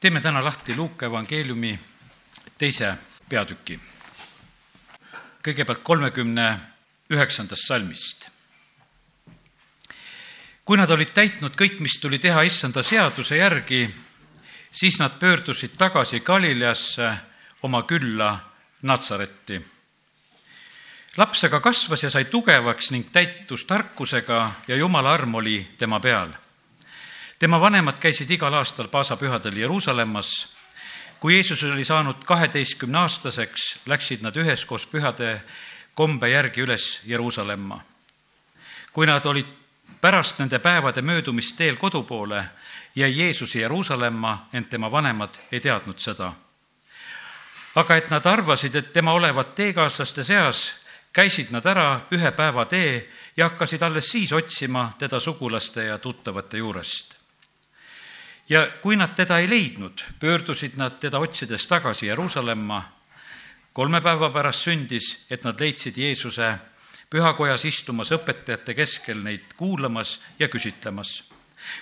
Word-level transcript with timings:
teeme 0.00 0.20
täna 0.20 0.44
lahti 0.44 0.76
Luuka 0.76 1.06
evangeeliumi 1.06 1.78
teise 2.58 2.94
peatüki. 3.28 3.80
kõigepealt 5.44 5.82
kolmekümne 5.82 6.60
üheksandast 7.10 7.68
salmist. 7.68 8.28
kui 10.64 10.76
nad 10.76 10.90
olid 10.90 11.12
täitnud 11.12 11.52
kõik, 11.56 11.80
mis 11.80 11.98
tuli 12.00 12.18
teha 12.18 12.42
issanda 12.42 12.82
seaduse 12.82 13.36
järgi, 13.36 13.94
siis 14.72 14.98
nad 14.98 15.18
pöördusid 15.20 15.76
tagasi 15.76 16.20
Galileasse 16.20 17.12
oma 17.62 17.82
külla 17.82 18.40
Natsaretti. 18.82 19.60
laps 21.16 21.44
aga 21.44 21.60
kasvas 21.60 22.02
ja 22.02 22.10
sai 22.10 22.24
tugevaks 22.24 22.90
ning 22.90 23.12
täitus 23.12 23.64
tarkusega 23.64 24.52
ja 24.68 24.76
jumala 24.76 25.12
arm 25.12 25.34
oli 25.34 25.74
tema 25.78 26.00
peal 26.00 26.39
tema 27.40 27.60
vanemad 27.60 27.96
käisid 28.00 28.30
igal 28.30 28.54
aastal 28.54 28.88
paasapühadel 28.88 29.56
Jeruusalemmas. 29.56 30.48
kui 31.20 31.34
Jeesus 31.34 31.62
oli 31.62 31.84
saanud 31.84 32.24
kaheteistkümne 32.24 32.98
aastaseks, 32.98 33.80
läksid 33.86 34.22
nad 34.22 34.36
üheskoos 34.36 34.86
pühade 34.86 35.40
kombe 35.94 36.28
järgi 36.28 36.60
üles 36.60 37.00
Jeruusalemma. 37.06 37.80
kui 38.92 39.06
nad 39.06 39.26
olid 39.26 39.46
pärast 40.00 40.38
nende 40.38 40.58
päevade 40.58 41.02
möödumist 41.02 41.56
teel 41.56 41.76
kodu 41.76 42.02
poole, 42.02 42.44
jäi 42.94 43.18
Jeesus 43.18 43.54
Jeruusalemma, 43.54 44.48
ent 44.52 44.70
tema 44.70 44.90
vanemad 44.90 45.34
ei 45.52 45.60
teadnud 45.60 45.98
seda. 45.98 46.32
aga 47.74 47.96
et 47.96 48.10
nad 48.10 48.26
arvasid, 48.26 48.74
et 48.74 48.92
tema 48.92 49.12
olevat 49.12 49.54
teekaaslaste 49.54 50.24
seas, 50.24 50.72
käisid 51.12 51.50
nad 51.50 51.66
ära 51.66 52.00
ühe 52.12 52.30
päeva 52.30 52.64
tee 52.64 53.08
ja 53.36 53.48
hakkasid 53.48 53.82
alles 53.82 54.10
siis 54.10 54.32
otsima 54.32 54.92
teda 54.98 55.20
sugulaste 55.20 55.84
ja 55.84 55.98
tuttavate 55.98 56.58
juurest 56.58 57.19
ja 58.50 58.66
kui 58.82 58.96
nad 58.96 59.14
teda 59.14 59.38
ei 59.38 59.48
leidnud, 59.50 60.02
pöördusid 60.20 60.76
nad 60.76 60.98
teda 61.00 61.18
otsides 61.18 61.66
tagasi 61.66 62.06
Jeruusalemma. 62.06 62.82
kolme 63.72 64.00
päeva 64.00 64.30
pärast 64.30 64.66
sündis, 64.66 65.26
et 65.30 65.44
nad 65.44 65.60
leidsid 65.60 65.96
Jeesuse 65.96 66.54
pühakojas 67.10 67.64
istumas 67.64 68.10
õpetajate 68.10 68.74
keskel 68.74 69.22
neid 69.22 69.54
kuulamas 69.56 70.20
ja 70.38 70.48
küsitlemas. 70.48 71.22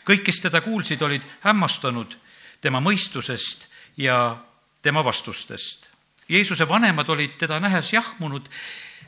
kõik, 0.05 0.23
kes 0.23 0.41
teda 0.41 0.61
kuulsid, 0.61 1.03
olid 1.03 1.23
hämmastunud 1.41 2.17
tema 2.61 2.81
mõistusest 2.81 3.69
ja 3.97 4.37
tema 4.83 5.05
vastustest. 5.05 5.89
Jeesuse 6.29 6.69
vanemad 6.69 7.09
olid 7.09 7.39
teda 7.39 7.61
nähes 7.61 7.93
jahmunud 7.93 8.49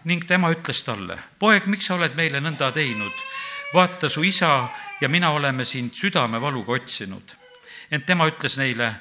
ning 0.05 0.25
tema 0.25 0.51
ütles 0.51 0.83
talle, 0.83 1.19
poeg, 1.39 1.67
miks 1.67 1.87
sa 1.87 1.95
oled 1.95 2.15
meile 2.15 2.41
nõnda 2.41 2.73
teinud? 2.73 3.13
vaata, 3.75 4.09
su 4.09 4.23
isa 4.23 4.69
ja 5.01 5.09
mina 5.09 5.31
oleme 5.31 5.65
sind 5.65 5.95
südamevaluga 5.95 6.73
otsinud 6.73 7.40
ent 7.91 8.07
tema 8.07 8.29
ütles 8.31 8.57
neile, 8.59 8.93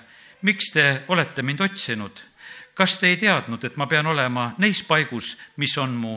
miks 0.41 0.71
te 0.73 1.03
olete 1.07 1.43
mind 1.45 1.61
otsinud? 1.61 2.25
kas 2.79 2.95
te 2.95 3.09
ei 3.11 3.17
teadnud, 3.19 3.63
et 3.67 3.75
ma 3.75 3.89
pean 3.91 4.07
olema 4.07 4.53
neis 4.63 4.79
paigus, 4.87 5.33
mis 5.59 5.73
on 5.77 5.97
mu 5.99 6.13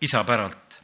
isa 0.00 0.22
päralt? 0.24 0.76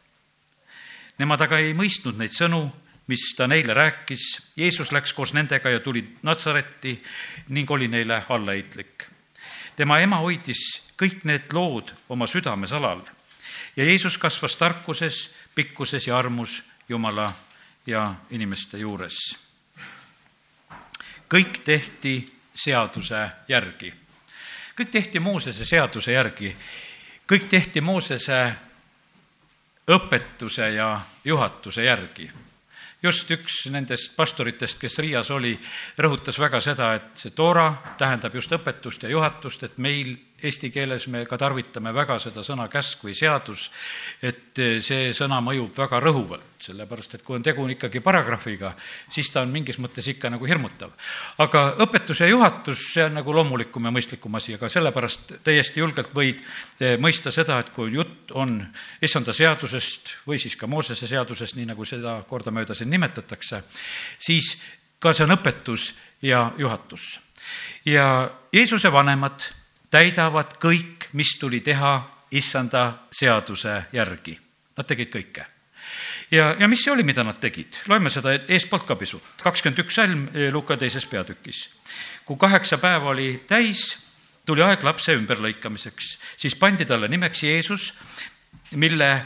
Nemad 1.22 1.44
aga 1.46 1.60
ei 1.62 1.70
mõistnud 1.78 2.18
neid 2.18 2.34
sõnu, 2.34 2.64
mis 3.06 3.28
ta 3.38 3.46
neile 3.46 3.76
rääkis. 3.78 4.24
Jeesus 4.58 4.90
läks 4.90 5.12
koos 5.14 5.34
nendega 5.36 5.70
ja 5.70 5.78
tuli 5.80 6.02
Natsaretti 6.26 6.96
ning 7.54 7.70
oli 7.70 7.88
neile 7.88 8.24
allaheitlik. 8.28 9.06
tema 9.76 10.00
ema 10.00 10.18
hoidis 10.20 10.58
kõik 10.98 11.22
need 11.24 11.52
lood 11.52 11.94
oma 12.08 12.26
südamesalal 12.26 13.00
ja 13.76 13.84
Jeesus 13.84 14.18
kasvas 14.18 14.56
tarkuses, 14.56 15.30
pikkuses 15.54 16.06
ja 16.06 16.18
armus 16.18 16.62
Jumala 16.88 17.32
ja 17.86 18.14
inimeste 18.30 18.78
juures 18.78 19.51
kõik 21.32 21.62
tehti 21.64 22.16
seaduse 22.54 23.30
järgi. 23.48 23.92
kõik 24.76 24.90
tehti 24.90 25.20
Moosese 25.20 25.64
seaduse 25.64 26.12
järgi. 26.12 26.56
kõik 27.26 27.48
tehti 27.48 27.80
Moosese 27.80 28.52
õpetuse 29.88 30.68
ja 30.74 31.00
juhatuse 31.24 31.84
järgi. 31.84 32.30
just 33.02 33.30
üks 33.30 33.70
nendest 33.70 34.16
pastoritest, 34.16 34.78
kes 34.78 34.98
Riias 34.98 35.30
oli, 35.30 35.58
rõhutas 35.98 36.38
väga 36.38 36.60
seda, 36.60 36.94
et 36.94 37.16
see 37.16 37.30
Toora 37.30 37.74
tähendab 37.98 38.34
just 38.34 38.52
õpetust 38.52 39.02
ja 39.02 39.08
juhatust, 39.08 39.62
et 39.62 39.78
meil 39.78 40.16
eesti 40.42 40.70
keeles 40.74 41.06
me 41.08 41.24
ka 41.28 41.38
tarvitame 41.38 41.92
väga 41.94 42.18
seda 42.22 42.42
sõna 42.46 42.66
käsk 42.70 43.04
või 43.06 43.14
seadus, 43.16 43.68
et 44.22 44.58
see 44.84 45.12
sõna 45.16 45.40
mõjub 45.44 45.76
väga 45.76 46.00
rõhuvalt, 46.02 46.48
sellepärast 46.62 47.16
et 47.16 47.24
kui 47.26 47.36
on 47.38 47.44
tegu 47.46 47.64
ikkagi 47.70 48.02
paragrahviga, 48.04 48.72
siis 49.12 49.30
ta 49.32 49.42
on 49.42 49.52
mingis 49.54 49.78
mõttes 49.82 50.08
ikka 50.10 50.30
nagu 50.32 50.46
hirmutav. 50.48 50.92
aga 51.38 51.64
õpetus 51.84 52.20
ja 52.20 52.28
juhatus, 52.30 52.88
see 52.92 53.04
on 53.04 53.16
nagu 53.20 53.34
loomulikum 53.34 53.84
ja 53.84 53.94
mõistlikum 53.94 54.34
asi, 54.36 54.54
aga 54.54 54.68
sellepärast 54.68 55.32
täiesti 55.44 55.80
julgelt 55.80 56.14
võid 56.14 56.42
eh, 56.80 56.98
mõista 56.98 57.30
seda, 57.30 57.58
et 57.58 57.70
kui 57.70 57.92
jutt 57.94 58.34
on 58.34 58.60
issanda 59.02 59.32
seadusest 59.32 60.14
või 60.26 60.38
siis 60.42 60.56
ka 60.56 60.66
Moosese 60.66 61.06
seadusest, 61.06 61.56
nii 61.56 61.70
nagu 61.72 61.84
seda 61.84 62.22
kordamööda 62.28 62.74
siin 62.74 62.90
nimetatakse, 62.90 63.62
siis 64.18 64.56
ka 65.02 65.12
see 65.12 65.26
on 65.26 65.36
õpetus 65.38 65.92
ja 66.22 66.50
juhatus. 66.58 67.20
ja 67.84 68.30
Jeesuse 68.52 68.92
vanemad 68.92 69.42
täidavad 69.92 70.56
kõik, 70.60 71.10
mis 71.12 71.36
tuli 71.40 71.60
teha 71.60 71.94
issanda 72.32 73.08
seaduse 73.12 73.82
järgi. 73.92 74.38
Nad 74.76 74.88
tegid 74.88 75.12
kõike. 75.12 75.44
ja, 76.30 76.54
ja 76.58 76.68
mis 76.68 76.80
see 76.84 76.92
oli, 76.92 77.04
mida 77.04 77.24
nad 77.24 77.36
tegid? 77.40 77.76
loeme 77.88 78.10
seda 78.10 78.32
eestpoolt 78.48 78.86
ka 78.88 78.96
pisut. 78.96 79.22
kakskümmend 79.42 79.84
üks 79.84 79.94
salm 79.94 80.28
eh, 80.34 80.48
Luka 80.52 80.76
teises 80.76 81.06
peatükis. 81.06 81.68
kui 82.24 82.36
kaheksa 82.36 82.78
päeva 82.78 83.10
oli 83.10 83.44
täis, 83.46 83.98
tuli 84.46 84.62
aeg 84.62 84.82
lapse 84.82 85.12
ümberlõikamiseks, 85.12 86.16
siis 86.36 86.54
pandi 86.54 86.84
talle 86.84 87.08
nimeks 87.08 87.42
Jeesus, 87.42 87.92
mille 88.72 89.22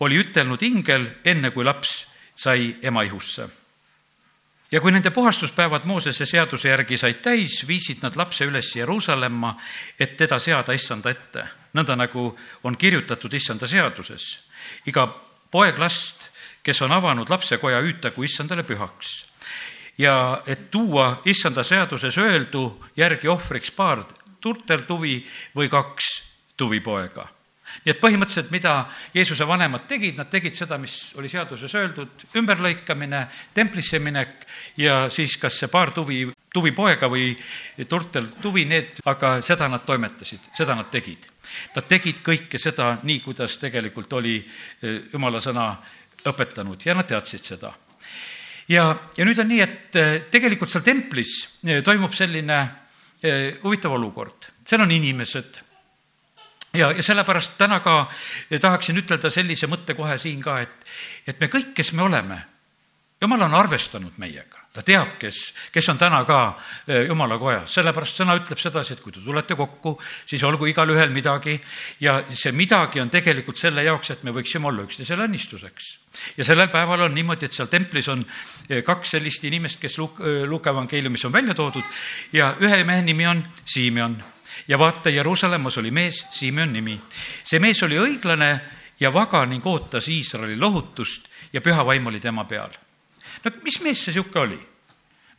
oli 0.00 0.22
ütelnud 0.22 0.62
ingel 0.62 1.10
enne, 1.24 1.50
kui 1.50 1.64
laps 1.64 2.06
sai 2.36 2.76
ema 2.82 3.02
ihusse 3.02 3.48
ja 4.72 4.80
kui 4.80 4.92
nende 4.92 5.10
puhastuspäevad 5.10 5.84
Moosese 5.84 6.26
seaduse 6.26 6.68
järgi 6.68 6.98
said 6.98 7.20
täis, 7.22 7.60
viisid 7.68 8.02
nad 8.02 8.16
lapse 8.16 8.44
üles 8.44 8.72
Jeruusalemma, 8.76 9.54
et 10.00 10.16
teda 10.16 10.38
seada 10.42 10.74
issanda 10.74 11.10
ette, 11.10 11.46
nõnda 11.74 11.96
nagu 11.96 12.28
on 12.64 12.76
kirjutatud 12.76 13.34
issanda 13.34 13.66
seaduses. 13.66 14.24
iga 14.86 15.06
poeg 15.50 15.78
last, 15.78 16.30
kes 16.62 16.82
on 16.82 16.92
avanud 16.92 17.30
lapsekoja, 17.30 17.80
hüütagu 17.80 18.24
issandale 18.24 18.62
pühaks. 18.62 19.26
ja 19.98 20.42
et 20.46 20.70
tuua 20.70 21.22
issanda 21.24 21.62
seaduses 21.64 22.18
öeldu 22.18 22.84
järgi 22.96 23.28
ohvriks 23.28 23.70
paar 23.70 24.04
turteltuvi 24.40 25.26
või 25.54 25.68
kaks 25.68 26.22
tuvipoega 26.56 27.35
nii 27.84 27.92
et 27.92 28.00
põhimõtteliselt, 28.00 28.50
mida 28.54 28.72
Jeesuse 29.14 29.46
vanemad 29.48 29.86
tegid, 29.88 30.16
nad 30.18 30.30
tegid 30.30 30.56
seda, 30.58 30.78
mis 30.80 30.94
oli 31.18 31.28
seaduses 31.30 31.74
öeldud, 31.74 32.26
ümberlõikamine, 32.38 33.26
templisse 33.54 34.00
minek 34.02 34.46
ja 34.80 35.06
siis 35.12 35.36
kas 35.40 35.58
see 35.60 35.70
paar 35.72 35.92
tuvi, 35.96 36.24
tuvipoega 36.52 37.08
või 37.12 37.32
turtel 37.88 38.30
tuvi, 38.42 38.64
need, 38.68 39.00
aga 39.04 39.36
seda 39.44 39.68
nad 39.68 39.84
toimetasid, 39.86 40.52
seda 40.56 40.76
nad 40.78 40.90
tegid. 40.92 41.28
Nad 41.76 41.86
tegid 41.88 42.22
kõike 42.26 42.58
seda 42.58 42.96
nii, 43.06 43.20
kuidas 43.24 43.58
tegelikult 43.62 44.12
oli 44.18 44.38
eh, 44.40 45.02
jumala 45.12 45.40
sõna 45.40 45.74
õpetanud 46.26 46.82
ja 46.82 46.96
nad 46.96 47.06
teadsid 47.06 47.44
seda 47.46 47.70
ja, 48.68 48.88
ja 49.16 49.26
nüüd 49.26 49.38
on 49.38 49.48
nii, 49.50 49.60
et 49.62 49.98
eh, 50.00 50.16
tegelikult 50.32 50.72
seal 50.72 50.82
templis 50.86 51.36
eh, 51.66 51.84
toimub 51.86 52.14
selline 52.14 52.64
huvitav 53.62 53.94
olukord, 53.96 54.44
seal 54.68 54.82
on 54.84 54.90
inimesed 54.92 55.56
ja, 56.76 56.90
ja 56.92 57.02
sellepärast 57.02 57.56
täna 57.58 57.80
ka 57.84 57.96
tahaksin 58.60 58.98
ütelda 59.02 59.30
sellise 59.32 59.68
mõtte 59.70 59.96
kohe 59.96 60.18
siin 60.18 60.42
ka, 60.44 60.60
et, 60.64 60.92
et 61.26 61.40
me 61.40 61.50
kõik, 61.52 61.72
kes 61.76 61.92
me 61.96 62.06
oleme, 62.06 62.42
jumal 63.20 63.46
on 63.46 63.54
arvestanud 63.56 64.18
meiega, 64.20 64.60
ta 64.76 64.82
teab, 64.84 65.14
kes, 65.20 65.38
kes 65.72 65.88
on 65.88 65.98
täna 65.98 66.20
ka 66.28 66.40
eh, 66.84 67.06
jumala 67.08 67.38
kojas, 67.40 67.72
sellepärast 67.78 68.20
sõna 68.20 68.36
ütleb 68.36 68.60
sedasi, 68.60 68.92
et 68.92 69.00
kui 69.00 69.14
te 69.14 69.22
tulete 69.24 69.56
kokku, 69.56 69.94
siis 70.28 70.44
olgu 70.44 70.68
igalühel 70.68 71.12
midagi. 71.14 71.56
Ja 72.04 72.18
see 72.28 72.52
midagi 72.52 73.00
on 73.00 73.10
tegelikult 73.12 73.56
selle 73.60 73.86
jaoks, 73.86 74.12
et 74.12 74.26
me 74.26 74.36
võiksime 74.36 74.68
olla 74.68 74.84
üksteisele 74.84 75.24
õnnistuseks. 75.30 75.88
ja 76.36 76.44
sellel 76.44 76.68
päeval 76.68 77.08
on 77.08 77.14
niimoodi, 77.14 77.48
et 77.48 77.56
seal 77.56 77.72
templis 77.72 78.08
on 78.12 78.24
eh, 78.68 78.84
kaks 78.84 79.16
sellist 79.16 79.44
inimest, 79.44 79.80
kes 79.80 79.98
Luk-, 79.98 80.20
eh, 80.20 80.44
Luka 80.44 80.70
evangeeliumis 80.76 81.24
on 81.24 81.32
välja 81.32 81.54
toodud. 81.54 81.84
Ja 82.32 82.54
ühe 82.60 82.84
mehe 82.84 83.02
nimi 83.02 83.26
on 83.26 83.44
Simeon 83.64 84.22
ja 84.68 84.78
vaata, 84.78 85.10
Jeruusalemmas 85.10 85.78
oli 85.78 85.90
mees, 85.90 86.26
Simeon 86.32 86.72
nimi. 86.72 87.00
see 87.44 87.60
mees 87.60 87.82
oli 87.82 87.98
õiglane 87.98 88.60
ja 89.00 89.12
vaga 89.12 89.44
ning 89.46 89.66
ootas 89.66 90.08
Iisraeli 90.08 90.56
lohutust 90.56 91.28
ja 91.52 91.60
püha 91.60 91.86
vaim 91.86 92.06
oli 92.06 92.20
tema 92.20 92.44
peal. 92.44 92.70
no 93.44 93.50
mis 93.62 93.80
mees 93.80 94.04
see 94.04 94.14
niisugune 94.14 94.44
oli? 94.44 94.58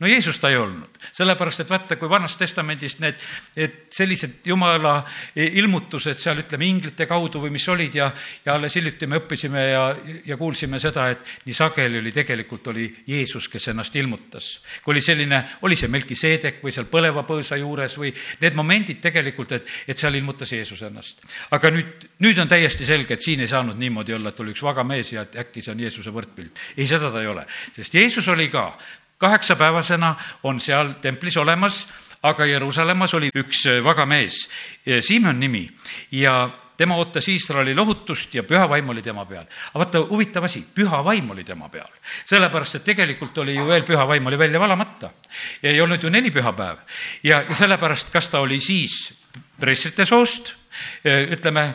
No 0.00 0.06
Jeesus 0.06 0.38
ta 0.38 0.50
ei 0.50 0.56
olnud, 0.56 0.98
sellepärast 1.12 1.64
et 1.64 1.70
vaata, 1.70 1.96
kui 1.98 2.08
Vanast 2.10 2.38
Testamendist 2.38 3.00
need, 3.02 3.18
et 3.58 3.78
sellised 3.94 4.46
jumala 4.46 5.00
ilmutused 5.34 6.20
seal 6.22 6.42
ütleme 6.44 6.68
inglite 6.68 7.06
kaudu 7.10 7.42
või 7.42 7.50
mis 7.54 7.66
olid 7.68 7.98
ja, 7.98 8.06
ja 8.44 8.54
alles 8.54 8.76
hiljuti 8.78 9.08
me 9.10 9.18
õppisime 9.18 9.64
ja, 9.72 9.82
ja 10.26 10.36
kuulsime 10.38 10.78
seda, 10.82 11.08
et 11.14 11.32
nii 11.46 11.56
sageli 11.56 11.98
oli 11.98 12.12
tegelikult 12.14 12.70
oli 12.70 12.86
Jeesus, 13.08 13.48
kes 13.50 13.70
ennast 13.72 13.96
ilmutas. 13.98 14.50
kui 14.84 14.94
oli 14.94 15.02
selline, 15.02 15.42
oli 15.66 15.76
see 15.76 15.90
Melkiseedek 15.90 16.62
või 16.62 16.74
seal 16.74 16.86
põleva 16.90 17.26
põõsa 17.26 17.58
juures 17.58 17.98
või 17.98 18.12
need 18.40 18.54
momendid 18.58 19.02
tegelikult, 19.02 19.56
et, 19.58 19.74
et 19.88 19.98
seal 19.98 20.14
ilmutas 20.14 20.52
Jeesus 20.54 20.82
ennast. 20.86 21.26
aga 21.50 21.74
nüüd, 21.74 22.06
nüüd 22.22 22.38
on 22.38 22.48
täiesti 22.48 22.86
selge, 22.86 23.18
et 23.18 23.26
siin 23.26 23.42
ei 23.42 23.50
saanud 23.50 23.78
niimoodi 23.78 24.14
olla, 24.14 24.30
et 24.30 24.46
oli 24.46 24.54
üks 24.54 24.62
vaga 24.62 24.86
mees 24.86 25.12
ja 25.12 25.26
et 25.26 25.36
äkki 25.42 25.64
see 25.64 25.74
on 25.74 25.82
Jeesuse 25.82 26.14
võrdpilt. 26.14 26.64
ei, 26.76 26.86
seda 26.86 27.10
ta 27.10 27.22
ei 27.22 27.26
ole, 27.34 27.46
sest 27.74 27.98
Jeesus 27.98 28.28
oli 28.30 28.46
ka 28.52 28.70
kaheksapäevasena 29.18 30.14
on 30.42 30.60
seal 30.60 30.94
templis 31.02 31.36
olemas, 31.36 31.86
aga 32.22 32.46
Jeruusalemmas 32.46 33.14
oli 33.14 33.30
üks 33.34 33.66
äh, 33.66 33.84
vaga 33.84 34.06
mees, 34.06 34.48
Siimon 35.00 35.40
nimi 35.40 35.68
ja 36.12 36.48
tema 36.78 36.96
ootas 36.96 37.26
Iisraeli 37.28 37.74
lohutust 37.74 38.34
ja 38.34 38.42
püha 38.46 38.68
vaim 38.70 38.88
oli 38.88 39.02
tema 39.02 39.24
peal. 39.26 39.42
aga 39.42 39.82
vaata, 39.82 40.02
huvitav 40.10 40.44
asi, 40.46 40.62
püha 40.74 41.02
vaim 41.04 41.30
oli 41.30 41.44
tema 41.44 41.68
peal. 41.68 41.90
sellepärast, 42.24 42.78
et 42.78 42.84
tegelikult 42.84 43.38
oli 43.38 43.56
ju 43.56 43.66
veel 43.66 43.82
püha 43.82 44.06
vaim 44.08 44.26
oli 44.26 44.38
välja 44.38 44.60
valamata. 44.60 45.10
ei 45.62 45.80
olnud 45.80 46.02
ju 46.02 46.10
neli 46.10 46.30
pühapäev. 46.30 46.78
ja, 47.22 47.42
sellepärast, 47.52 48.12
kas 48.12 48.28
ta 48.28 48.40
oli 48.40 48.60
siis 48.60 49.18
preestrite 49.60 50.04
soost, 50.06 50.54
ütleme, 51.04 51.74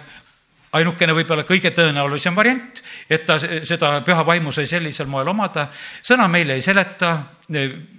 ainukene 0.73 1.13
võib-olla 1.13 1.45
kõige 1.47 1.71
tõenäolisem 1.75 2.35
variant, 2.35 2.81
et 3.09 3.25
ta 3.25 3.37
seda 3.39 3.93
püha 4.05 4.25
vaimu 4.25 4.51
sai 4.51 4.67
sellisel 4.69 5.07
moel 5.07 5.29
omada. 5.29 5.67
sõna 6.01 6.27
meile 6.27 6.57
ei 6.57 6.61
seleta, 6.61 7.17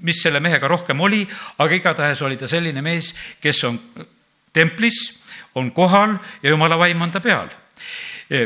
mis 0.03 0.23
selle 0.23 0.41
mehega 0.41 0.69
rohkem 0.69 1.01
oli, 1.01 1.27
aga 1.59 1.75
igatahes 1.75 2.23
oli 2.23 2.37
ta 2.37 2.49
selline 2.49 2.83
mees, 2.83 3.15
kes 3.41 3.65
on 3.65 3.79
templis, 4.53 5.21
on 5.55 5.71
kohal 5.71 6.17
ja 6.43 6.51
jumala 6.51 6.79
vaim 6.79 7.03
on 7.03 7.11
ta 7.11 7.21
peal 7.21 7.49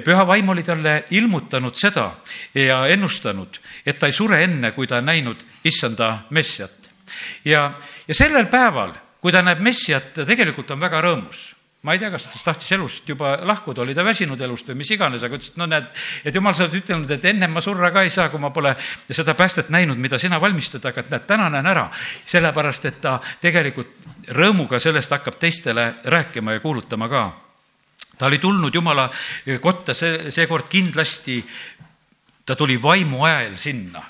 püha 0.05 0.25
vaim 0.27 0.49
oli 0.49 0.63
talle 0.67 1.05
ilmutanud 1.15 1.77
seda 1.79 2.11
ja 2.55 2.81
ennustanud, 2.91 3.61
et 3.87 3.99
ta 3.99 4.07
ei 4.07 4.13
sure 4.13 4.43
enne, 4.43 4.73
kui 4.75 4.87
ta 4.87 4.99
on 4.99 5.07
näinud 5.07 5.45
issanda 5.65 6.25
messiat. 6.31 6.91
ja, 7.45 7.73
ja 8.09 8.15
sellel 8.15 8.47
päeval, 8.47 8.93
kui 9.21 9.33
ta 9.33 9.43
näeb 9.43 9.61
messiat, 9.61 10.13
ta 10.15 10.27
tegelikult 10.27 10.71
on 10.71 10.81
väga 10.81 11.01
rõõmus 11.01 11.58
ma 11.83 11.95
ei 11.95 12.01
tea, 12.03 12.11
kas 12.11 12.25
ta 12.27 12.41
tahtis 12.51 12.73
elust 12.75 13.07
juba 13.09 13.37
lahkuda, 13.47 13.85
oli 13.85 13.95
ta 13.95 14.03
väsinud 14.03 14.41
elust 14.43 14.73
või 14.73 14.81
mis 14.81 14.91
iganes, 14.91 15.23
aga 15.23 15.39
ütles, 15.39 15.53
et 15.53 15.61
no 15.61 15.69
näed, 15.71 15.87
et 16.27 16.35
jumal, 16.35 16.57
sa 16.57 16.65
oled 16.67 16.75
ütelnud, 16.81 17.11
et 17.15 17.27
ennem 17.31 17.55
ma 17.55 17.63
surra 17.63 17.93
ka 17.95 18.03
ei 18.03 18.11
saa, 18.11 18.33
kui 18.33 18.43
ma 18.43 18.51
pole 18.55 18.75
seda 19.07 19.37
päästet 19.39 19.71
näinud, 19.71 19.99
mida 19.99 20.19
sina 20.19 20.41
valmistad, 20.43 20.83
aga 20.91 21.05
et 21.05 21.13
näed, 21.15 21.27
täna 21.31 21.47
näen 21.55 21.71
ära. 21.71 21.87
sellepärast, 22.27 22.85
et 22.91 23.01
ta 23.01 23.21
tegelikult 23.41 23.95
rõõmuga 24.35 24.81
sellest 24.83 25.15
hakkab 25.15 25.39
teistele 25.39 25.95
rääkima 26.05 26.59
ja 26.59 26.61
kuulutama 26.61 27.09
ka. 27.09 27.25
ta 28.19 28.27
oli 28.27 28.39
tulnud 28.39 28.75
Jumala 28.75 29.11
kotta 29.61 29.95
see, 29.95 30.31
seekord 30.35 30.67
kindlasti, 30.69 31.45
ta 32.45 32.57
tuli 32.57 32.83
vaimu 32.83 33.25
ajal 33.25 33.57
sinna 33.57 34.03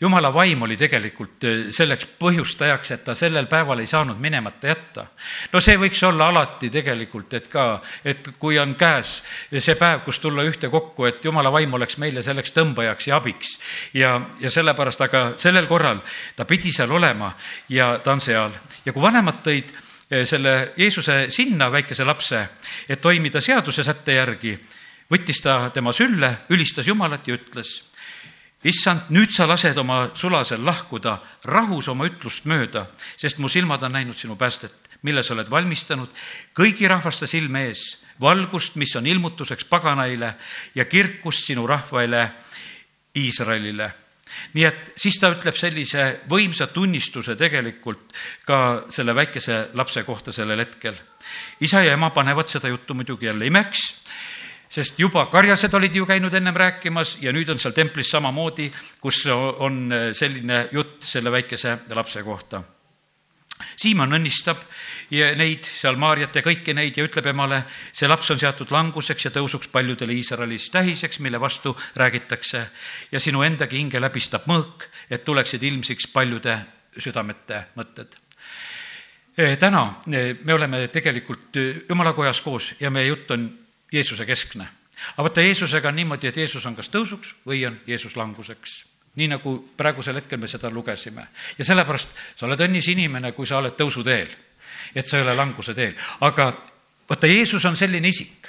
jumala 0.00 0.34
vaim 0.34 0.62
oli 0.62 0.76
tegelikult 0.80 1.44
eh, 1.44 1.58
selleks 1.74 2.08
põhjustajaks, 2.20 2.94
et 2.94 3.02
ta 3.04 3.14
sellel 3.14 3.46
päeval 3.50 3.82
ei 3.82 3.86
saanud 3.86 4.18
minemata 4.20 4.70
jätta. 4.70 5.04
no 5.52 5.60
see 5.60 5.76
võiks 5.80 6.00
olla 6.06 6.30
alati 6.32 6.70
tegelikult, 6.70 7.34
et 7.34 7.48
ka, 7.52 7.66
et 8.04 8.30
kui 8.38 8.58
on 8.58 8.74
käes 8.80 9.20
see 9.58 9.76
päev, 9.76 10.00
kus 10.04 10.18
tulla 10.18 10.44
ühtekokku, 10.48 11.04
et 11.04 11.24
jumala 11.24 11.52
vaim 11.52 11.74
oleks 11.76 11.98
meile 11.98 12.22
selleks 12.22 12.56
tõmbajaks 12.56 13.10
ja 13.10 13.16
abiks. 13.16 13.58
ja, 13.94 14.20
ja 14.40 14.50
sellepärast, 14.50 15.00
aga 15.00 15.24
sellel 15.36 15.68
korral 15.68 16.00
ta 16.36 16.44
pidi 16.44 16.72
seal 16.72 16.90
olema 16.90 17.34
ja 17.68 17.98
ta 17.98 18.12
on 18.16 18.20
seal 18.20 18.56
ja 18.84 18.92
kui 18.92 19.02
vanemad 19.02 19.44
tõid 19.44 19.68
eh, 20.10 20.24
selle 20.24 20.72
Jeesuse 20.76 21.26
sinna, 21.30 21.70
väikese 21.72 22.04
lapse, 22.04 22.46
et 22.88 23.00
toimida 23.00 23.40
seaduse 23.40 23.84
sätte 23.84 24.16
järgi, 24.16 24.56
võttis 25.12 25.44
ta 25.44 25.70
tema 25.74 25.92
sülle, 25.92 26.34
ülistas 26.48 26.88
Jumalat 26.88 27.28
ja 27.28 27.36
ütles 27.36 27.89
issand, 28.68 29.08
nüüd 29.14 29.32
sa 29.32 29.46
lased 29.48 29.78
oma 29.80 30.10
sulasel 30.18 30.64
lahkuda 30.64 31.16
rahus 31.48 31.88
oma 31.88 32.08
ütlust 32.08 32.46
mööda, 32.50 32.86
sest 33.16 33.40
mu 33.40 33.48
silmad 33.48 33.82
on 33.86 33.96
näinud 33.96 34.18
sinu 34.18 34.36
päästet, 34.36 34.74
mille 35.02 35.22
sa 35.24 35.34
oled 35.34 35.48
valmistanud 35.50 36.12
kõigi 36.56 36.88
rahvaste 36.90 37.28
silme 37.30 37.66
ees, 37.70 37.84
valgust, 38.20 38.76
mis 38.76 38.92
on 39.00 39.08
ilmutuseks 39.08 39.64
paganaile 39.64 40.34
ja 40.74 40.84
kirkust 40.84 41.48
sinu 41.48 41.66
rahvale 41.66 42.28
Iisraelile. 43.16 43.90
nii 44.54 44.64
et 44.64 44.92
siis 44.96 45.16
ta 45.18 45.32
ütleb 45.32 45.56
sellise 45.58 46.20
võimsa 46.30 46.68
tunnistuse 46.70 47.34
tegelikult 47.36 48.12
ka 48.46 48.84
selle 48.88 49.14
väikese 49.14 49.70
lapse 49.74 50.04
kohta 50.04 50.32
sellel 50.32 50.58
hetkel. 50.58 50.94
isa 51.60 51.82
ja 51.82 51.92
ema 51.92 52.10
panevad 52.10 52.48
seda 52.48 52.68
juttu 52.68 52.94
muidugi 52.94 53.26
jälle 53.26 53.46
imeks 53.46 53.99
sest 54.70 54.98
juba 54.98 55.26
karjased 55.30 55.74
olid 55.74 55.94
ju 55.94 56.06
käinud 56.06 56.34
ennem 56.34 56.56
rääkimas 56.56 57.16
ja 57.22 57.32
nüüd 57.34 57.48
on 57.50 57.58
seal 57.58 57.74
templis 57.74 58.10
samamoodi, 58.10 58.70
kus 59.00 59.24
on 59.30 59.88
selline 60.16 60.68
jutt 60.72 61.02
selle 61.04 61.32
väikese 61.32 61.78
lapse 61.94 62.22
kohta. 62.22 62.62
Siimon 63.76 64.16
õnnistab 64.16 64.62
neid 65.10 65.66
seal 65.68 65.98
Maarjat 66.00 66.38
ja 66.38 66.42
kõiki 66.44 66.72
neid 66.72 66.96
ja 66.96 67.04
ütleb 67.04 67.26
emale, 67.28 67.58
see 67.92 68.08
laps 68.08 68.30
on 68.32 68.40
seatud 68.40 68.72
languseks 68.72 69.26
ja 69.26 69.34
tõusuks 69.34 69.68
paljudele 69.72 70.16
Iisraelis 70.16 70.70
tähiseks, 70.72 71.20
mille 71.20 71.40
vastu 71.40 71.74
räägitakse 71.96 72.64
ja 73.12 73.20
sinu 73.20 73.42
endagi 73.44 73.76
hinge 73.76 74.00
läbistab 74.00 74.48
mõõk, 74.48 74.88
et 75.10 75.24
tuleksid 75.24 75.62
ilmsiks 75.62 76.08
paljude 76.14 76.56
südamete 76.96 77.66
mõtted 77.76 78.16
täna 79.58 79.82
me 80.06 80.54
oleme 80.54 80.88
tegelikult 80.92 81.56
jumala 81.88 82.12
kojas 82.12 82.40
koos 82.40 82.74
ja 82.80 82.90
meie 82.90 83.06
jutt 83.06 83.30
on 83.30 83.46
Jeesuse 83.92 84.26
keskne. 84.26 84.68
aga 85.16 85.22
vaata, 85.22 85.40
Jeesusega 85.40 85.88
on 85.88 85.96
niimoodi, 85.96 86.28
et 86.28 86.36
Jeesus 86.36 86.66
on 86.66 86.76
kas 86.76 86.90
tõusuks 86.90 87.34
või 87.46 87.64
on 87.66 87.80
Jeesus 87.86 88.16
languseks. 88.16 88.84
nii 89.16 89.28
nagu 89.28 89.56
praegusel 89.76 90.14
hetkel 90.14 90.38
me 90.38 90.48
seda 90.48 90.70
lugesime. 90.70 91.26
ja 91.58 91.64
sellepärast 91.64 92.08
sa 92.36 92.46
oled 92.46 92.60
õnnis 92.60 92.90
inimene, 92.90 93.32
kui 93.32 93.46
sa 93.46 93.58
oled 93.58 93.74
tõusuteel. 93.74 94.28
et 94.94 95.06
sa 95.06 95.16
ei 95.16 95.22
ole 95.22 95.34
languse 95.34 95.74
teel. 95.74 95.94
aga 96.20 96.52
vaata, 97.08 97.26
Jeesus 97.26 97.64
on 97.64 97.76
selline 97.76 98.08
isik, 98.08 98.48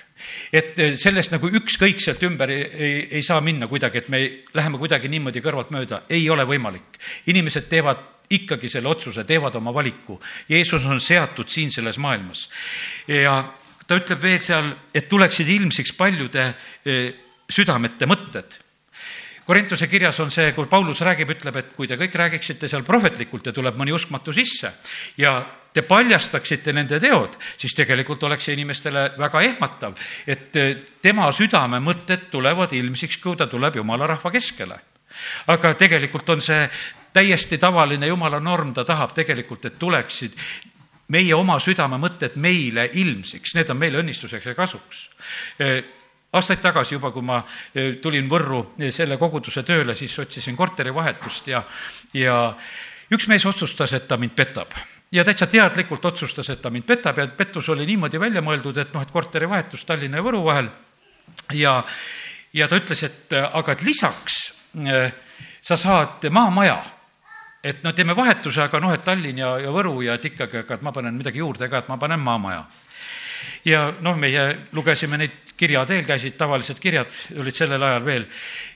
et 0.54 0.76
sellest 0.96 1.32
nagu 1.32 1.50
ükskõikselt 1.50 2.24
ümber 2.24 2.50
ei, 2.50 2.64
ei, 2.64 3.08
ei 3.12 3.24
saa 3.24 3.42
minna 3.42 3.68
kuidagi, 3.68 3.98
et 3.98 4.10
me 4.10 4.44
läheme 4.54 4.78
kuidagi 4.78 5.08
niimoodi 5.08 5.42
kõrvalt 5.42 5.72
mööda, 5.72 6.04
ei 6.10 6.30
ole 6.30 6.46
võimalik. 6.46 7.00
inimesed 7.26 7.70
teevad 7.70 8.10
ikkagi 8.32 8.70
selle 8.70 8.88
otsuse, 8.88 9.24
teevad 9.28 9.56
oma 9.60 9.74
valiku. 9.74 10.20
Jeesus 10.50 10.86
on 10.88 11.00
seatud 11.04 11.50
siin 11.52 11.72
selles 11.72 11.98
maailmas. 11.98 12.50
ja 13.08 13.54
ta 13.92 14.00
ütleb 14.00 14.22
veel 14.24 14.40
seal, 14.40 14.72
et 14.96 15.10
tuleksid 15.12 15.50
ilmsiks 15.52 15.92
paljude 16.00 16.48
eh, 16.88 17.08
südamete 17.52 18.08
mõtted. 18.08 18.54
Korintuse 19.44 19.90
kirjas 19.92 20.20
on 20.24 20.30
see, 20.32 20.54
kui 20.56 20.70
Paulus 20.72 21.02
räägib, 21.04 21.34
ütleb, 21.34 21.58
et 21.60 21.74
kui 21.76 21.90
te 21.90 21.98
kõik 22.00 22.14
räägiksite 22.16 22.70
seal 22.72 22.86
prohvetlikult 22.88 23.50
ja 23.50 23.54
tuleb 23.56 23.76
mõni 23.76 23.92
uskmatu 23.92 24.32
sisse 24.32 24.70
ja 25.20 25.34
te 25.74 25.84
paljastaksite 25.84 26.72
nende 26.76 27.02
teod, 27.04 27.36
siis 27.60 27.75
tegelikult 27.75 28.24
oleks 28.30 28.48
see 28.48 28.56
inimestele 28.56 29.10
väga 29.20 29.44
ehmatav, 29.50 30.00
et 30.30 30.56
eh, 30.62 30.72
tema 31.04 31.27
südame 31.36 31.82
mõtted 31.84 32.30
tulevad 32.32 32.72
ilmsiks, 32.77 33.20
kui 33.20 33.36
ta 33.36 33.50
tuleb 33.51 33.82
jumala 33.82 34.08
rahva 34.13 34.32
keskele. 34.32 34.80
aga 35.51 35.74
tegelikult 35.75 36.30
on 36.30 36.42
see 36.42 36.63
täiesti 37.12 37.58
tavaline 37.60 38.08
jumala 38.08 38.39
norm, 38.39 38.72
ta 38.74 38.86
tahab 38.88 39.12
tegelikult, 39.12 39.65
et 39.65 39.80
tuleksid 39.80 40.38
meie 41.12 41.34
oma 41.36 41.58
südamemõtted 41.60 42.38
meile 42.41 42.88
ilmsiks, 42.94 43.56
need 43.58 43.72
on 43.74 43.80
meile 43.80 44.00
õnnistuseks 44.01 44.51
ja 44.51 44.56
kasuks. 44.56 45.08
Aastaid 46.32 46.62
tagasi 46.63 46.96
juba, 46.96 47.12
kui 47.12 47.25
ma 47.27 47.41
tulin 48.01 48.30
Võrru 48.32 48.62
selle 48.96 49.18
koguduse 49.20 49.65
tööle, 49.68 49.96
siis 50.00 50.15
otsisin 50.24 50.56
korterivahetust 50.56 51.50
ja, 51.51 51.60
ja 52.15 52.38
üks 53.12 53.27
mees 53.27 53.46
otsustas, 53.46 53.91
et 53.98 54.08
ta 54.08 54.18
mind 54.18 54.36
petab. 54.36 54.72
ja 55.12 55.25
täitsa 55.27 55.48
teadlikult 55.48 56.06
otsustas, 56.06 56.50
et 56.50 56.62
ta 56.62 56.70
mind 56.70 56.88
petab 56.88 57.18
ja 57.18 57.27
pettus 57.27 57.68
oli 57.70 57.86
niimoodi 57.86 58.20
välja 58.20 58.41
mõeldud, 58.41 58.77
et 58.77 58.94
noh, 58.94 59.03
et 59.03 59.12
korterivahetus 59.12 59.84
Tallinna 59.86 60.18
ja 60.18 60.24
Võru 60.24 60.44
vahel. 60.44 60.70
Ja, 61.53 61.84
ja 62.53 62.68
ta 62.68 62.80
ütles, 62.80 63.03
et 63.03 63.34
aga 63.34 63.72
et 63.72 63.84
lisaks 63.84 64.39
sa 65.62 65.75
saad 65.75 66.24
maamaja 66.32 66.80
et 67.63 67.84
no 67.84 67.94
teeme 67.94 68.15
vahetuse, 68.18 68.63
aga 68.63 68.80
noh, 68.82 68.94
et 68.94 69.03
Tallinn 69.06 69.38
ja, 69.41 69.53
ja 69.62 69.74
Võru 69.74 70.00
ja 70.06 70.18
et 70.18 70.25
ikkagi, 70.32 70.63
aga 70.63 70.77
et 70.77 70.86
ma 70.86 70.94
panen 70.96 71.18
midagi 71.18 71.41
juurde 71.41 71.70
ka, 71.70 71.84
et 71.84 71.91
ma 71.91 71.98
panen 72.01 72.20
maamaja. 72.20 72.65
ja 73.65 73.91
noh, 74.01 74.18
meie 74.18 74.68
lugesime 74.74 75.18
neid 75.22 75.53
kirja 75.58 75.84
teel, 75.86 76.01
käisid 76.06 76.34
tavalised 76.39 76.80
kirjad, 76.82 77.12
olid 77.38 77.56
sellel 77.56 77.84
ajal 77.86 78.06
veel, 78.06 78.25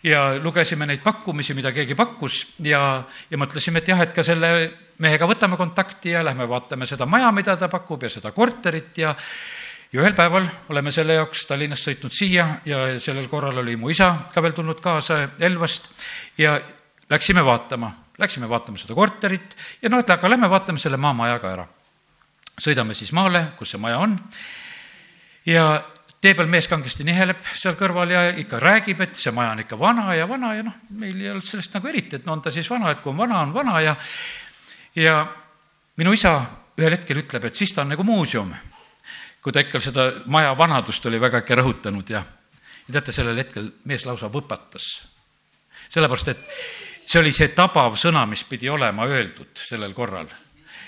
ja 0.06 0.28
lugesime 0.38 0.86
neid 0.86 1.02
pakkumisi, 1.02 1.56
mida 1.58 1.72
keegi 1.74 1.98
pakkus 1.98 2.44
ja, 2.62 3.02
ja 3.30 3.42
mõtlesime, 3.42 3.82
et 3.82 3.90
jah, 3.90 4.06
et 4.06 4.14
ka 4.14 4.24
selle 4.24 4.52
mehega 5.02 5.26
võtame 5.28 5.58
kontakti 5.58 6.14
ja 6.14 6.22
lähme 6.24 6.46
vaatame 6.50 6.86
seda 6.86 7.10
maja, 7.10 7.32
mida 7.34 7.58
ta 7.58 7.72
pakub 7.74 8.06
ja 8.06 8.14
seda 8.14 8.32
korterit 8.36 9.02
ja 9.02 9.16
ja 9.94 10.02
ühel 10.02 10.16
päeval 10.18 10.46
oleme 10.74 10.92
selle 10.92 11.16
jaoks 11.16 11.46
Tallinnast 11.48 11.88
sõitnud 11.88 12.14
siia 12.14 12.48
ja 12.68 12.80
sellel 13.00 13.30
korral 13.32 13.62
oli 13.62 13.78
mu 13.80 13.90
isa 13.94 14.28
ka 14.34 14.44
veel 14.44 14.56
tulnud 14.58 14.82
kaasa 14.84 15.22
Elvast 15.40 15.88
ja 16.42 16.58
läksime 17.10 17.46
vaatama 17.46 17.94
Läksime 18.18 18.50
vaatama 18.50 18.80
seda 18.80 18.96
korterit 18.96 19.56
ja 19.82 19.90
noh, 19.90 20.00
et 20.00 20.10
aga 20.10 20.30
lähme 20.30 20.50
vaatame 20.50 20.80
selle 20.80 20.98
maamaja 20.98 21.40
ka 21.40 21.52
ära. 21.52 21.66
sõidame 22.62 22.96
siis 22.96 23.12
maale, 23.12 23.52
kus 23.58 23.74
see 23.76 23.82
maja 23.82 24.00
on 24.00 24.20
ja 25.46 25.84
tee 26.22 26.34
peal 26.34 26.48
mees 26.50 26.68
kangesti 26.68 27.04
niheleb 27.06 27.42
seal 27.54 27.76
kõrval 27.78 28.10
ja 28.10 28.22
ikka 28.40 28.60
räägib, 28.60 29.02
et 29.04 29.18
see 29.20 29.34
maja 29.36 29.52
on 29.54 29.62
ikka 29.62 29.78
vana 29.80 30.16
ja 30.16 30.28
vana 30.30 30.54
ja 30.56 30.64
noh, 30.66 30.78
meil 30.98 31.20
ei 31.22 31.30
olnud 31.30 31.46
sellest 31.46 31.76
nagu 31.76 31.90
eriti, 31.92 32.18
et 32.18 32.26
no 32.26 32.34
on 32.34 32.42
ta 32.42 32.54
siis 32.54 32.70
vana, 32.72 32.94
et 32.96 33.04
kui 33.04 33.12
on 33.12 33.20
vana, 33.20 33.42
on 33.46 33.54
vana 33.54 33.82
ja 33.84 33.96
ja 34.96 35.20
minu 36.00 36.16
isa 36.16 36.38
ühel 36.80 36.96
hetkel 36.96 37.22
ütleb, 37.22 37.46
et 37.46 37.56
siis 37.56 37.74
ta 37.74 37.84
on 37.84 37.94
nagu 37.94 38.04
muuseum. 38.04 38.54
kui 39.46 39.54
ta 39.54 39.62
ikka 39.62 39.80
seda 39.80 40.08
maja 40.26 40.56
vanadust 40.58 41.06
oli 41.06 41.20
väga 41.22 41.44
ikka 41.44 41.56
rõhutanud 41.60 42.10
ja, 42.10 42.24
ja 42.88 42.94
teate, 42.98 43.14
sellel 43.14 43.38
hetkel 43.38 43.70
mees 43.86 44.06
lausa 44.06 44.32
võpatas. 44.32 45.06
sellepärast, 45.90 46.28
et 46.28 46.50
see 47.06 47.20
oli 47.20 47.32
see 47.32 47.54
tabav 47.54 47.96
sõna, 48.00 48.26
mis 48.30 48.44
pidi 48.44 48.70
olema 48.70 49.06
öeldud 49.06 49.54
sellel 49.54 49.94
korral. 49.94 50.28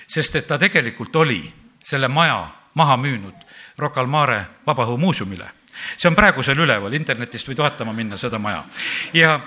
sest 0.07 0.35
et 0.35 0.47
ta 0.47 0.57
tegelikult 0.57 1.15
oli 1.15 1.53
selle 1.83 2.07
maja 2.07 2.47
maha 2.73 2.97
müünud 2.97 3.45
Rocca 3.77 4.01
al 4.01 4.07
Mare 4.07 4.45
Vabaõhumuuseumile. 4.67 5.49
see 5.97 6.09
on 6.09 6.15
praegu 6.15 6.43
seal 6.43 6.57
üleval, 6.57 6.93
internetist 6.93 7.47
võid 7.47 7.61
vaatama 7.61 7.93
minna 7.93 8.17
seda 8.17 8.39
maja. 8.39 8.63
ja 9.13 9.39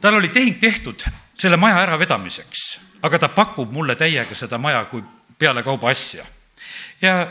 tal 0.00 0.14
oli 0.14 0.28
tehing 0.28 0.58
tehtud 0.60 1.04
selle 1.34 1.56
maja 1.56 1.82
äravedamiseks, 1.82 2.80
aga 3.02 3.18
ta 3.18 3.28
pakub 3.28 3.72
mulle 3.72 3.96
täiega 3.96 4.34
seda 4.34 4.58
maja 4.58 4.84
kui 4.84 5.02
pealekauba 5.38 5.90
asja. 5.90 6.24
ja 7.02 7.26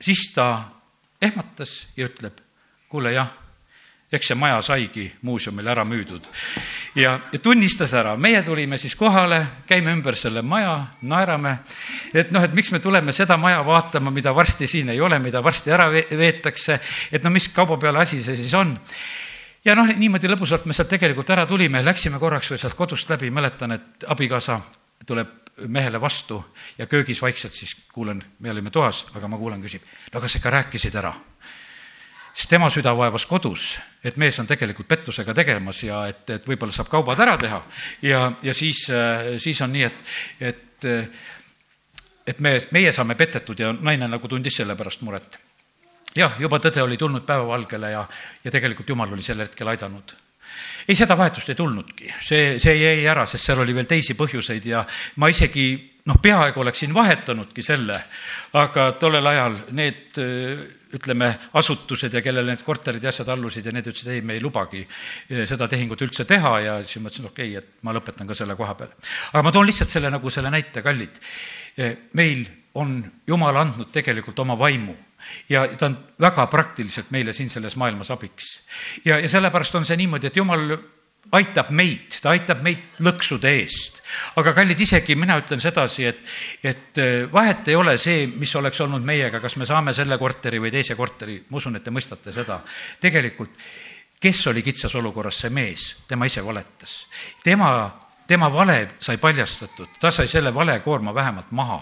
siis 0.00 0.32
ta 0.34 0.64
ehmatas 1.22 1.88
ja 1.96 2.06
ütleb, 2.06 2.40
kuule 2.88 3.12
jah 3.12 3.37
eks 4.12 4.30
see 4.30 4.36
maja 4.38 4.60
saigi 4.64 5.04
muuseumile 5.22 5.70
ära 5.70 5.84
müüdud. 5.84 6.24
ja, 6.96 7.18
tunnistas 7.42 7.92
ära, 7.94 8.16
meie 8.16 8.42
tulime 8.42 8.78
siis 8.78 8.96
kohale, 8.96 9.42
käime 9.68 9.92
ümber 9.92 10.16
selle 10.16 10.42
maja, 10.42 10.74
naerame, 11.02 11.58
et 12.14 12.32
noh, 12.32 12.44
et 12.44 12.54
miks 12.56 12.72
me 12.72 12.80
tuleme 12.80 13.12
seda 13.12 13.36
maja 13.36 13.60
vaatama, 13.66 14.10
mida 14.10 14.34
varsti 14.34 14.66
siin 14.66 14.88
ei 14.88 15.00
ole, 15.00 15.18
mida 15.18 15.42
varsti 15.44 15.72
ära 15.72 15.90
veetakse, 15.92 16.80
et 17.12 17.24
no 17.24 17.30
mis 17.30 17.48
kauba 17.52 17.76
peale 17.76 18.00
asi 18.00 18.22
see 18.24 18.36
siis 18.36 18.54
on? 18.54 18.76
Ja 19.64 19.74
noh, 19.76 19.90
niimoodi 19.90 20.30
lõbusalt 20.30 20.64
me 20.64 20.72
sealt 20.72 20.88
tegelikult 20.88 21.28
ära 21.34 21.44
tulime, 21.46 21.82
läksime 21.84 22.18
korraks 22.18 22.48
veel 22.50 22.60
sealt 22.62 22.78
kodust 22.78 23.10
läbi, 23.10 23.28
mäletan, 23.30 23.74
et 23.76 24.08
abikaasa 24.08 24.60
tuleb 25.06 25.34
mehele 25.68 26.00
vastu 26.00 26.38
ja 26.78 26.86
köögis 26.86 27.20
vaikselt 27.22 27.52
siis 27.52 27.74
kuulen, 27.92 28.22
me 28.38 28.50
olime 28.50 28.70
toas, 28.70 29.04
aga 29.18 29.28
ma 29.28 29.36
kuulen, 29.36 29.60
küsib, 29.60 29.84
no 30.14 30.20
kas 30.20 30.38
ikka 30.38 30.50
rääkisid 30.54 30.96
ära? 30.96 31.12
sest 32.38 32.52
tema 32.52 32.68
süda 32.70 32.92
vaevas 32.94 33.24
kodus, 33.26 33.72
et 34.04 34.16
mees 34.16 34.38
on 34.38 34.46
tegelikult 34.46 34.88
pettusega 34.88 35.34
tegemas 35.34 35.82
ja 35.82 36.04
et, 36.10 36.22
et 36.30 36.46
võib-olla 36.46 36.74
saab 36.74 36.90
kaubad 36.92 37.18
ära 37.20 37.36
teha. 37.40 37.58
Ja, 38.06 38.20
ja 38.42 38.54
siis, 38.54 38.84
siis 39.42 39.60
on 39.64 39.74
nii, 39.74 39.88
et, 39.88 40.14
et, 40.52 40.88
et 42.26 42.40
me, 42.44 42.54
meie 42.76 42.92
saame 42.94 43.18
petetud 43.18 43.58
ja 43.58 43.72
naine 43.74 44.08
nagu 44.10 44.30
tundis 44.30 44.60
selle 44.60 44.76
pärast 44.78 45.02
muret. 45.06 45.38
jah, 46.16 46.38
juba 46.40 46.58
tõde 46.58 46.82
oli 46.82 46.96
tulnud 46.96 47.26
päevavalgele 47.26 47.90
ja, 47.92 48.06
ja 48.44 48.50
tegelikult 48.50 48.88
Jumal 48.88 49.12
oli 49.12 49.22
sel 49.22 49.44
hetkel 49.44 49.68
aidanud. 49.68 50.14
Ei, 50.88 50.96
seda 50.96 51.16
vahetust 51.18 51.50
ei 51.52 51.58
tulnudki, 51.58 52.08
see, 52.24 52.56
see 52.62 52.74
jäi 52.78 53.04
ära, 53.06 53.26
sest 53.28 53.44
seal 53.44 53.60
oli 53.60 53.74
veel 53.76 53.86
teisi 53.86 54.14
põhjuseid 54.16 54.64
ja 54.70 54.80
ma 55.20 55.28
isegi 55.28 55.68
noh, 56.08 56.16
peaaegu 56.22 56.62
oleksin 56.62 56.94
vahetanudki 56.94 57.62
selle, 57.62 57.98
aga 58.56 58.92
tollel 59.00 59.26
ajal 59.26 59.58
need 59.76 60.16
ütleme, 60.94 61.32
asutused 61.60 62.14
ja 62.14 62.22
kellele 62.24 62.52
need 62.52 62.62
korterid 62.66 63.02
ja 63.04 63.12
asjad 63.12 63.28
allusid 63.34 63.66
ja 63.66 63.72
need 63.74 63.90
ütlesid, 63.90 64.12
ei, 64.14 64.22
me 64.24 64.38
ei 64.38 64.42
lubagi 64.44 64.84
eh, 64.84 65.44
seda 65.48 65.68
tehingut 65.68 66.02
üldse 66.06 66.24
teha 66.28 66.54
ja 66.64 66.76
siis 66.84 67.02
ma 67.02 67.12
ütlesin, 67.12 67.28
okei 67.28 67.50
okay,, 67.56 67.64
et 67.64 67.84
ma 67.86 67.94
lõpetan 67.96 68.28
ka 68.28 68.36
selle 68.38 68.56
koha 68.58 68.76
peal. 68.78 68.94
aga 69.32 69.44
ma 69.44 69.52
toon 69.54 69.68
lihtsalt 69.68 69.92
selle 69.92 70.12
nagu 70.12 70.32
selle 70.32 70.52
näite, 70.54 70.82
kallid. 70.84 71.20
Eh, 71.78 72.08
meil 72.18 72.46
on 72.78 73.00
Jumal 73.26 73.56
andnud 73.56 73.90
tegelikult 73.92 74.38
oma 74.44 74.56
vaimu 74.58 74.94
ja 75.50 75.66
ta 75.78 75.88
on 75.88 75.96
väga 76.20 76.46
praktiliselt 76.46 77.10
meile 77.10 77.32
siin 77.32 77.50
selles 77.50 77.76
maailmas 77.76 78.10
abiks. 78.14 78.60
ja, 79.04 79.18
ja 79.18 79.28
sellepärast 79.28 79.74
on 79.74 79.86
see 79.88 79.96
niimoodi, 79.98 80.30
et 80.30 80.36
Jumal 80.36 80.76
aitab 81.32 81.72
meid, 81.76 82.18
ta 82.22 82.32
aitab 82.32 82.62
meid 82.64 83.02
lõksude 83.04 83.50
eest. 83.60 84.00
aga 84.40 84.54
kallid, 84.56 84.80
isegi 84.80 85.16
mina 85.18 85.36
ütlen 85.40 85.60
sedasi, 85.60 86.06
et, 86.08 86.24
et 86.64 87.00
äh, 87.02 87.28
vahet 87.32 87.68
ei 87.68 87.76
ole 87.76 87.98
see, 88.00 88.26
mis 88.32 88.54
oleks 88.56 88.80
olnud 88.84 89.04
meiega, 89.04 89.40
kas 89.40 89.58
me 89.60 89.68
saame 89.68 89.94
selle 89.96 90.18
korteri 90.18 90.60
või 90.62 90.72
teise 90.72 90.96
korteri, 90.96 91.42
ma 91.50 91.60
usun, 91.60 91.76
et 91.76 91.84
te 91.84 91.92
mõistate 91.92 92.32
seda. 92.32 92.62
tegelikult, 93.00 93.56
kes 94.20 94.46
oli 94.50 94.64
kitsas 94.64 94.94
olukorras, 94.98 95.44
see 95.44 95.52
mees, 95.52 95.90
tema 96.08 96.26
ise 96.26 96.44
valetas. 96.44 97.00
tema 97.44 97.72
tema 98.28 98.50
vale 98.52 98.90
sai 99.00 99.16
paljastatud, 99.16 99.94
ta 100.00 100.10
sai 100.12 100.28
selle 100.28 100.50
valekoorma 100.54 101.14
vähemalt 101.14 101.50
maha. 101.50 101.78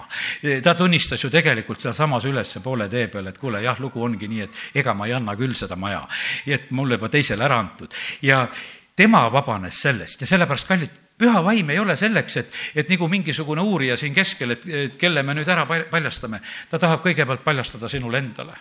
ta 0.62 0.74
tunnistas 0.74 1.24
ju 1.24 1.30
tegelikult 1.30 1.80
sealsamas 1.82 2.24
ülesse 2.24 2.60
poole 2.62 2.86
tee 2.88 3.08
peal, 3.10 3.26
et 3.26 3.38
kuule, 3.38 3.62
jah, 3.62 3.80
lugu 3.82 4.04
ongi 4.04 4.28
nii, 4.30 4.42
et 4.46 4.78
ega 4.78 4.94
ma 4.94 5.08
ei 5.10 5.16
anna 5.18 5.34
küll 5.36 5.54
seda 5.58 5.76
maja. 5.76 6.06
et 6.46 6.70
mulle 6.70 7.00
juba 7.00 7.08
teisele 7.08 7.44
ära 7.44 7.58
antud 7.58 7.94
ja, 8.22 8.46
tema 8.96 9.26
vabanes 9.32 9.80
sellest 9.82 10.20
ja 10.20 10.26
sellepärast, 10.26 10.68
kallid, 10.68 11.00
püha 11.18 11.40
vaim 11.44 11.70
ei 11.70 11.78
ole 11.78 11.96
selleks, 11.96 12.36
et, 12.36 12.56
et 12.76 12.90
nagu 12.92 13.08
mingisugune 13.08 13.62
uurija 13.64 13.96
siin 13.96 14.14
keskel, 14.14 14.52
et, 14.52 14.64
kelle 15.00 15.22
me 15.24 15.34
nüüd 15.36 15.48
ära 15.48 15.64
paljastame. 15.66 16.42
ta 16.70 16.78
tahab 16.78 17.00
kõigepealt 17.06 17.44
paljastada 17.44 17.88
sinule 17.88 18.18
endale. 18.20 18.52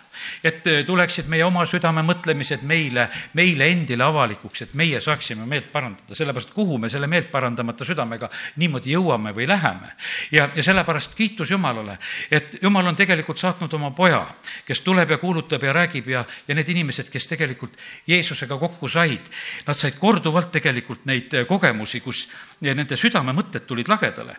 et 0.44 0.66
eh, 0.66 0.84
tuleksid 0.84 1.28
meie 1.28 1.44
oma 1.44 1.66
südame 1.68 2.02
mõtlemised 2.06 2.64
meile, 2.64 3.08
meile 3.34 3.68
endile 3.72 4.04
avalikuks, 4.04 4.62
et 4.62 4.74
meie 4.74 5.00
saaksime 5.00 5.46
meelt 5.46 5.68
parandada, 5.72 6.14
sellepärast 6.14 6.54
kuhu 6.56 6.78
me 6.78 6.88
selle 6.88 7.06
meelt 7.06 7.30
parandamata 7.30 7.84
südamega 7.84 8.30
niimoodi 8.56 8.96
jõuame 8.96 9.34
või 9.36 9.48
läheme. 9.48 9.92
ja, 10.32 10.48
ja 10.54 10.62
sellepärast 10.62 11.14
kiitus 11.14 11.50
Jumalale, 11.50 11.98
et 12.30 12.58
Jumal 12.62 12.86
on 12.86 12.96
tegelikult 12.96 13.38
saatnud 13.38 13.72
oma 13.74 13.90
poja, 13.90 14.24
kes 14.64 14.80
tuleb 14.80 15.10
ja 15.10 15.18
kuulutab 15.18 15.62
ja 15.62 15.76
räägib 15.76 16.08
ja, 16.08 16.24
ja 16.48 16.54
need 16.54 16.68
inimesed, 16.72 17.12
kes 17.12 17.26
tegelikult 17.26 17.76
Jeesusega 18.06 18.56
kokku 18.56 18.88
said, 18.88 19.28
nad 19.66 19.76
said 19.76 20.00
korduvalt 20.00 20.52
tegelikult 20.56 21.04
neid 21.04 21.34
eh, 21.34 21.44
kogemusi, 21.44 22.00
kus 22.00 22.24
ja 22.64 22.74
nende 22.74 22.96
südamemõtted 22.96 23.66
tulid 23.68 23.88
lagedale. 23.88 24.36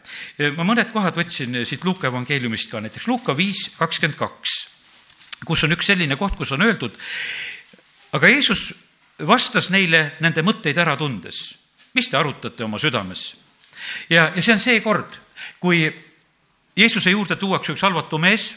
ma 0.56 0.66
mõned 0.66 0.92
kohad 0.94 1.18
võtsin 1.18 1.62
siit 1.66 1.86
Luuka 1.86 2.08
evangeeliumist 2.08 2.72
ka, 2.72 2.82
näiteks 2.82 3.08
Luuka 3.08 3.36
viis 3.38 3.68
kakskümmend 3.78 4.18
kaks, 4.18 4.56
kus 5.46 5.64
on 5.64 5.76
üks 5.76 5.86
selline 5.86 6.18
koht, 6.18 6.36
kus 6.38 6.52
on 6.52 6.66
öeldud, 6.66 6.98
aga 8.18 8.30
Jeesus 8.34 8.72
vastas 9.28 9.70
neile 9.74 10.18
nende 10.20 10.42
mõtteid 10.46 10.78
ära 10.78 10.98
tundes. 10.98 11.56
mis 11.94 12.08
te 12.10 12.18
arutate 12.18 12.64
oma 12.64 12.80
südames? 12.80 13.36
ja, 14.10 14.32
ja 14.36 14.42
see 14.42 14.54
on 14.54 14.60
see 14.60 14.82
kord, 14.82 15.20
kui 15.60 15.94
Jeesuse 16.78 17.10
juurde 17.10 17.36
tuuakse 17.36 17.74
üks 17.74 17.82
halvatu 17.82 18.18
mees 18.18 18.56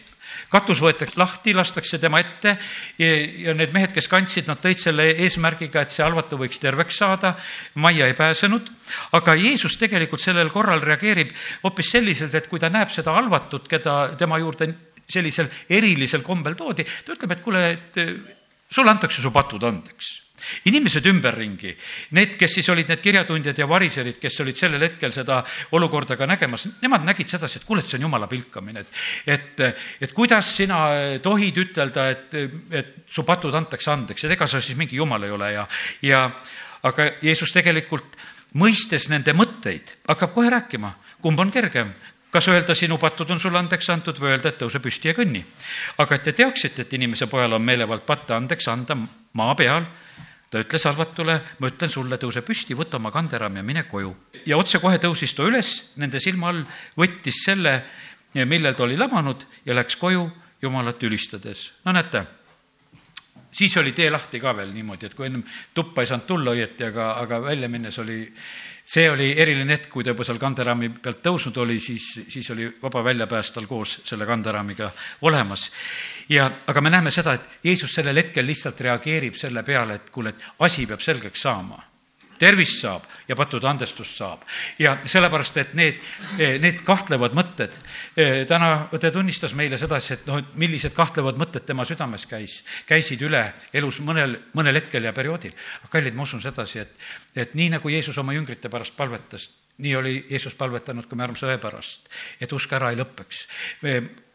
katus 0.51 0.83
võetakse 0.83 1.19
lahti, 1.21 1.55
lastakse 1.57 1.99
tema 2.03 2.21
ette 2.23 2.57
ja, 2.99 3.11
ja 3.47 3.55
need 3.57 3.75
mehed, 3.75 3.95
kes 3.95 4.09
kandsid, 4.11 4.49
nad 4.51 4.61
tõid 4.63 4.81
selle 4.83 5.09
eesmärgiga, 5.25 5.85
et 5.85 5.95
see 5.95 6.05
halvatu 6.05 6.39
võiks 6.41 6.63
terveks 6.63 7.01
saada. 7.03 7.35
majja 7.75 8.11
ei 8.11 8.17
pääsenud, 8.19 8.71
aga 9.19 9.35
Jeesus 9.39 9.79
tegelikult 9.81 10.23
sellel 10.23 10.51
korral 10.51 10.83
reageerib 10.83 11.35
hoopis 11.65 11.93
selliselt, 11.97 12.35
et 12.35 12.49
kui 12.51 12.59
ta 12.63 12.71
näeb 12.73 12.91
seda 12.91 13.15
halvatut, 13.17 13.69
keda 13.71 14.17
tema 14.19 14.39
juurde 14.43 14.73
sellisel 15.11 15.51
erilisel 15.69 16.23
kombel 16.23 16.55
toodi, 16.59 16.85
ta 16.85 17.15
ütleb, 17.15 17.35
et 17.35 17.45
kuule, 17.45 17.65
et 17.71 18.03
sulle 18.71 18.91
antakse 18.91 19.23
su 19.23 19.33
patud 19.35 19.65
andeks 19.67 20.30
inimesed 20.71 21.07
ümberringi, 21.11 21.75
need, 22.17 22.37
kes 22.41 22.57
siis 22.59 22.69
olid 22.73 22.91
need 22.91 23.03
kirjatundjad 23.05 23.59
ja 23.59 23.69
variserid, 23.69 24.19
kes 24.23 24.41
olid 24.45 24.59
sellel 24.59 24.87
hetkel 24.87 25.15
seda 25.15 25.43
olukorda 25.77 26.17
ka 26.17 26.29
nägemas, 26.31 26.67
nemad 26.83 27.05
nägid 27.07 27.31
sedasi, 27.31 27.61
et 27.61 27.69
kuule, 27.69 27.85
et 27.85 27.91
see 27.91 27.99
on 28.01 28.09
jumala 28.09 28.29
pilkamine, 28.31 28.85
et, 28.85 29.05
et, 29.37 29.65
et 30.07 30.17
kuidas 30.17 30.55
sina 30.57 30.83
tohid 31.23 31.63
ütelda, 31.65 32.09
et, 32.15 32.41
et 32.71 32.97
su 33.11 33.25
patud 33.27 33.55
antakse 33.55 33.93
andeks, 33.93 34.25
et 34.25 34.37
ega 34.37 34.49
sa 34.51 34.63
siis 34.65 34.79
mingi 34.79 34.99
jumal 35.01 35.25
ei 35.27 35.35
ole 35.37 35.53
ja, 35.55 35.67
ja 36.07 36.27
aga 36.87 37.11
Jeesus 37.23 37.53
tegelikult 37.55 38.17
mõistes 38.59 39.09
nende 39.11 39.35
mõtteid, 39.37 39.95
hakkab 40.09 40.33
kohe 40.35 40.51
rääkima, 40.51 40.95
kumb 41.23 41.41
on 41.41 41.53
kergem, 41.55 41.93
kas 42.31 42.49
öelda, 42.49 42.75
sinu 42.75 42.99
patud 42.99 43.31
on 43.31 43.41
sulle 43.43 43.59
andeks 43.59 43.91
antud 43.91 44.19
või 44.23 44.35
öelda, 44.35 44.53
et 44.53 44.61
tõuse 44.61 44.81
püsti 44.83 45.11
ja 45.11 45.15
kõnni. 45.15 45.43
aga 45.99 46.15
et 46.15 46.23
te 46.23 46.33
teaksite, 46.33 46.83
et 46.83 46.93
inimese 46.93 47.27
pojal 47.27 47.53
on 47.53 47.63
meelevald 47.63 48.07
patte 48.07 48.35
andeks 48.35 48.69
anda 48.69 48.97
maa 49.33 49.55
peal 49.55 49.87
ta 50.51 50.59
ütles 50.65 50.85
halvatule, 50.89 51.37
ma 51.63 51.71
ütlen 51.71 51.93
sulle, 51.93 52.19
tõuse 52.19 52.43
püsti, 52.47 52.75
võta 52.79 52.99
oma 52.99 53.13
kanderaam 53.15 53.57
ja 53.57 53.63
mine 53.63 53.85
koju. 53.89 54.11
ja 54.47 54.59
otsekohe 54.59 54.99
tõusis 54.99 55.35
ta 55.35 55.47
üles 55.47 55.93
nende 55.97 56.21
silma 56.21 56.51
all, 56.51 56.65
võttis 56.99 57.45
selle, 57.45 57.77
millel 58.35 58.75
ta 58.75 58.85
oli 58.85 58.99
labanud 58.99 59.47
ja 59.65 59.75
läks 59.75 59.97
koju 59.97 60.29
Jumalat 60.63 61.03
ülistades. 61.03 61.73
no 61.85 61.93
näete, 61.93 62.25
siis 63.53 63.77
oli 63.77 63.93
tee 63.93 64.11
lahti 64.11 64.41
ka 64.41 64.53
veel 64.57 64.75
niimoodi, 64.75 65.07
et 65.07 65.15
kui 65.15 65.27
ennem 65.27 65.45
tuppa 65.75 66.03
ei 66.03 66.11
saanud 66.11 66.27
tulla 66.27 66.55
õieti, 66.57 66.85
aga, 66.91 67.15
aga 67.23 67.41
välja 67.43 67.69
minnes 67.69 67.99
oli 67.99 68.27
see 68.91 69.11
oli 69.11 69.31
eriline 69.39 69.77
hetk, 69.77 69.91
kui 69.93 70.05
ta 70.05 70.11
juba 70.11 70.25
seal 70.27 70.41
kanderaami 70.43 70.89
pealt 71.03 71.21
tõusnud 71.23 71.61
oli, 71.63 71.79
siis, 71.83 72.09
siis 72.29 72.51
oli 72.51 72.67
vaba 72.83 73.05
väljapääs 73.07 73.53
tal 73.55 73.69
koos 73.71 74.01
selle 74.05 74.27
kanderaamiga 74.27 74.91
olemas. 75.29 75.69
ja, 76.29 76.51
aga 76.67 76.81
me 76.81 76.91
näeme 76.91 77.11
seda, 77.15 77.37
et 77.39 77.65
Jeesus 77.65 77.95
sellel 77.95 78.19
hetkel 78.23 78.47
lihtsalt 78.47 78.81
reageerib 78.81 79.39
selle 79.39 79.63
peale, 79.63 80.01
et 80.01 80.11
kuule, 80.11 80.35
et 80.35 80.51
asi 80.67 80.87
peab 80.91 81.01
selgeks 81.07 81.47
saama. 81.47 81.90
Tervist 82.41 82.81
saab 82.81 83.05
ja 83.29 83.37
pattude 83.39 83.69
andestust 83.69 84.17
saab. 84.19 84.45
ja 84.79 84.97
sellepärast, 85.05 85.57
et 85.61 85.75
need, 85.79 86.01
need 86.63 86.83
kahtlevad 86.87 87.37
mõtted, 87.37 87.77
täna 88.49 88.71
õde 88.97 89.13
tunnistas 89.15 89.55
meile 89.59 89.79
sedasi, 89.81 90.15
et 90.17 90.27
noh, 90.29 90.41
et 90.41 90.55
millised 90.61 90.95
kahtlevad 90.97 91.41
mõtted 91.41 91.67
tema 91.69 91.85
südames 91.89 92.27
käis, 92.31 92.61
käisid 92.89 93.23
üle 93.27 93.45
elus 93.77 94.01
mõnel, 94.05 94.39
mõnel 94.57 94.81
hetkel 94.81 95.05
ja 95.05 95.15
perioodil. 95.17 95.55
kallid, 95.91 96.17
ma 96.17 96.25
usun 96.25 96.43
sedasi, 96.43 96.85
et, 96.87 96.97
et 97.37 97.55
nii 97.55 97.75
nagu 97.77 97.93
Jeesus 97.93 98.19
oma 98.19 98.35
jüngrite 98.37 98.73
pärast 98.73 98.97
palvetas, 98.97 99.51
nii 99.81 99.95
oli 99.97 100.17
Jeesus 100.31 100.55
palvetanud 100.55 101.07
ka 101.09 101.17
me 101.17 101.25
armsa 101.25 101.49
õe 101.49 101.61
pärast, 101.61 102.09
et 102.41 102.53
usk 102.53 102.73
ära 102.77 102.93
ei 102.93 103.01
lõpeks 103.01 103.47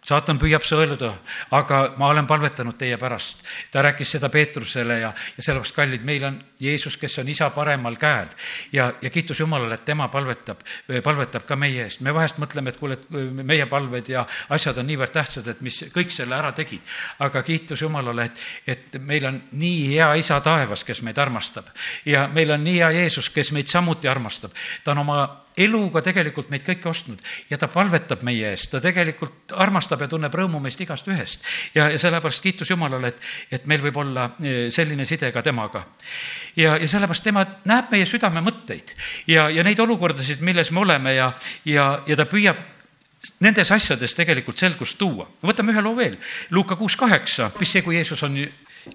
saatan 0.06 0.40
püüab 0.42 0.64
sõeluda, 0.66 1.12
aga 1.56 1.82
ma 2.00 2.10
olen 2.14 2.28
palvetanud 2.28 2.78
teie 2.78 2.98
pärast. 3.02 3.42
ta 3.72 3.82
rääkis 3.82 4.16
seda 4.16 4.30
Peetrusele 4.30 5.00
ja, 5.00 5.14
ja 5.38 5.44
sellepärast, 5.44 5.76
kallid, 5.76 6.06
meil 6.06 6.24
on 6.24 6.40
Jeesus, 6.60 6.98
kes 6.98 7.20
on 7.20 7.30
isa 7.30 7.50
paremal 7.50 7.98
käel 8.00 8.28
ja, 8.74 8.92
ja 9.02 9.10
kiitus 9.10 9.40
Jumalale, 9.40 9.76
et 9.76 9.86
tema 9.86 10.08
palvetab, 10.08 10.62
palvetab 11.04 11.46
ka 11.46 11.56
meie 11.56 11.84
eest. 11.84 12.02
me 12.02 12.14
vahest 12.14 12.40
mõtleme, 12.42 12.74
et 12.74 12.80
kuule, 12.80 13.00
et 13.00 13.10
meie 13.44 13.66
palved 13.66 14.10
ja 14.10 14.26
asjad 14.50 14.78
on 14.78 14.88
niivõrd 14.88 15.14
tähtsad, 15.16 15.48
et 15.48 15.62
mis 15.66 15.84
kõik 15.94 16.14
selle 16.14 16.36
ära 16.36 16.52
tegid. 16.52 16.82
aga 17.20 17.44
kiitus 17.44 17.82
Jumalale, 17.82 18.30
et, 18.30 18.44
et 18.68 19.00
meil 19.02 19.26
on 19.26 19.42
nii 19.52 19.96
hea 19.96 20.14
isa 20.22 20.40
taevas, 20.42 20.84
kes 20.84 21.02
meid 21.02 21.18
armastab 21.18 21.72
ja 22.06 22.28
meil 22.34 22.52
on 22.52 22.64
nii 22.64 22.78
hea 22.80 22.92
Jeesus, 23.02 23.30
kes 23.30 23.52
meid 23.52 23.68
samuti 23.68 24.08
armastab. 24.08 24.52
ta 24.84 24.92
on 24.92 25.04
oma 25.06 25.45
eluga 25.58 26.02
tegelikult 26.04 26.50
meid 26.52 26.66
kõiki 26.66 26.90
ostnud 26.90 27.22
ja 27.50 27.58
ta 27.60 27.70
palvetab 27.72 28.24
meie 28.28 28.52
eest, 28.52 28.70
ta 28.74 28.82
tegelikult 28.84 29.54
armastab 29.56 30.04
ja 30.04 30.10
tunneb 30.12 30.36
rõõmu 30.36 30.60
meist 30.64 30.82
igast 30.84 31.08
ühest. 31.08 31.46
ja, 31.76 31.90
ja 31.92 32.00
sellepärast 32.02 32.44
kiitus 32.44 32.70
Jumalale, 32.70 33.14
et, 33.14 33.24
et 33.60 33.68
meil 33.72 33.84
võib 33.86 33.98
olla 34.04 34.30
e, 34.44 34.70
selline 34.72 35.06
side 35.06 35.32
ka 35.32 35.44
temaga. 35.46 35.86
ja, 36.56 36.76
ja 36.78 36.88
sellepärast 36.88 37.24
tema 37.24 37.46
näeb 37.66 37.92
meie 37.92 38.06
südame 38.10 38.44
mõtteid 38.44 38.96
ja, 39.32 39.50
ja 39.50 39.64
neid 39.64 39.80
olukordasid, 39.80 40.44
milles 40.44 40.72
me 40.72 40.84
oleme 40.84 41.16
ja, 41.16 41.32
ja, 41.66 41.90
ja 42.08 42.20
ta 42.20 42.28
püüab 42.30 42.60
nendes 43.42 43.72
asjades 43.72 44.14
tegelikult 44.16 44.60
selgust 44.60 45.00
tuua. 45.00 45.28
võtame 45.42 45.74
ühe 45.74 45.82
loo 45.82 45.96
veel, 45.98 46.20
Luuka 46.52 46.76
kuus 46.76 46.96
kaheksa, 47.00 47.52
mis 47.60 47.72
see, 47.72 47.82
kui 47.86 47.98
Jeesus 47.98 48.22
on 48.28 48.38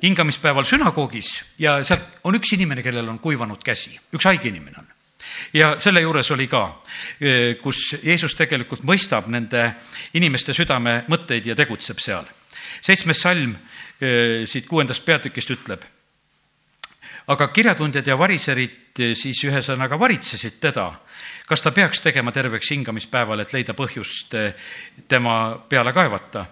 hingamispäeval 0.03 0.69
sünagoogis 0.69 1.33
ja 1.59 1.81
seal 1.85 2.05
on 2.25 2.39
üks 2.39 2.55
inimene, 2.55 2.85
kellel 2.85 3.09
on 3.11 3.19
kuivanud 3.19 3.63
käsi, 3.65 3.97
üks 4.15 4.29
haige 4.29 4.53
inimene 4.53 4.85
on 4.85 4.90
ja 5.53 5.75
selle 5.79 6.01
juures 6.01 6.31
oli 6.31 6.47
ka, 6.47 6.83
eh, 7.21 7.57
kus 7.63 7.97
Jeesus 8.03 8.35
tegelikult 8.35 8.83
mõistab 8.87 9.29
nende 9.29 9.75
inimeste 10.15 10.55
südame 10.57 11.05
mõtteid 11.09 11.47
ja 11.47 11.55
tegutseb 11.55 11.99
seal. 11.99 12.25
seitsmes 12.81 13.21
salm 13.21 13.55
eh, 14.01 14.47
siit 14.47 14.67
kuuendast 14.67 15.05
peatükist 15.05 15.51
ütleb. 15.51 15.83
aga 17.27 17.49
kirjatundjad 17.49 18.07
ja 18.07 18.19
variserid 18.19 18.99
eh, 18.99 19.15
siis 19.15 19.45
ühesõnaga 19.45 19.99
varitsesid 19.99 20.61
teda, 20.61 21.01
kas 21.47 21.63
ta 21.63 21.71
peaks 21.71 22.01
tegema 22.01 22.33
terveks 22.33 22.71
hingamispäeval, 22.71 23.41
et 23.41 23.53
leida 23.53 23.75
põhjust 23.75 24.35
tema 25.09 25.59
peale 25.69 25.93
kaevata 25.93 26.47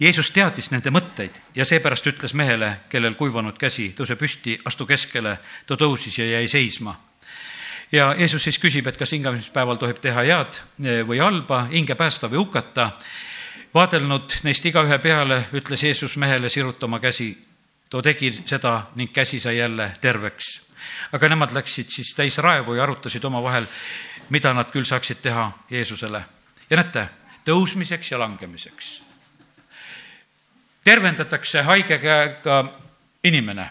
Jeesus 0.00 0.30
teadis 0.30 0.70
nende 0.72 0.90
mõtteid 0.90 1.36
ja 1.54 1.64
seepärast 1.64 2.06
ütles 2.06 2.34
mehele, 2.34 2.80
kellel 2.88 3.14
kuivanud 3.14 3.58
käsi, 3.58 3.92
tõuse 3.96 4.16
püsti, 4.16 4.58
astu 4.64 4.86
keskele. 4.86 5.38
ta 5.66 5.76
tõusis 5.76 6.18
ja 6.18 6.24
jäi 6.24 6.48
seisma 6.48 6.96
ja 7.92 8.14
Jeesus 8.18 8.42
siis 8.42 8.58
küsib, 8.58 8.86
et 8.88 8.96
kas 8.96 9.12
hingamispäeval 9.12 9.76
tohib 9.80 10.00
teha 10.02 10.24
head 10.24 10.58
eh, 10.84 11.02
või 11.06 11.20
halba, 11.20 11.66
hinge 11.72 11.94
päästa 11.94 12.30
või 12.30 12.42
hukata. 12.42 12.90
vaadelnud 13.74 14.32
neist 14.42 14.66
igaühe 14.66 14.98
peale, 14.98 15.44
ütles 15.52 15.82
Jeesus 15.82 16.16
mehele, 16.16 16.48
siruta 16.48 16.86
oma 16.86 17.00
käsi. 17.00 17.36
too 17.90 18.02
tegi 18.02 18.42
seda 18.46 18.86
ning 18.94 19.12
käsi 19.12 19.40
sai 19.40 19.58
jälle 19.58 19.92
terveks. 20.00 20.60
aga 21.12 21.28
nemad 21.28 21.52
läksid 21.52 21.90
siis 21.90 22.14
täis 22.14 22.38
raevu 22.38 22.74
ja 22.74 22.82
arutasid 22.82 23.24
omavahel, 23.24 23.66
mida 24.28 24.52
nad 24.54 24.70
küll 24.70 24.84
saaksid 24.84 25.16
teha 25.22 25.52
Jeesusele. 25.70 26.24
ja 26.70 26.76
näete, 26.76 27.08
tõusmiseks 27.44 28.10
ja 28.10 28.18
langemiseks. 28.18 29.02
tervendatakse 30.84 31.62
haige 31.62 31.98
käega 31.98 32.64
inimene 33.24 33.70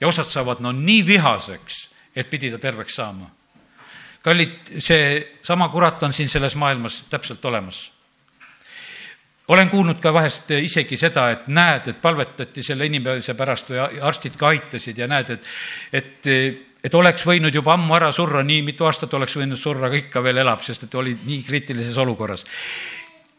ja 0.00 0.08
osad 0.08 0.30
saavad 0.30 0.60
no 0.60 0.72
nii 0.72 1.06
vihaseks 1.06 1.87
et 2.18 2.30
pidi 2.30 2.50
ta 2.50 2.58
terveks 2.58 2.98
saama. 2.98 3.30
kallid, 4.24 4.74
seesama 4.82 5.68
kurat 5.72 6.02
on 6.02 6.12
siin 6.12 6.28
selles 6.28 6.56
maailmas 6.58 7.04
täpselt 7.10 7.44
olemas. 7.44 7.92
olen 9.48 9.70
kuulnud 9.70 10.00
ka 10.00 10.12
vahest 10.12 10.50
isegi 10.50 10.96
seda, 10.96 11.30
et 11.30 11.48
näed, 11.48 11.88
et 11.88 12.00
palvetati 12.02 12.62
selle 12.62 12.86
inimese 12.86 13.34
pärast 13.34 13.70
või 13.70 14.00
arstid 14.02 14.36
ka 14.36 14.48
aitasid 14.48 14.98
ja 14.98 15.06
näed, 15.06 15.30
et, 15.30 15.52
et 15.92 16.32
et 16.84 16.94
oleks 16.94 17.24
võinud 17.26 17.54
juba 17.54 17.72
ammu 17.74 17.94
ära 17.96 18.12
surra, 18.14 18.42
nii 18.46 18.62
mitu 18.62 18.86
aastat 18.86 19.14
oleks 19.14 19.34
võinud 19.36 19.58
surra, 19.58 19.88
aga 19.88 19.96
ikka 19.98 20.22
veel 20.22 20.38
elab, 20.44 20.62
sest 20.62 20.84
et 20.86 20.94
oli 20.94 21.16
nii 21.24 21.42
kriitilises 21.42 21.96
olukorras 21.98 22.44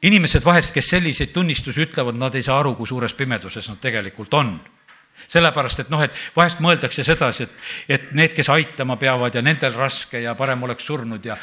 inimesed 0.01 0.43
vahest, 0.45 0.73
kes 0.73 0.89
selliseid 0.95 1.31
tunnistusi 1.35 1.83
ütlevad, 1.83 2.15
nad 2.19 2.35
ei 2.35 2.43
saa 2.43 2.59
aru, 2.59 2.75
kui 2.75 2.87
suures 2.87 3.13
pimeduses 3.13 3.67
nad 3.69 3.79
tegelikult 3.83 4.33
on 4.33 4.53
sellepärast, 5.27 5.83
et 5.83 5.89
noh, 5.89 6.01
et 6.03 6.15
vahest 6.35 6.61
mõeldakse 6.63 7.03
sedasi, 7.03 7.43
et, 7.43 7.69
et 7.89 8.11
need, 8.17 8.33
kes 8.37 8.49
aitama 8.53 8.97
peavad 9.01 9.35
ja 9.35 9.43
nendel 9.45 9.73
raske 9.77 10.21
ja 10.23 10.35
parem 10.39 10.63
oleks 10.63 10.85
surnud 10.85 11.25
ja 11.25 11.37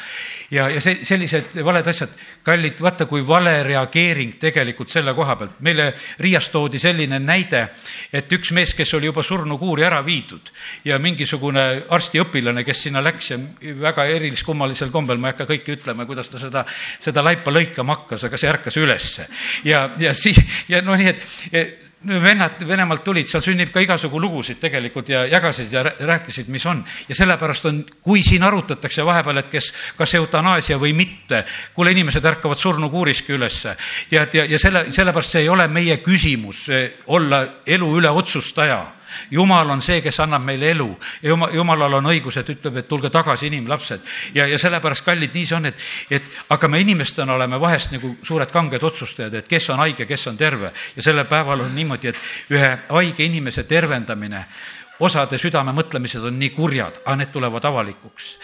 ja, 0.51 0.67
ja 0.69 0.81
see, 0.81 1.01
sellised 1.07 1.57
valed 1.65 1.87
asjad, 1.87 2.11
kallid, 2.45 2.79
vaata, 2.83 3.07
kui 3.09 3.23
vale 3.27 3.59
reageering 3.67 4.37
tegelikult 4.41 4.91
selle 4.91 5.13
koha 5.17 5.35
pealt. 5.39 5.59
meile 5.65 5.89
Riias 6.23 6.49
toodi 6.53 6.79
selline 6.79 7.19
näide, 7.19 7.63
et 8.13 8.31
üks 8.33 8.51
mees, 8.55 8.73
kes 8.77 8.93
oli 8.97 9.09
juba 9.09 9.23
surnukuuri 9.23 9.85
ära 9.87 10.03
viidud 10.05 10.51
ja 10.85 10.99
mingisugune 10.99 11.65
arstiõpilane, 11.97 12.63
kes 12.67 12.85
sinna 12.87 13.03
läks 13.03 13.31
ja 13.33 13.39
väga 13.81 14.07
erilis-kummalisel 14.13 14.91
kombel, 14.93 15.19
ma 15.19 15.31
ei 15.31 15.35
hakka 15.35 15.49
kõike 15.53 15.77
ütlema, 15.77 16.07
kuidas 16.09 16.31
ta 16.31 16.41
seda, 16.41 16.65
seda 17.03 17.23
laipa 17.25 17.53
lõikama 17.53 17.99
hakkas, 17.99 18.27
aga 18.27 18.39
see 18.39 18.51
ärkas 18.51 18.79
ülesse. 18.79 19.27
ja, 19.67 19.89
ja 19.99 20.13
siis, 20.13 20.39
ja 20.69 20.81
noh, 20.85 20.97
nii 20.97 21.13
et 21.13 21.86
vennad 22.07 22.63
Venemaalt 22.67 23.03
tulid, 23.03 23.27
seal 23.29 23.43
sünnib 23.43 23.71
ka 23.73 23.81
igasugu 23.83 24.19
lugusid 24.21 24.59
tegelikult 24.61 25.09
ja 25.09 25.25
jagasid 25.27 25.71
ja 25.71 25.83
rääkisid, 25.83 26.49
mis 26.53 26.65
on. 26.65 26.83
ja 27.09 27.15
sellepärast 27.15 27.65
on, 27.65 27.83
kui 28.01 28.23
siin 28.23 28.43
arutatakse 28.43 29.05
vahepeal, 29.05 29.41
et 29.43 29.49
kes, 29.49 29.71
kas 29.97 30.13
eutanaasia 30.19 30.79
või 30.79 30.93
mitte, 30.97 31.43
kuule, 31.75 31.91
inimesed 31.91 32.25
ärkavad 32.25 32.57
surnukuuriski 32.57 33.33
ülesse. 33.33 33.75
ja, 34.11 34.27
ja, 34.33 34.45
ja 34.45 34.59
selle, 34.59 34.87
sellepärast 34.91 35.37
see 35.37 35.45
ei 35.45 35.49
ole 35.49 35.67
meie 35.67 35.97
küsimus 35.97 36.67
olla 37.07 37.43
elu 37.65 37.95
üle 37.99 38.09
otsustaja 38.09 38.96
jumal 39.31 39.69
on 39.69 39.81
see, 39.81 40.01
kes 40.01 40.19
annab 40.23 40.43
meile 40.45 40.71
elu 40.71 40.87
ja 41.21 41.29
jumal, 41.29 41.53
jumalal 41.55 41.97
on 41.99 42.09
õigus, 42.11 42.39
et 42.41 42.49
ütleb, 42.49 42.79
et 42.81 42.87
tulge 42.87 43.09
tagasi, 43.13 43.47
inimlapsed. 43.47 44.01
ja, 44.35 44.47
ja 44.47 44.57
sellepärast, 44.59 45.05
kallid, 45.05 45.33
nii 45.33 45.45
see 45.45 45.57
on, 45.57 45.65
et, 45.65 45.85
et 46.11 46.23
aga 46.49 46.67
me 46.67 46.81
inimestena 46.81 47.33
oleme 47.33 47.59
vahest 47.59 47.93
nagu 47.95 48.15
suured 48.23 48.51
kanged 48.51 48.83
otsustajad, 48.83 49.33
et 49.33 49.47
kes 49.47 49.69
on 49.69 49.83
haige, 49.83 50.05
kes 50.05 50.27
on 50.27 50.37
terve. 50.37 50.71
ja 50.95 51.03
sellel 51.03 51.25
päeval 51.25 51.65
on 51.67 51.75
niimoodi, 51.75 52.07
et 52.13 52.51
ühe 52.55 52.73
haige 52.89 53.23
inimese 53.23 53.63
tervendamine, 53.63 54.45
osade 54.99 55.37
südamemõtlemised 55.37 56.23
on 56.25 56.39
nii 56.39 56.49
kurjad, 56.55 57.01
aga 57.05 57.15
need 57.21 57.31
tulevad 57.31 57.65
avalikuks 57.65 58.35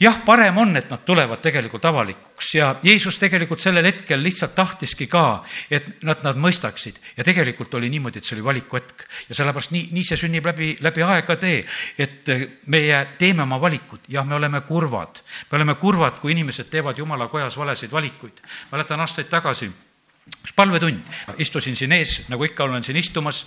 jah, 0.00 0.20
parem 0.24 0.58
on, 0.58 0.72
et 0.76 0.88
nad 0.90 1.02
tulevad 1.04 1.42
tegelikult 1.44 1.84
avalikuks 1.84 2.54
ja 2.54 2.70
Jeesus 2.82 3.18
tegelikult 3.20 3.60
sellel 3.60 3.84
hetkel 3.84 4.22
lihtsalt 4.22 4.54
tahtiski 4.56 5.06
ka, 5.10 5.42
et 5.70 6.02
nad, 6.06 6.22
nad 6.24 6.38
mõistaksid. 6.40 6.96
ja 7.16 7.24
tegelikult 7.24 7.74
oli 7.74 7.90
niimoodi, 7.92 8.18
et 8.18 8.24
see 8.24 8.38
oli 8.38 8.44
valikuhetk 8.44 9.04
ja 9.28 9.36
sellepärast 9.36 9.74
nii, 9.76 9.88
nii 9.92 10.04
see 10.06 10.20
sünnib 10.22 10.46
läbi, 10.48 10.70
läbi 10.80 11.04
aegade, 11.04 11.52
et 11.98 12.32
meie 12.66 13.02
teeme 13.18 13.44
oma 13.44 13.60
valikud, 13.60 14.08
jah, 14.08 14.26
me 14.26 14.34
oleme 14.34 14.60
kurvad. 14.60 15.20
me 15.50 15.60
oleme 15.60 15.74
kurvad, 15.74 16.18
kui 16.20 16.32
inimesed 16.32 16.70
teevad 16.72 16.98
jumala 16.98 17.28
kojas 17.28 17.58
valesid 17.58 17.92
valikuid. 17.92 18.40
mäletan 18.72 19.00
aastaid 19.00 19.28
tagasi, 19.28 19.70
palvetund, 20.56 21.04
istusin 21.38 21.76
siin 21.76 21.92
ees, 21.92 22.22
nagu 22.28 22.44
ikka 22.44 22.64
olen 22.64 22.84
siin 22.84 22.96
istumas, 22.96 23.44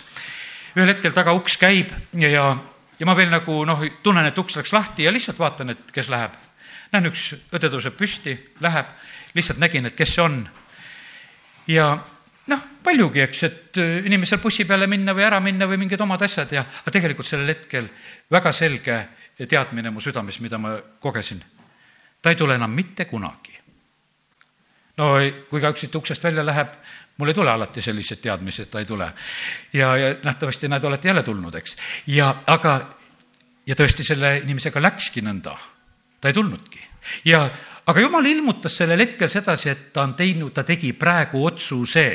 ühel 0.76 0.94
hetkel 0.94 1.12
taga 1.12 1.32
uks 1.34 1.56
käib 1.58 1.90
ja, 2.14 2.28
ja 2.28 2.46
ja 2.98 3.06
ma 3.06 3.16
veel 3.16 3.30
nagu 3.32 3.64
noh, 3.66 3.82
tunnen, 4.02 4.26
et 4.28 4.38
uks 4.38 4.58
läks 4.60 4.72
lahti 4.74 5.06
ja 5.06 5.12
lihtsalt 5.12 5.38
vaatan, 5.38 5.74
et 5.74 5.90
kes 5.94 6.10
läheb. 6.12 6.36
Näen, 6.94 7.10
üks 7.10 7.32
õde 7.54 7.70
tõuseb 7.72 7.96
püsti, 7.98 8.34
läheb, 8.64 8.90
lihtsalt 9.34 9.60
nägin, 9.62 9.90
et 9.90 9.96
kes 9.98 10.14
see 10.14 10.22
on. 10.24 10.42
ja 11.70 11.88
noh, 12.50 12.62
paljugi, 12.84 13.22
eks, 13.24 13.42
et 13.48 13.80
äh, 13.82 13.96
inimesel 14.08 14.40
bussi 14.42 14.66
peale 14.68 14.86
minna 14.90 15.14
või 15.16 15.26
ära 15.26 15.40
minna 15.42 15.68
või 15.70 15.80
mingid 15.82 16.00
omad 16.04 16.22
asjad 16.22 16.52
ja, 16.52 16.64
aga 16.82 16.94
tegelikult 16.94 17.28
sellel 17.28 17.52
hetkel 17.54 17.88
väga 18.30 18.52
selge 18.52 19.00
teadmine 19.48 19.90
mu 19.90 20.02
südames, 20.04 20.38
mida 20.40 20.58
ma 20.58 20.76
kogesin. 21.00 21.42
ta 22.22 22.30
ei 22.30 22.36
tule 22.36 22.54
enam 22.54 22.70
mitte 22.70 23.04
kunagi. 23.04 23.58
no 24.96 25.14
kui 25.50 25.60
ka 25.60 25.72
üks 25.74 25.86
siit 25.86 25.96
uksest 25.96 26.24
välja 26.24 26.44
läheb, 26.46 26.76
mul 27.16 27.28
ei 27.28 27.34
tule 27.34 27.50
alati 27.50 27.82
sellised 27.82 28.20
teadmised, 28.20 28.70
ta 28.70 28.78
ei 28.78 28.86
tule. 28.86 29.12
ja, 29.72 29.96
ja 29.96 30.14
nähtavasti 30.22 30.68
näed, 30.68 30.84
olete 30.84 31.08
jälle 31.08 31.22
tulnud, 31.22 31.54
eks. 31.54 31.76
ja 32.06 32.34
aga, 32.46 32.80
ja 33.66 33.74
tõesti 33.74 34.04
selle 34.04 34.38
inimesega 34.44 34.82
läkski 34.82 35.24
nõnda, 35.24 35.56
ta 36.24 36.32
ei 36.32 36.36
tulnudki. 36.36 36.80
ja, 37.28 37.44
aga 37.84 38.00
jumal 38.00 38.24
ilmutas 38.24 38.78
sellel 38.80 39.02
hetkel 39.04 39.28
sedasi, 39.28 39.68
et 39.68 39.90
ta 39.92 40.06
on 40.08 40.14
teinud, 40.16 40.54
ta 40.56 40.64
tegi 40.64 40.94
praegu 40.96 41.44
otsuse 41.44 42.06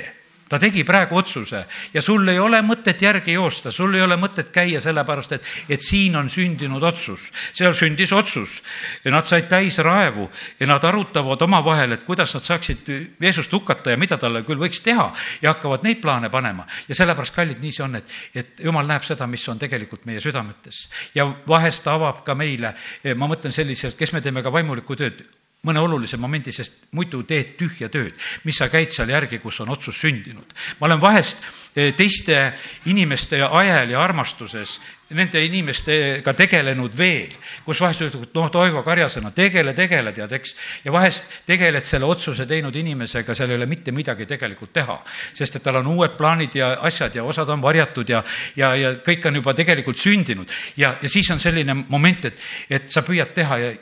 ta 0.49 0.59
tegi 0.59 0.83
praegu 0.83 1.17
otsuse 1.19 1.63
ja 1.93 2.01
sul 2.01 2.27
ei 2.27 2.39
ole 2.39 2.61
mõtet 2.65 3.01
järgi 3.01 3.35
joosta, 3.37 3.71
sul 3.71 3.93
ei 3.95 4.01
ole 4.01 4.17
mõtet 4.19 4.49
käia 4.53 4.81
sellepärast, 4.81 5.35
et, 5.37 5.49
et 5.69 5.85
siin 5.85 6.15
on 6.19 6.29
sündinud 6.29 6.83
otsus. 6.83 7.29
seal 7.53 7.75
sündis 7.77 8.11
otsus 8.15 8.59
ja 9.05 9.13
nad 9.13 9.27
said 9.29 9.49
täis 9.49 9.77
raevu 9.85 10.29
ja 10.59 10.67
nad 10.67 10.83
arutavad 10.83 11.41
omavahel, 11.41 11.93
et 11.95 12.05
kuidas 12.07 12.33
nad 12.33 12.45
saaksid 12.45 12.89
Jeesust 13.21 13.53
hukata 13.53 13.93
ja 13.93 13.97
mida 13.97 14.17
talle 14.17 14.43
küll 14.47 14.59
võiks 14.61 14.81
teha 14.83 15.09
ja 15.41 15.53
hakkavad 15.53 15.85
neid 15.85 16.01
plaane 16.01 16.29
panema. 16.29 16.65
ja 16.87 16.95
sellepärast, 16.95 17.35
kallid, 17.35 17.61
nii 17.61 17.71
see 17.75 17.85
on, 17.85 17.99
et, 18.01 18.15
et 18.35 18.63
jumal 18.65 18.87
näeb 18.89 19.05
seda, 19.05 19.27
mis 19.27 19.47
on 19.49 19.59
tegelikult 19.59 20.05
meie 20.09 20.21
südametes 20.23 20.87
ja 21.15 21.27
vahest 21.47 21.83
ta 21.85 21.93
avab 21.97 22.23
ka 22.25 22.35
meile, 22.35 22.73
ma 23.15 23.29
mõtlen 23.29 23.53
selliselt, 23.53 23.97
kes 23.97 24.13
me 24.13 24.21
teeme 24.21 24.43
ka 24.43 24.51
vaimulikku 24.53 24.97
tööd, 24.97 25.21
mõne 25.67 25.81
olulise 25.83 26.17
momendi, 26.17 26.53
sest 26.55 26.85
muidu 26.95 27.25
teed 27.27 27.57
tühja 27.59 27.89
tööd, 27.91 28.15
mis 28.47 28.59
sa 28.59 28.69
käid 28.71 28.93
seal 28.95 29.09
järgi, 29.11 29.41
kus 29.43 29.59
on 29.59 29.73
otsus 29.73 29.97
sündinud. 29.99 30.53
ma 30.79 30.87
olen 30.87 31.01
vahest 31.01 31.43
eh, 31.75 31.91
teiste 31.95 32.53
inimeste 32.85 33.41
ajel 33.43 33.91
ja 33.91 34.03
armastuses 34.03 34.79
nende 35.17 35.41
inimestega 35.43 36.33
tegelenud 36.37 36.93
veel, 36.95 37.33
kus 37.65 37.81
vahest 37.81 38.05
ütled, 38.05 38.29
noh, 38.35 38.47
Toivo 38.53 38.83
Karjasena, 38.85 39.31
tegele, 39.35 39.73
tegele, 39.73 40.13
tead, 40.13 40.31
eks. 40.37 40.55
ja 40.85 40.93
vahest 40.93 41.41
tegeled 41.49 41.83
selle 41.83 42.05
otsuse 42.05 42.45
teinud 42.47 42.75
inimesega, 42.75 43.35
seal 43.35 43.51
ei 43.51 43.57
ole 43.57 43.67
mitte 43.67 43.91
midagi 43.91 44.29
tegelikult 44.29 44.71
teha. 44.73 44.99
sest 45.33 45.59
et 45.59 45.65
tal 45.65 45.81
on 45.81 45.91
uued 45.95 46.15
plaanid 46.15 46.55
ja 46.55 46.71
asjad 46.87 47.15
ja 47.15 47.23
osad 47.23 47.49
on 47.49 47.61
varjatud 47.61 48.09
ja, 48.09 48.23
ja, 48.55 48.71
ja 48.75 48.95
kõik 49.03 49.27
on 49.27 49.41
juba 49.41 49.53
tegelikult 49.53 49.97
sündinud. 49.97 50.47
ja, 50.77 50.95
ja 51.01 51.09
siis 51.09 51.29
on 51.31 51.39
selline 51.39 51.73
moment, 51.89 52.25
et, 52.25 52.49
et 52.69 52.89
sa 52.89 53.03
püüad 53.03 53.33
teha 53.35 53.57
ja 53.57 53.75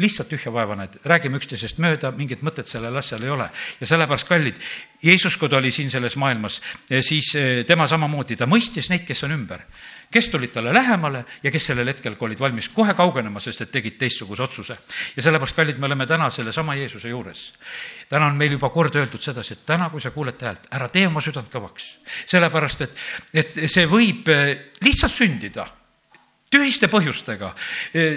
lihtsalt 0.00 0.28
tühja 0.28 0.52
vaeva 0.52 0.76
näed, 0.76 0.96
räägime 1.04 1.36
üksteisest 1.36 1.80
mööda, 1.82 2.12
mingit 2.16 2.40
mõtet 2.44 2.70
sellel 2.70 2.96
asjal 2.96 3.22
ei 3.26 3.30
ole. 3.30 3.48
ja 3.80 3.86
sellepärast, 3.86 4.28
kallid, 4.28 4.56
Jeesus, 5.02 5.36
kui 5.36 5.48
ta 5.48 5.58
oli 5.58 5.70
siin 5.70 5.90
selles 5.90 6.16
maailmas, 6.16 6.60
eh, 6.90 7.02
siis 7.02 7.34
eh, 7.36 7.64
tema 7.66 7.86
samamoodi, 7.86 8.36
ta 8.36 8.46
mõistis 8.46 8.88
neid, 8.90 9.04
kes 9.06 9.24
on 9.24 9.36
ümber. 9.36 9.66
kes 10.12 10.28
tulid 10.28 10.50
talle 10.52 10.74
lähemale 10.74 11.24
ja 11.42 11.50
kes 11.50 11.66
sellel 11.66 11.88
hetkel 11.88 12.16
olid 12.20 12.40
valmis 12.40 12.68
kohe 12.68 12.94
kaugenema, 12.94 13.40
sest 13.40 13.60
et 13.60 13.70
tegid 13.72 13.96
teistsuguse 13.98 14.42
otsuse. 14.42 14.76
ja 15.16 15.22
sellepärast, 15.22 15.56
kallid, 15.56 15.78
me 15.78 15.86
oleme 15.86 16.06
täna 16.06 16.30
sellesama 16.30 16.74
Jeesuse 16.74 17.08
juures. 17.08 17.52
täna 18.08 18.26
on 18.26 18.36
meil 18.36 18.52
juba 18.52 18.70
kord 18.70 18.96
öeldud 18.96 19.20
sedasi, 19.20 19.52
et 19.52 19.66
täna, 19.66 19.90
kui 19.90 20.00
sa 20.00 20.10
kuuled 20.10 20.40
häält, 20.40 20.68
ära 20.70 20.88
tee 20.88 21.06
oma 21.06 21.20
südant 21.20 21.52
kõvaks. 21.52 21.96
sellepärast, 22.26 22.80
et, 22.80 22.96
et 23.34 23.68
see 23.68 23.86
võib 23.86 24.28
eh, 24.28 24.72
lihtsalt 24.80 25.12
sündida 25.12 25.81
tühiste 26.52 26.88
põhjustega, 26.92 27.50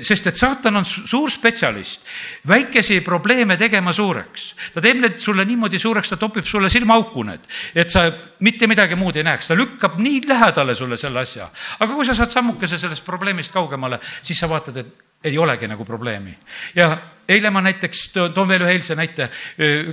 sest 0.06 0.28
et 0.30 0.40
saatan 0.40 0.82
on 0.82 0.86
suur 0.86 1.32
spetsialist, 1.32 2.04
väikesi 2.48 3.00
probleeme 3.06 3.58
tegema 3.58 3.94
suureks. 3.96 4.48
ta 4.74 4.84
teeb 4.84 5.02
need 5.02 5.18
sulle 5.22 5.46
niimoodi 5.46 5.80
suureks, 5.80 6.14
ta 6.14 6.20
topib 6.20 6.46
sulle 6.46 6.70
silmaauku 6.70 7.24
need, 7.24 7.48
et 7.76 7.90
sa 7.90 8.06
mitte 8.40 8.68
midagi 8.68 8.96
muud 9.00 9.16
ei 9.16 9.26
näeks, 9.28 9.48
ta 9.48 9.58
lükkab 9.58 10.00
nii 10.00 10.26
lähedale 10.28 10.76
sulle 10.76 10.98
selle 10.98 11.24
asja. 11.24 11.50
aga 11.80 11.94
kui 11.94 12.06
sa 12.06 12.16
saad 12.16 12.34
sammukese 12.34 12.78
sellest 12.82 13.06
probleemist 13.06 13.54
kaugemale, 13.54 14.00
siis 14.24 14.40
sa 14.40 14.50
vaatad, 14.50 14.78
et 14.84 15.06
ei 15.26 15.38
olegi 15.38 15.68
nagu 15.68 15.86
probleemi. 15.86 16.38
ja 16.76 16.98
eile 17.30 17.50
ma 17.50 17.62
näiteks 17.62 18.10
toon 18.14 18.48
veel 18.48 18.68
ühe 18.68 18.76
eilse 18.78 18.96
näite, 18.96 19.30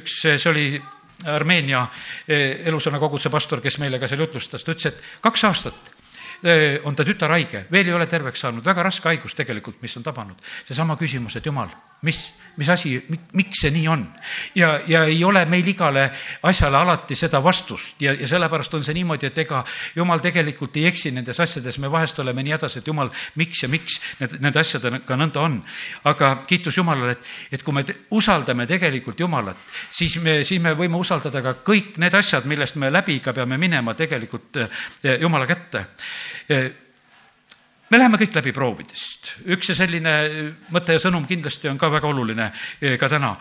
üks, 0.00 0.20
see 0.26 0.50
oli 0.50 0.66
Armeenia 1.22 1.87
elusõna 2.66 2.98
koguduse 2.98 3.31
pastor, 3.31 3.61
kes 3.62 3.78
meile 3.78 4.00
ka 4.02 4.09
seal 4.11 4.24
jutlustas, 4.24 4.64
ta 4.64 4.74
ütles, 4.74 4.90
et 4.90 5.20
kaks 5.22 5.44
aastat 5.46 6.02
on 6.85 6.96
ta 6.96 7.05
tütar 7.07 7.31
haige, 7.31 7.66
veel 7.70 7.87
ei 7.87 7.94
ole 7.94 8.07
terveks 8.11 8.40
saanud, 8.42 8.64
väga 8.64 8.83
raske 8.83 9.09
haigus 9.09 9.35
tegelikult, 9.38 9.78
mis 9.83 9.96
on 9.96 10.02
tabanud. 10.02 10.37
seesama 10.66 10.96
küsimus, 10.98 11.37
et 11.37 11.46
jumal, 11.46 11.70
mis, 12.02 12.18
mis 12.57 12.68
asi, 12.68 12.96
miks 13.33 13.61
see 13.62 13.70
nii 13.70 13.87
on? 13.88 14.02
ja, 14.55 14.72
ja 14.87 15.05
ei 15.05 15.22
ole 15.24 15.44
meil 15.46 15.68
igale 15.68 16.09
asjale 16.42 16.76
alati 16.76 17.14
seda 17.14 17.38
vastust 17.44 18.02
ja, 18.02 18.14
ja 18.14 18.28
sellepärast 18.28 18.74
on 18.74 18.83
see 18.85 18.94
niimoodi, 18.94 19.31
et 19.31 19.38
ega 19.38 19.62
jumal 19.94 20.20
tegelikult 20.24 20.76
ei 20.76 20.88
eksi 20.90 21.12
nendes 21.14 21.40
asjades, 21.40 21.78
me 21.78 21.90
vahest 21.90 22.18
oleme 22.18 22.42
nii 22.42 22.57
hädas, 22.57 22.76
et 22.81 22.90
jumal, 22.90 23.12
miks 23.38 23.62
ja 23.62 23.70
miks 23.70 24.00
need, 24.18 24.37
nende 24.42 24.61
asjadega 24.61 25.20
nõnda 25.22 25.46
on. 25.46 25.61
aga 26.11 26.35
kiitus 26.46 26.76
Jumalale, 26.76 27.14
et, 27.14 27.33
et 27.52 27.62
kui 27.62 27.74
me 27.74 27.87
usaldame 28.11 28.66
tegelikult 28.66 29.20
Jumalat, 29.20 29.62
siis 29.94 30.18
me, 30.18 30.40
siis 30.44 30.62
me 30.62 30.74
võime 30.74 30.98
usaldada 30.98 31.42
ka 31.42 31.55
kõik 31.62 32.02
need 32.02 32.14
asjad, 32.18 32.50
millest 32.50 32.76
me 32.83 32.90
läbi 32.90 33.20
ikka 33.20 33.33
peame 33.37 33.59
minema 33.62 33.94
tegelikult 33.94 34.59
eh, 34.59 35.18
Jumala 35.22 35.46
kätte 35.46 35.87
me 37.92 37.98
läheme 38.00 38.16
kõik 38.16 38.37
läbi 38.38 38.52
proovidest. 38.57 39.33
üks 39.52 39.68
ja 39.68 39.74
selline 39.76 40.12
mõte 40.72 40.94
ja 40.96 41.00
sõnum 41.02 41.26
kindlasti 41.28 41.68
on 41.68 41.78
ka 41.81 41.90
väga 41.92 42.09
oluline 42.09 42.46
eh, 42.81 42.96
ka 42.98 43.09
täna. 43.12 43.35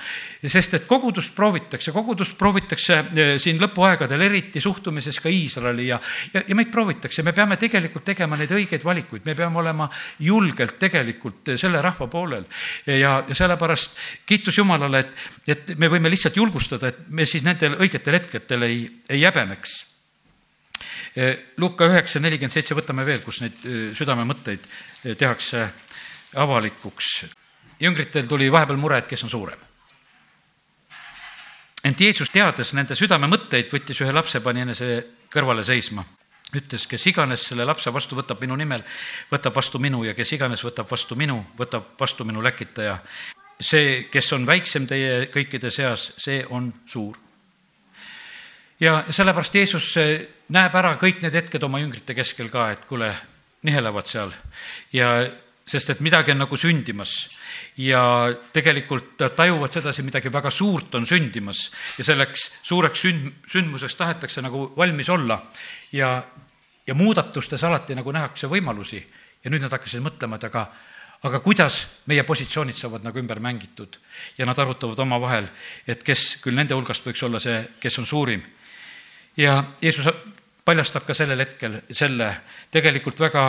sest 0.44 0.74
et 0.76 0.88
kogudust 0.88 1.34
proovitakse, 1.36 1.94
kogudust 1.96 2.36
proovitakse 2.40 2.98
eh, 3.00 3.32
siin 3.40 3.62
lõpuaegadel, 3.62 4.26
eriti 4.28 4.62
suhtumises 4.62 5.20
ka 5.24 5.32
Iisraeli 5.32 5.88
ja, 5.88 6.00
ja, 6.34 6.44
ja 6.48 6.58
meid 6.58 6.72
proovitakse, 6.72 7.24
me 7.24 7.34
peame 7.38 7.58
tegelikult 7.62 8.06
tegema 8.12 8.40
neid 8.40 8.52
õigeid 8.52 8.84
valikuid, 8.84 9.24
me 9.26 9.36
peame 9.36 9.62
olema 9.64 9.88
julgelt 10.20 10.76
tegelikult 10.80 11.54
selle 11.56 11.82
rahva 11.82 12.10
poolel. 12.12 12.44
ja, 12.86 13.22
ja 13.28 13.36
sellepärast 13.36 13.96
kiitus 14.26 14.58
Jumalale, 14.58 15.06
et, 15.06 15.16
et 15.48 15.72
me 15.80 15.88
võime 15.88 16.12
lihtsalt 16.12 16.36
julgustada, 16.36 16.92
et 16.92 17.08
me 17.08 17.26
siis 17.26 17.48
nendel 17.48 17.80
õigetel 17.80 18.20
hetkedel 18.20 18.68
ei, 18.68 18.84
ei 19.10 19.24
häbeneks 19.24 19.80
Luka 21.58 21.90
üheksa 21.92 22.22
nelikümmend 22.24 22.54
seitse, 22.54 22.76
võtame 22.76 23.04
veel, 23.06 23.20
kus 23.26 23.42
neid 23.44 23.58
südamemõtteid 23.98 24.64
tehakse 25.20 25.66
avalikuks. 26.40 27.26
jüngritel 27.80 28.28
tuli 28.28 28.52
vahepeal 28.52 28.78
mure, 28.78 28.98
et 28.98 29.08
kes 29.08 29.24
on 29.24 29.30
suurem. 29.30 29.60
ent 31.84 32.02
Jeesus, 32.02 32.30
teades 32.30 32.74
nende 32.74 32.96
südamemõtteid, 32.96 33.72
võttis 33.74 34.02
ühe 34.02 34.12
lapse, 34.14 34.40
pani 34.40 34.62
enese 34.62 35.06
kõrvale 35.34 35.64
seisma. 35.64 36.06
ütles, 36.56 36.88
kes 36.88 37.08
iganes 37.08 37.44
selle 37.48 37.66
lapse 37.66 37.92
vastu 37.94 38.16
võtab 38.16 38.40
minu 38.42 38.56
nimel, 38.56 38.84
võtab 39.32 39.56
vastu 39.56 39.80
minu 39.80 40.04
ja 40.04 40.14
kes 40.14 40.32
iganes 40.32 40.64
võtab 40.64 40.88
vastu 40.92 41.16
minu, 41.16 41.46
võtab 41.58 41.84
vastu 42.00 42.24
minu 42.24 42.42
läkitaja. 42.42 43.00
see, 43.60 44.08
kes 44.12 44.34
on 44.34 44.46
väiksem 44.46 44.88
teie 44.88 45.28
kõikide 45.28 45.72
seas, 45.72 46.14
see 46.18 46.46
on 46.50 46.74
suur 46.86 47.18
ja 48.82 49.04
sellepärast 49.10 49.56
Jeesus 49.56 49.94
eh, 50.02 50.28
näeb 50.52 50.76
ära 50.76 50.96
kõik 51.00 51.22
need 51.22 51.38
hetked 51.38 51.64
oma 51.64 51.80
jüngrite 51.82 52.16
keskel 52.18 52.50
ka, 52.52 52.72
et 52.74 52.86
kuule, 52.90 53.14
nihelevad 53.68 54.10
seal. 54.10 54.34
Ja 54.94 55.14
sest 55.72 55.94
et 55.94 56.02
midagi 56.04 56.34
on 56.34 56.42
nagu 56.42 56.58
sündimas. 56.58 57.14
Ja 57.80 58.04
tegelikult 58.54 59.22
tajuvad 59.38 59.74
sedasi, 59.74 60.04
midagi 60.04 60.32
väga 60.34 60.52
suurt 60.52 60.96
on 60.98 61.06
sündimas. 61.08 61.68
Ja 62.00 62.06
selleks 62.06 62.48
suureks 62.68 63.04
sünd, 63.06 63.28
sündmuseks 63.52 63.96
tahetakse 64.00 64.42
nagu 64.44 64.66
valmis 64.78 65.10
olla. 65.14 65.40
Ja, 65.94 66.16
ja 66.88 66.96
muudatustes 66.98 67.64
alati 67.64 67.96
nagu 67.96 68.12
nähakse 68.12 68.50
võimalusi. 68.52 69.02
Ja 69.44 69.54
nüüd 69.54 69.64
nad 69.64 69.74
hakkasid 69.74 70.04
mõtlema, 70.04 70.38
et 70.42 70.50
aga 70.50 70.72
aga 71.22 71.38
kuidas 71.46 71.84
meie 72.10 72.24
positsioonid 72.26 72.74
saavad 72.74 73.04
nagu 73.06 73.20
ümber 73.22 73.38
mängitud. 73.40 74.00
Ja 74.42 74.46
nad 74.50 74.58
arutavad 74.60 75.00
omavahel, 75.00 75.46
et 75.86 76.02
kes 76.04 76.42
küll 76.42 76.58
nende 76.58 76.74
hulgast 76.74 77.06
võiks 77.06 77.22
olla 77.24 77.40
see, 77.40 77.60
kes 77.80 78.00
on 78.02 78.10
suurim 78.10 78.42
ja 79.38 79.64
Jeesus 79.82 80.08
paljastab 80.66 81.06
ka 81.06 81.14
sellel 81.14 81.40
hetkel 81.40 81.82
selle 81.92 82.32
tegelikult 82.72 83.20
väga 83.20 83.46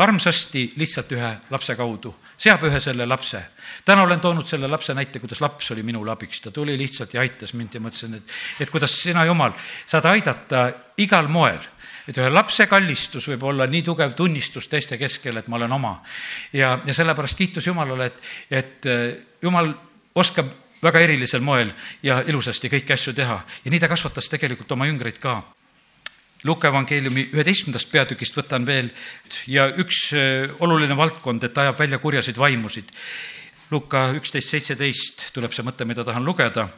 armsasti 0.00 0.72
lihtsalt 0.80 1.12
ühe 1.12 1.30
lapse 1.50 1.74
kaudu, 1.76 2.12
seab 2.40 2.62
ühe 2.64 2.80
selle 2.80 3.06
lapse. 3.06 3.42
täna 3.84 4.02
olen 4.02 4.20
toonud 4.20 4.46
selle 4.46 4.68
lapse 4.68 4.94
näite, 4.94 5.20
kuidas 5.20 5.40
laps 5.40 5.70
oli 5.70 5.82
minule 5.82 6.12
abiks, 6.12 6.40
ta 6.40 6.50
tuli 6.50 6.78
lihtsalt 6.78 7.14
ja 7.14 7.20
aitas 7.20 7.52
mind 7.54 7.74
ja 7.74 7.80
mõtlesin, 7.80 8.16
et, 8.16 8.32
et 8.60 8.70
kuidas 8.70 8.96
sina, 9.02 9.24
Jumal, 9.24 9.52
saad 9.86 10.08
aidata 10.08 10.70
igal 10.96 11.28
moel 11.28 11.60
et 12.08 12.16
ühe 12.16 12.30
lapse 12.32 12.66
kallistus 12.66 13.28
võib 13.28 13.44
olla 13.50 13.66
nii 13.70 13.82
tugev 13.86 14.16
tunnistus 14.16 14.68
teiste 14.68 14.98
keskel, 14.98 15.36
et 15.36 15.48
ma 15.48 15.60
olen 15.60 15.72
oma. 15.72 15.92
ja, 16.52 16.78
ja 16.84 16.94
sellepärast 16.94 17.38
kiitus 17.38 17.66
Jumalale, 17.66 18.10
et, 18.10 18.22
et 18.50 18.90
Jumal 19.42 19.72
oskab 20.14 20.48
väga 20.82 21.00
erilisel 21.04 21.42
moel 21.44 21.72
ja 22.02 22.20
ilusasti 22.26 22.70
kõiki 22.72 22.94
asju 22.94 23.14
teha 23.16 23.40
ja 23.64 23.72
nii 23.72 23.80
ta 23.80 23.88
kasvatas 23.88 24.28
tegelikult 24.32 24.72
oma 24.72 24.88
jüngreid 24.88 25.20
ka. 25.20 25.40
Luka 26.44 26.70
evangeeliumi 26.70 27.26
üheteistkümnendast 27.34 27.90
peatükist 27.92 28.36
võtan 28.36 28.64
veel 28.64 28.88
ja 29.46 29.66
üks 29.76 30.06
äh, 30.16 30.48
oluline 30.64 30.96
valdkond, 30.96 31.44
et 31.44 31.58
ajab 31.58 31.78
välja 31.78 31.98
kurjasid 32.00 32.40
vaimusid. 32.40 32.88
Luka 33.70 34.08
üksteist 34.16 34.48
seitseteist 34.48 35.26
tuleb 35.34 35.52
see 35.52 35.66
mõte, 35.66 35.84
mida 35.84 36.04
tahan 36.04 36.24
lugeda. 36.24 36.68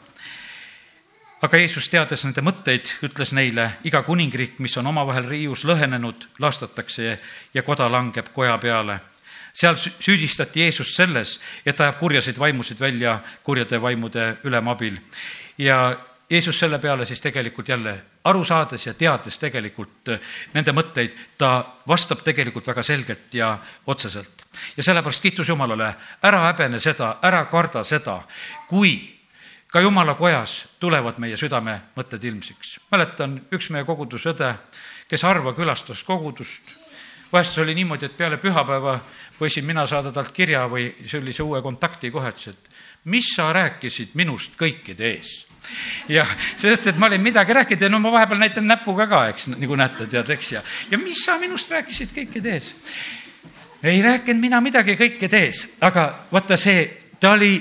aga 1.42 1.58
Jeesus, 1.58 1.88
teades 1.88 2.24
nende 2.24 2.42
mõtteid, 2.42 2.90
ütles 3.02 3.32
neile, 3.32 3.70
iga 3.84 4.02
kuningriik, 4.02 4.58
mis 4.58 4.76
on 4.76 4.86
omavahel 4.86 5.26
riius 5.30 5.64
lõhenenud, 5.64 6.26
laastatakse 6.38 7.18
ja 7.54 7.62
koda 7.62 7.88
langeb 7.90 8.28
koja 8.34 8.58
peale 8.58 9.00
seal 9.54 9.76
süüdistati 9.76 10.60
Jeesust 10.60 10.96
selles, 10.96 11.38
et 11.66 11.80
ajab 11.80 11.98
kurjaseid 11.98 12.38
vaimusid 12.38 12.80
välja 12.80 13.18
kurjade 13.42 13.82
vaimude 13.82 14.36
ülema 14.44 14.72
abil. 14.72 14.96
ja 15.58 15.96
Jeesus 16.32 16.58
selle 16.58 16.78
peale 16.78 17.06
siis 17.06 17.20
tegelikult 17.20 17.68
jälle 17.68 17.92
aru 18.24 18.44
saades 18.44 18.86
ja 18.86 18.94
teades 18.94 19.36
tegelikult 19.38 20.08
äh, 20.08 20.20
nende 20.54 20.72
mõtteid, 20.72 21.12
ta 21.38 21.50
vastab 21.88 22.22
tegelikult 22.24 22.66
väga 22.66 22.82
selgelt 22.82 23.34
ja 23.34 23.58
otseselt. 23.86 24.44
ja 24.76 24.82
sellepärast 24.82 25.22
kiitus 25.22 25.48
Jumalale, 25.48 25.94
ära 26.22 26.40
häbene 26.46 26.80
seda, 26.80 27.16
ära 27.22 27.44
karda 27.52 27.84
seda, 27.84 28.22
kui 28.68 28.94
ka 29.72 29.80
jumala 29.80 30.14
kojas 30.14 30.66
tulevad 30.80 31.18
meie 31.18 31.36
südame 31.36 31.80
mõtted 31.96 32.24
ilmsiks. 32.24 32.78
mäletan, 32.90 33.40
üks 33.52 33.70
meie 33.70 33.84
kogudusõde, 33.84 34.54
kes 35.08 35.22
harva 35.22 35.52
külastas 35.52 36.02
kogudust, 36.04 36.72
vahest 37.32 37.58
oli 37.58 37.74
niimoodi, 37.74 38.06
et 38.06 38.16
peale 38.16 38.36
pühapäeva 38.36 39.00
võisin 39.42 39.66
mina 39.66 39.86
saada 39.90 40.12
talt 40.14 40.32
kirja 40.34 40.64
või 40.70 40.88
sellise 41.10 41.42
uue 41.42 41.62
kontakti 41.62 42.10
kohe, 42.14 42.32
ütles, 42.32 42.54
et 42.54 43.08
mis 43.10 43.32
sa 43.36 43.50
rääkisid 43.54 44.14
minust 44.18 44.54
kõikide 44.58 45.08
ees 45.10 45.32
jah, 46.10 46.28
sest 46.58 46.88
et 46.90 46.98
ma 46.98 47.08
olin 47.10 47.22
midagi 47.22 47.54
rääkinud 47.54 47.86
ja 47.86 47.90
no 47.90 48.00
ma 48.02 48.12
vahepeal 48.14 48.40
näitan 48.42 48.66
näpuga 48.66 49.06
ka, 49.10 49.24
eks, 49.32 49.48
nagu 49.54 49.78
näete, 49.78 50.08
tead, 50.10 50.30
eks, 50.34 50.52
ja, 50.56 50.62
ja 50.90 50.98
mis 50.98 51.22
sa 51.24 51.38
minust 51.42 51.70
rääkisid 51.70 52.14
kõikide 52.14 52.56
ees? 52.56 52.72
ei 53.82 54.02
rääkinud 54.02 54.42
mina 54.42 54.60
midagi 54.62 54.96
kõikide 54.98 55.44
ees, 55.46 55.64
aga 55.82 56.08
vaata 56.32 56.58
see, 56.60 56.84
ta 57.20 57.34
oli 57.36 57.54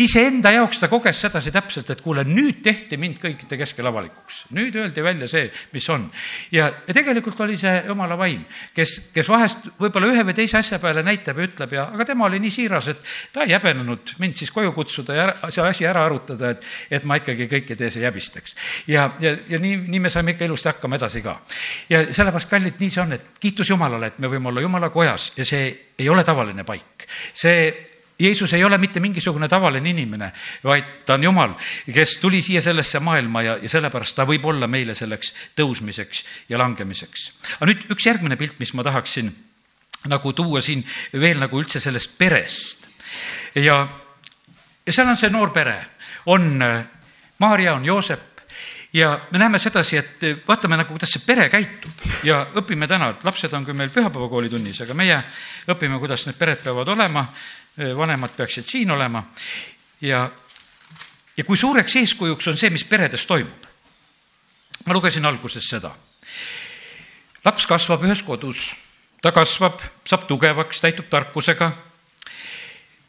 iseenda 0.00 0.50
jaoks 0.54 0.80
ta 0.80 0.88
koges 0.88 1.18
sedasi 1.20 1.52
täpselt, 1.52 1.90
et 1.92 2.00
kuule, 2.00 2.24
nüüd 2.24 2.62
tehti 2.64 2.96
mind 3.00 3.18
kõikide 3.20 3.58
keskel 3.60 3.86
avalikuks. 3.90 4.46
nüüd 4.56 4.76
öeldi 4.80 5.04
välja 5.04 5.28
see, 5.28 5.50
mis 5.72 5.88
on. 5.92 6.08
ja, 6.52 6.70
tegelikult 6.88 7.40
oli 7.44 7.58
see 7.60 7.74
jumala 7.86 8.16
vaim, 8.18 8.44
kes, 8.74 9.10
kes 9.12 9.28
vahest 9.28 9.68
võib-olla 9.80 10.08
ühe 10.14 10.24
või 10.24 10.36
teise 10.38 10.58
asja 10.58 10.78
peale 10.80 11.04
näitab 11.04 11.38
ja 11.38 11.48
ütleb 11.48 11.76
ja, 11.76 11.84
aga 11.92 12.06
tema 12.08 12.24
oli 12.26 12.40
nii 12.40 12.54
siiras, 12.54 12.88
et 12.88 13.04
ta 13.34 13.44
ei 13.44 13.52
häbenenud 13.52 14.14
mind 14.22 14.40
siis 14.40 14.50
koju 14.54 14.72
kutsuda 14.72 15.18
ja 15.18 15.28
ära, 15.28 15.52
see 15.52 15.68
asi 15.68 15.88
ära 15.88 16.06
arutada, 16.08 16.54
et, 16.56 16.66
et 16.90 17.04
ma 17.04 17.20
ikkagi 17.20 17.50
kõikide 17.52 17.88
ees 17.88 18.00
ei 18.00 18.08
häbistaks. 18.08 18.56
ja, 18.88 19.10
ja, 19.20 19.36
ja 19.48 19.60
nii, 19.60 19.76
nii 19.92 20.04
me 20.08 20.12
saime 20.12 20.32
ikka 20.32 20.48
ilusti 20.48 20.72
hakkama 20.72 20.96
edasi 20.96 21.22
ka. 21.22 21.36
ja 21.92 22.06
sellepärast, 22.08 22.50
kallid, 22.50 22.80
nii 22.80 22.90
see 22.90 23.04
on, 23.04 23.16
et 23.18 23.32
kiitus 23.40 23.70
Jumalale, 23.70 24.08
et 24.08 24.24
me 24.24 24.32
võime 24.32 24.48
olla 24.48 24.64
Jumala 24.64 24.88
kojas 24.94 25.32
ja 25.36 25.44
see 25.44 25.68
ei 25.98 26.08
ole 26.08 26.24
tavaline 26.24 26.64
paik. 26.64 27.04
see 27.34 27.91
Jeesus 28.22 28.52
ei 28.54 28.64
ole 28.64 28.78
mitte 28.78 29.00
mingisugune 29.02 29.48
tavaline 29.50 29.90
inimene, 29.90 30.30
vaid 30.64 31.04
ta 31.06 31.16
on 31.18 31.24
Jumal, 31.26 31.54
kes 31.92 32.16
tuli 32.22 32.42
siia 32.42 32.62
sellesse 32.62 33.00
maailma 33.02 33.42
ja, 33.42 33.56
ja 33.62 33.68
sellepärast 33.72 34.16
ta 34.16 34.26
võib 34.28 34.44
olla 34.46 34.68
meile 34.70 34.94
selleks 34.94 35.32
tõusmiseks 35.58 36.24
ja 36.52 36.60
langemiseks. 36.62 37.30
aga 37.58 37.70
nüüd 37.72 37.86
üks 37.94 38.06
järgmine 38.06 38.38
pilt, 38.38 38.58
mis 38.62 38.74
ma 38.78 38.86
tahaksin 38.86 39.32
nagu 40.10 40.32
tuua 40.32 40.60
siin 40.62 40.84
veel 41.12 41.42
nagu 41.42 41.60
üldse 41.60 41.80
sellest 41.80 42.16
perest. 42.18 42.86
ja, 43.54 43.86
ja 44.86 44.92
seal 44.92 45.08
on 45.08 45.18
see 45.18 45.30
noor 45.30 45.50
pere, 45.54 45.78
on 46.26 46.62
äh, 46.62 46.84
Maarja, 47.42 47.74
on 47.74 47.84
Joosep, 47.84 48.44
ja 48.92 49.20
me 49.30 49.38
näeme 49.38 49.58
sedasi, 49.58 49.96
et 49.96 50.20
vaatame 50.48 50.76
nagu, 50.76 50.92
kuidas 50.94 51.10
see 51.14 51.24
pere 51.26 51.48
käitub 51.50 52.04
ja 52.26 52.44
õpime 52.60 52.86
täna, 52.88 53.12
et 53.12 53.24
lapsed 53.24 53.52
on 53.56 53.64
küll 53.66 53.78
meil 53.78 53.90
pühapäevakoolitunnis, 53.90 54.82
aga 54.84 54.94
meie 54.94 55.18
õpime, 55.72 55.98
kuidas 56.02 56.26
need 56.28 56.38
pered 56.38 56.62
peavad 56.62 56.92
olema 56.94 57.24
vanemad 57.76 58.30
peaksid 58.36 58.66
siin 58.66 58.90
olema 58.90 59.24
ja, 60.00 60.30
ja 61.36 61.44
kui 61.44 61.56
suureks 61.56 61.96
eeskujuks 61.96 62.48
on 62.48 62.56
see, 62.56 62.70
mis 62.70 62.84
peredes 62.84 63.26
toimub. 63.26 63.68
ma 64.86 64.94
lugesin 64.94 65.24
alguses 65.24 65.68
seda. 65.68 65.94
laps 67.44 67.66
kasvab 67.66 68.04
ühes 68.04 68.22
kodus, 68.22 68.72
ta 69.22 69.32
kasvab, 69.32 69.80
saab 70.04 70.26
tugevaks, 70.28 70.80
täitub 70.80 71.08
tarkusega. 71.08 71.72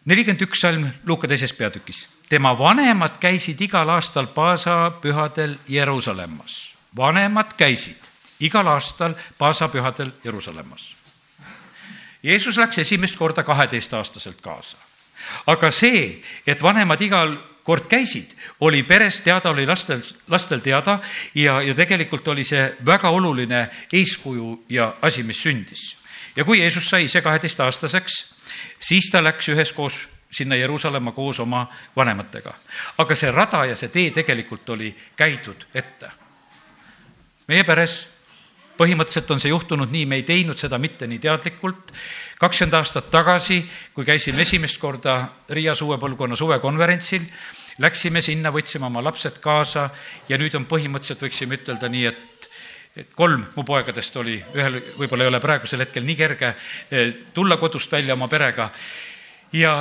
nelikümmend 0.06 0.42
üks 0.42 0.62
salm 0.62 0.90
Luuka 1.06 1.28
teises 1.28 1.54
peatükis. 1.54 2.08
tema 2.30 2.58
vanemad 2.58 3.20
käisid 3.20 3.62
igal 3.62 3.90
aastal 3.90 4.28
Paasa 4.28 4.92
pühadel 5.02 5.58
Jeruusalemmas. 5.68 6.74
vanemad 6.96 7.54
käisid 7.58 8.00
igal 8.40 8.68
aastal 8.68 9.16
Paasa 9.38 9.68
pühadel 9.68 10.12
Jeruusalemmas 10.24 11.03
Jeesus 12.24 12.58
läks 12.58 12.78
esimest 12.78 13.16
korda 13.16 13.44
kaheteistaastaselt 13.44 14.42
kaasa. 14.42 14.78
aga 15.48 15.72
see, 15.72 16.22
et 16.48 16.62
vanemad 16.62 17.02
igal 17.02 17.38
kord 17.64 17.88
käisid, 17.88 18.34
oli 18.60 18.84
peres 18.84 19.22
teada, 19.24 19.50
oli 19.50 19.66
lastel, 19.66 20.02
lastel 20.28 20.60
teada 20.60 21.00
ja, 21.36 21.62
ja 21.62 21.74
tegelikult 21.74 22.28
oli 22.28 22.44
see 22.44 22.74
väga 22.86 23.10
oluline 23.10 23.68
eeskuju 23.94 24.66
ja 24.70 24.94
asi, 25.02 25.24
mis 25.24 25.42
sündis. 25.44 25.96
ja 26.36 26.44
kui 26.44 26.60
Jeesus 26.60 26.90
sai 26.90 27.06
ise 27.06 27.22
kaheteistaastaseks, 27.22 28.36
siis 28.80 29.10
ta 29.12 29.24
läks 29.24 29.50
üheskoos 29.50 29.98
sinna 30.34 30.56
Jeruusalemma 30.56 31.12
koos 31.12 31.40
oma 31.40 31.68
vanematega. 31.96 32.54
aga 32.98 33.16
see 33.16 33.32
rada 33.32 33.66
ja 33.66 33.76
see 33.76 33.90
tee 33.90 34.12
tegelikult 34.12 34.70
oli 34.70 34.96
käidud 35.16 35.68
ette. 35.74 36.12
meie 37.48 37.64
peres 37.64 38.08
põhimõtteliselt 38.78 39.32
on 39.32 39.42
see 39.42 39.52
juhtunud 39.52 39.92
nii, 39.92 40.06
me 40.10 40.20
ei 40.22 40.26
teinud 40.28 40.58
seda 40.60 40.78
mitte 40.82 41.08
nii 41.08 41.20
teadlikult. 41.20 41.94
kakskümmend 42.40 42.74
aastat 42.74 43.10
tagasi, 43.12 43.62
kui 43.94 44.06
käisime 44.06 44.42
esimest 44.42 44.80
korda 44.82 45.28
Riias 45.50 45.82
uue 45.82 45.98
põlvkonna 45.98 46.36
suvekonverentsil, 46.36 47.24
läksime 47.80 48.22
sinna, 48.22 48.52
võtsime 48.52 48.86
oma 48.86 49.04
lapsed 49.04 49.40
kaasa 49.42 49.90
ja 50.30 50.38
nüüd 50.38 50.56
on 50.56 50.66
põhimõtteliselt, 50.66 51.24
võiksime 51.28 51.62
ütelda 51.62 51.90
nii, 51.90 52.06
et 52.06 52.30
et 52.94 53.10
kolm 53.18 53.42
mu 53.56 53.64
poegadest 53.66 54.18
oli, 54.22 54.36
ühel 54.54 54.76
võib-olla 55.00 55.26
ei 55.26 55.32
ole 55.32 55.40
praegusel 55.42 55.82
hetkel 55.82 56.04
nii 56.06 56.16
kerge 56.16 56.52
eh, 56.54 57.14
tulla 57.34 57.58
kodust 57.58 57.92
välja 57.92 58.14
oma 58.14 58.28
perega 58.30 58.68
ja 59.58 59.72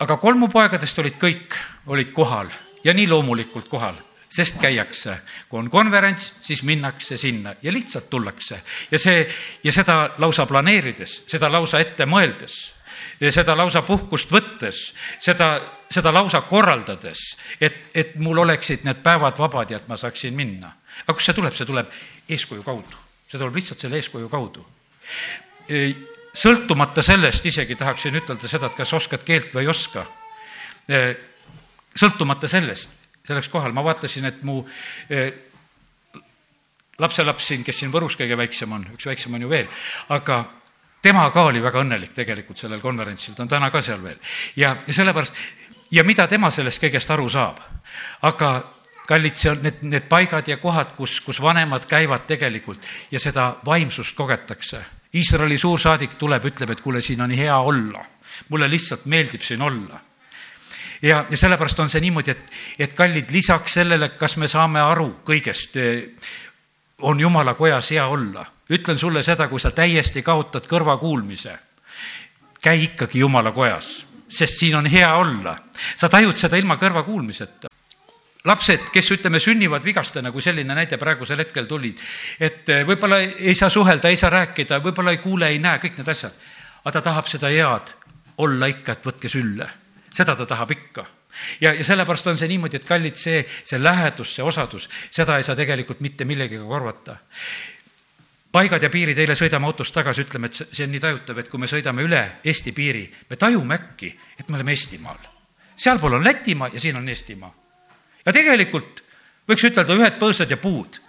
aga 0.00 0.16
kolm 0.16 0.40
mu 0.40 0.48
poegadest 0.48 0.98
olid 1.02 1.18
kõik, 1.20 1.56
olid 1.92 2.14
kohal 2.16 2.48
ja 2.84 2.94
nii 2.96 3.10
loomulikult 3.12 3.68
kohal 3.68 3.98
sest 4.36 4.60
käiakse. 4.60 5.18
kui 5.48 5.58
on 5.58 5.70
konverents, 5.70 6.38
siis 6.42 6.62
minnakse 6.62 7.16
sinna 7.16 7.54
ja 7.62 7.72
lihtsalt 7.72 8.10
tullakse. 8.10 8.60
ja 8.90 8.98
see, 8.98 9.28
ja 9.64 9.72
seda 9.72 10.10
lausa 10.18 10.46
planeerides, 10.46 11.22
seda 11.28 11.52
lausa 11.52 11.80
ette 11.80 12.06
mõeldes 12.06 12.76
seda 13.30 13.56
lausa 13.56 13.82
puhkust 13.82 14.32
võttes, 14.32 14.90
seda, 15.20 15.60
seda 15.92 16.12
lausa 16.12 16.42
korraldades, 16.48 17.36
et, 17.60 17.88
et 17.94 18.16
mul 18.20 18.42
oleksid 18.44 18.84
need 18.84 19.00
päevad 19.04 19.38
vabad 19.38 19.72
ja 19.72 19.80
et 19.80 19.88
ma 19.88 19.96
saaksin 20.00 20.34
minna. 20.36 20.72
aga 21.04 21.14
kust 21.14 21.30
see 21.30 21.36
tuleb, 21.36 21.54
see 21.56 21.68
tuleb 21.68 21.96
eeskuju 22.28 22.62
kaudu, 22.66 23.00
see 23.28 23.38
tuleb 23.38 23.56
lihtsalt 23.56 23.80
selle 23.80 24.00
eeskuju 24.00 24.28
kaudu. 24.28 24.66
sõltumata 26.36 27.02
sellest 27.02 27.46
isegi 27.46 27.76
tahaksin 27.76 28.16
ütelda 28.20 28.48
seda, 28.48 28.66
et 28.66 28.76
kas 28.76 28.92
oskad 28.92 29.24
keelt 29.24 29.54
või 29.54 29.64
ei 29.64 29.72
oska. 29.72 30.06
sõltumata 31.96 32.48
sellest, 32.48 33.05
selleks 33.26 33.50
kohal, 33.52 33.74
ma 33.74 33.84
vaatasin, 33.84 34.28
et 34.30 34.42
mu 34.46 34.60
eh, 35.10 35.32
lapselaps 36.98 37.50
siin, 37.50 37.64
kes 37.64 37.82
siin 37.82 37.92
Võrus 37.92 38.16
kõige 38.18 38.38
väiksem 38.38 38.72
on, 38.72 38.86
üks 38.94 39.08
väiksem 39.08 39.34
on 39.36 39.44
ju 39.46 39.50
veel, 39.50 39.68
aga 40.14 40.44
tema 41.02 41.28
ka 41.34 41.46
oli 41.50 41.62
väga 41.62 41.82
õnnelik 41.84 42.14
tegelikult 42.16 42.58
sellel 42.60 42.80
konverentsil, 42.80 43.36
ta 43.36 43.44
on 43.44 43.52
täna 43.52 43.70
ka 43.70 43.82
seal 43.84 44.02
veel. 44.02 44.18
ja, 44.56 44.76
ja 44.86 44.94
sellepärast, 44.94 45.34
ja 45.90 46.04
mida 46.04 46.26
tema 46.30 46.50
sellest 46.50 46.82
kõigest 46.82 47.10
aru 47.12 47.28
saab. 47.30 47.60
aga 48.22 48.52
kallid, 49.06 49.36
see 49.38 49.52
on 49.52 49.62
need, 49.62 49.84
need 49.86 50.08
paigad 50.10 50.48
ja 50.48 50.56
kohad, 50.58 50.96
kus, 50.96 51.20
kus 51.22 51.40
vanemad 51.42 51.86
käivad 51.86 52.26
tegelikult 52.26 52.82
ja 53.10 53.20
seda 53.22 53.52
vaimsust 53.66 54.16
kogetakse. 54.18 54.82
Iisraeli 55.14 55.58
suursaadik 55.58 56.16
tuleb, 56.18 56.44
ütleb, 56.50 56.72
et 56.74 56.82
kuule, 56.82 57.00
siin 57.00 57.22
on 57.22 57.30
hea 57.30 57.56
olla. 57.56 58.04
mulle 58.48 58.68
lihtsalt 58.68 59.06
meeldib 59.06 59.40
siin 59.42 59.62
olla 59.62 60.00
ja, 61.02 61.24
ja 61.30 61.36
sellepärast 61.36 61.80
on 61.80 61.90
see 61.90 62.00
niimoodi, 62.04 62.30
et, 62.30 62.52
et 62.78 62.96
kallid, 62.96 63.30
lisaks 63.32 63.78
sellele, 63.80 64.08
kas 64.18 64.36
me 64.40 64.48
saame 64.48 64.80
aru 64.80 65.08
kõigest, 65.26 65.78
on 67.06 67.20
jumala 67.20 67.54
kojas 67.54 67.90
hea 67.90 68.06
olla. 68.06 68.46
ütlen 68.70 68.98
sulle 68.98 69.22
seda, 69.22 69.48
kui 69.48 69.60
sa 69.60 69.70
täiesti 69.70 70.22
kaotad 70.22 70.66
kõrvakuulmise, 70.66 71.58
käi 72.62 72.84
ikkagi 72.84 73.18
jumala 73.18 73.52
kojas, 73.52 74.06
sest 74.28 74.58
siin 74.58 74.74
on 74.76 74.86
hea 74.86 75.14
olla. 75.14 75.56
sa 75.96 76.08
tajud 76.08 76.36
seda 76.36 76.56
ilma 76.56 76.76
kõrvakuulmiseta 76.76 77.68
lapsed, 78.46 78.90
kes 78.92 79.10
ütleme, 79.10 79.40
sünnivad 79.40 79.84
vigastena, 79.84 80.30
kui 80.32 80.42
selline 80.42 80.74
näide 80.74 80.96
praegusel 80.96 81.38
hetkel 81.42 81.66
tuli, 81.66 81.94
et 82.40 82.68
võib-olla 82.86 83.18
ei 83.20 83.54
saa 83.54 83.68
suhelda, 83.68 84.08
ei 84.08 84.16
saa 84.16 84.30
rääkida, 84.30 84.78
võib-olla 84.84 85.10
ei 85.10 85.18
kuule, 85.18 85.48
ei 85.48 85.58
näe, 85.58 85.80
kõik 85.82 85.98
need 85.98 86.08
asjad. 86.08 86.32
aga 86.84 86.92
ta 86.92 87.00
tahab 87.10 87.26
seda 87.26 87.48
head 87.50 87.90
olla 88.38 88.66
ikka, 88.66 88.92
et 88.92 89.06
võtke 89.06 89.28
sülle 89.28 89.66
seda 90.16 90.36
ta 90.36 90.46
tahab 90.48 90.72
ikka 90.72 91.04
ja, 91.60 91.72
ja 91.74 91.84
sellepärast 91.84 92.26
on 92.26 92.38
see 92.38 92.48
niimoodi, 92.48 92.80
et 92.80 92.88
kallid, 92.88 93.16
see, 93.20 93.42
see 93.64 93.80
lähedus, 93.82 94.34
see 94.36 94.44
osadus, 94.44 94.88
seda 95.10 95.38
ei 95.38 95.46
saa 95.46 95.56
tegelikult 95.58 96.00
mitte 96.04 96.24
millegagi 96.24 96.62
korvata. 96.64 97.16
paigad 98.52 98.82
ja 98.82 98.90
piirid, 98.90 99.18
eile 99.20 99.34
sõidame 99.36 99.68
autost 99.68 99.92
tagasi, 99.94 100.24
ütleme, 100.24 100.48
et 100.48 100.60
see 100.72 100.84
on 100.86 100.92
nii 100.94 101.00
tajutav, 101.00 101.38
et 101.38 101.48
kui 101.52 101.60
me 101.60 101.68
sõidame 101.68 102.04
üle 102.06 102.22
Eesti 102.44 102.72
piiri, 102.72 103.04
me 103.30 103.36
tajume 103.36 103.74
äkki, 103.74 104.12
et 104.38 104.48
me 104.48 104.56
oleme 104.56 104.72
Eestimaal. 104.72 105.18
sealpool 105.76 106.16
on 106.16 106.24
Lätimaa 106.24 106.70
ja 106.72 106.80
siin 106.80 106.96
on 106.96 107.08
Eestimaa. 107.08 107.54
ja 108.26 108.32
tegelikult 108.32 109.02
võiks 109.48 109.64
ütelda 109.64 109.94
ühed 109.94 110.18
põõsad 110.18 110.50
ja 110.50 110.56
puud 110.56 111.00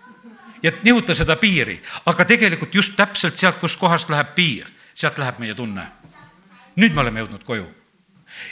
ja 0.63 0.71
nihuta 0.83 1.15
seda 1.15 1.35
piiri, 1.35 1.81
aga 2.05 2.25
tegelikult 2.25 2.75
just 2.75 2.95
täpselt 2.95 3.37
sealt, 3.37 3.59
kuskohast 3.59 4.09
läheb 4.09 4.35
piir, 4.35 4.67
sealt 4.95 5.17
läheb 5.17 5.39
meie 5.39 5.55
tunne. 5.55 5.87
nüüd 6.75 6.93
me 6.93 7.01
oleme 7.01 7.19
jõudnud 7.19 7.43
koju 7.43 7.67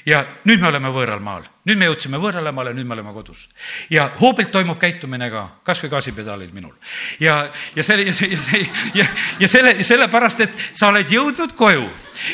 ja 0.05 0.23
nüüd 0.45 0.61
me 0.61 0.67
oleme 0.67 0.91
võõral 0.93 1.21
maal, 1.23 1.45
nüüd 1.65 1.79
me 1.79 1.89
jõudsime 1.89 2.19
võõrale 2.21 2.51
maale, 2.55 2.73
nüüd 2.73 2.87
me 2.87 2.95
oleme 2.97 3.13
kodus. 3.13 3.47
ja 3.89 4.09
hoobilt 4.21 4.51
toimub 4.51 4.79
käitumine 4.79 5.29
ka, 5.29 5.47
kas 5.63 5.83
või 5.83 5.93
gaasipedaalil 5.95 6.53
minul. 6.53 6.73
ja, 7.19 7.49
ja 7.75 7.83
selle, 7.83 8.07
ja 8.09 8.13
see, 8.13 8.31
ja 8.31 8.39
see, 8.39 8.69
ja, 8.93 9.05
ja 9.39 9.47
selle, 9.47 9.77
sellepärast, 9.83 10.45
et 10.47 10.59
sa 10.73 10.89
oled 10.93 11.11
jõudnud 11.11 11.55
koju. 11.55 11.89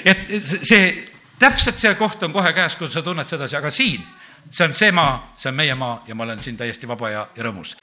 et 0.06 0.28
see, 0.40 1.08
täpselt 1.40 1.80
see 1.80 1.94
koht 1.96 2.24
on 2.24 2.34
kohe 2.34 2.54
käes, 2.54 2.76
kus 2.76 2.94
sa 2.94 3.02
tunned 3.02 3.28
sedasi, 3.28 3.58
aga 3.58 3.72
siin 3.72 4.02
see 4.50 4.66
on 4.66 4.74
see 4.74 4.92
maa, 4.92 5.34
see 5.38 5.50
on 5.50 5.56
meie 5.56 5.76
maa 5.76 6.04
ja 6.08 6.16
ma 6.16 6.24
olen 6.24 6.42
siin 6.42 6.58
täiesti 6.58 6.88
vaba 6.88 7.10
ja, 7.10 7.26
ja 7.36 7.44
rõõmus. 7.44 7.76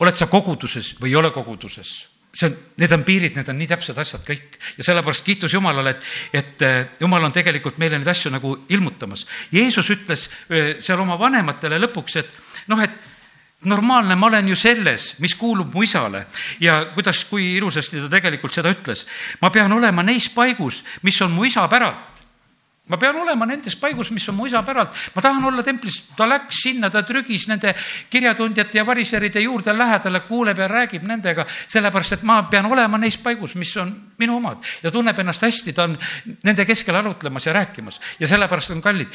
oled 0.00 0.16
sa 0.16 0.26
koguduses 0.26 0.94
või 1.00 1.12
ei 1.12 1.16
ole 1.16 1.30
koguduses? 1.30 2.15
See 2.36 2.50
on, 2.50 2.56
need 2.76 2.92
on 2.92 3.04
piirid, 3.06 3.36
need 3.38 3.48
on 3.48 3.58
nii 3.58 3.68
täpsed 3.70 3.98
asjad 3.98 4.24
kõik 4.26 4.58
ja 4.76 4.84
sellepärast 4.84 5.24
kiitus 5.24 5.54
Jumalale, 5.56 5.96
et, 5.96 6.06
et 6.42 6.64
eh, 6.66 6.78
Jumal 7.00 7.24
on 7.24 7.34
tegelikult 7.34 7.80
meile 7.82 7.98
neid 7.98 8.10
asju 8.12 8.32
nagu 8.34 8.52
ilmutamas. 8.72 9.24
Jeesus 9.54 9.88
ütles 9.94 10.26
eh, 10.50 10.76
seal 10.84 11.00
oma 11.00 11.18
vanematele 11.20 11.80
lõpuks, 11.86 12.18
et 12.20 12.68
noh, 12.72 12.82
et 12.82 13.64
normaalne, 13.66 14.14
ma 14.14 14.28
olen 14.28 14.50
ju 14.52 14.58
selles, 14.58 15.14
mis 15.24 15.34
kuulub 15.34 15.72
mu 15.74 15.82
isale 15.86 16.26
ja 16.60 16.82
kuidas, 16.94 17.24
kui 17.30 17.54
ilusasti 17.56 18.02
ta 18.04 18.10
tegelikult 18.12 18.54
seda 18.54 18.70
ütles. 18.74 19.06
ma 19.40 19.50
pean 19.50 19.72
olema 19.72 20.04
neis 20.04 20.28
paigus, 20.28 20.84
mis 21.02 21.20
on 21.24 21.32
mu 21.32 21.48
isa 21.48 21.64
päralt 21.68 22.15
ma 22.88 22.96
pean 22.96 23.16
olema 23.18 23.46
nendes 23.46 23.74
paigus, 23.76 24.12
mis 24.14 24.28
on 24.30 24.36
mu 24.38 24.46
isa 24.46 24.62
päralt, 24.62 24.94
ma 25.14 25.22
tahan 25.22 25.44
olla 25.48 25.62
templis, 25.66 25.98
ta 26.16 26.28
läks 26.28 26.62
sinna, 26.62 26.90
ta 26.90 27.02
trügis 27.02 27.48
nende 27.50 27.74
kirjatundjate 28.10 28.78
ja 28.78 28.86
variseride 28.86 29.42
juurde 29.42 29.74
lähedale, 29.74 30.20
kuuleb 30.28 30.58
ja 30.62 30.68
räägib 30.70 31.02
nendega, 31.06 31.46
sellepärast 31.66 32.18
et 32.18 32.22
ma 32.22 32.42
pean 32.50 32.68
olema 32.70 32.98
neis 32.98 33.18
paigus, 33.18 33.56
mis 33.58 33.74
on 33.82 33.90
minu 34.18 34.36
omad. 34.36 34.62
Ja 34.82 34.90
tunneb 34.94 35.18
ennast 35.18 35.42
hästi, 35.42 35.74
ta 35.74 35.88
on 35.88 35.96
nende 36.46 36.64
keskel 36.68 36.96
arutlemas 36.96 37.46
ja 37.46 37.52
rääkimas. 37.56 38.00
Ja 38.20 38.28
sellepärast 38.28 38.70
on 38.70 38.82
kallid. 38.82 39.10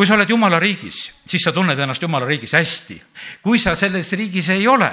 kui 0.00 0.06
sa 0.06 0.14
oled 0.14 0.30
jumala 0.30 0.56
riigis, 0.58 0.96
siis 1.28 1.42
sa 1.44 1.52
tunned 1.52 1.78
ennast 1.78 2.02
jumala 2.02 2.24
riigis 2.26 2.54
hästi. 2.56 3.02
kui 3.42 3.58
sa 3.58 3.74
selles 3.74 4.12
riigis 4.12 4.48
ei 4.48 4.66
ole, 4.68 4.88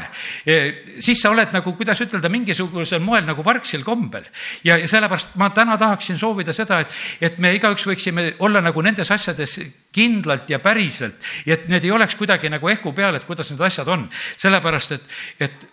e, 0.46 0.74
siis 1.00 1.22
sa 1.22 1.30
oled 1.30 1.54
nagu, 1.54 1.74
kuidas 1.74 2.02
ütelda, 2.04 2.30
mingisugusel 2.30 3.00
moel 3.00 3.24
nagu 3.26 3.46
vargsil 3.46 3.84
kombel. 3.84 4.24
Ja, 4.64 4.78
ja 4.78 4.88
sellepärast 4.88 5.36
ma 5.36 5.50
täna 5.50 5.78
tahaksin 5.78 6.20
soovida 6.20 6.54
seda, 6.54 6.82
et, 6.84 6.94
et 7.22 7.38
me 7.40 7.54
igaüks 7.56 7.88
võiksime 7.88 8.17
võiksime 8.18 8.44
olla 8.44 8.62
nagu 8.62 8.82
nendes 8.82 9.12
asjades 9.12 9.58
kindlalt 9.94 10.50
ja 10.50 10.60
päriselt 10.60 11.16
ja 11.46 11.56
et 11.56 11.68
need 11.70 11.86
ei 11.86 11.92
oleks 11.92 12.16
kuidagi 12.16 12.50
nagu 12.50 12.70
ehku 12.70 12.94
peal, 12.94 13.16
et 13.16 13.26
kuidas 13.26 13.52
need 13.52 13.62
asjad 13.62 13.88
on. 13.88 14.10
sellepärast, 14.38 14.92
et, 14.92 15.04
et 15.40 15.68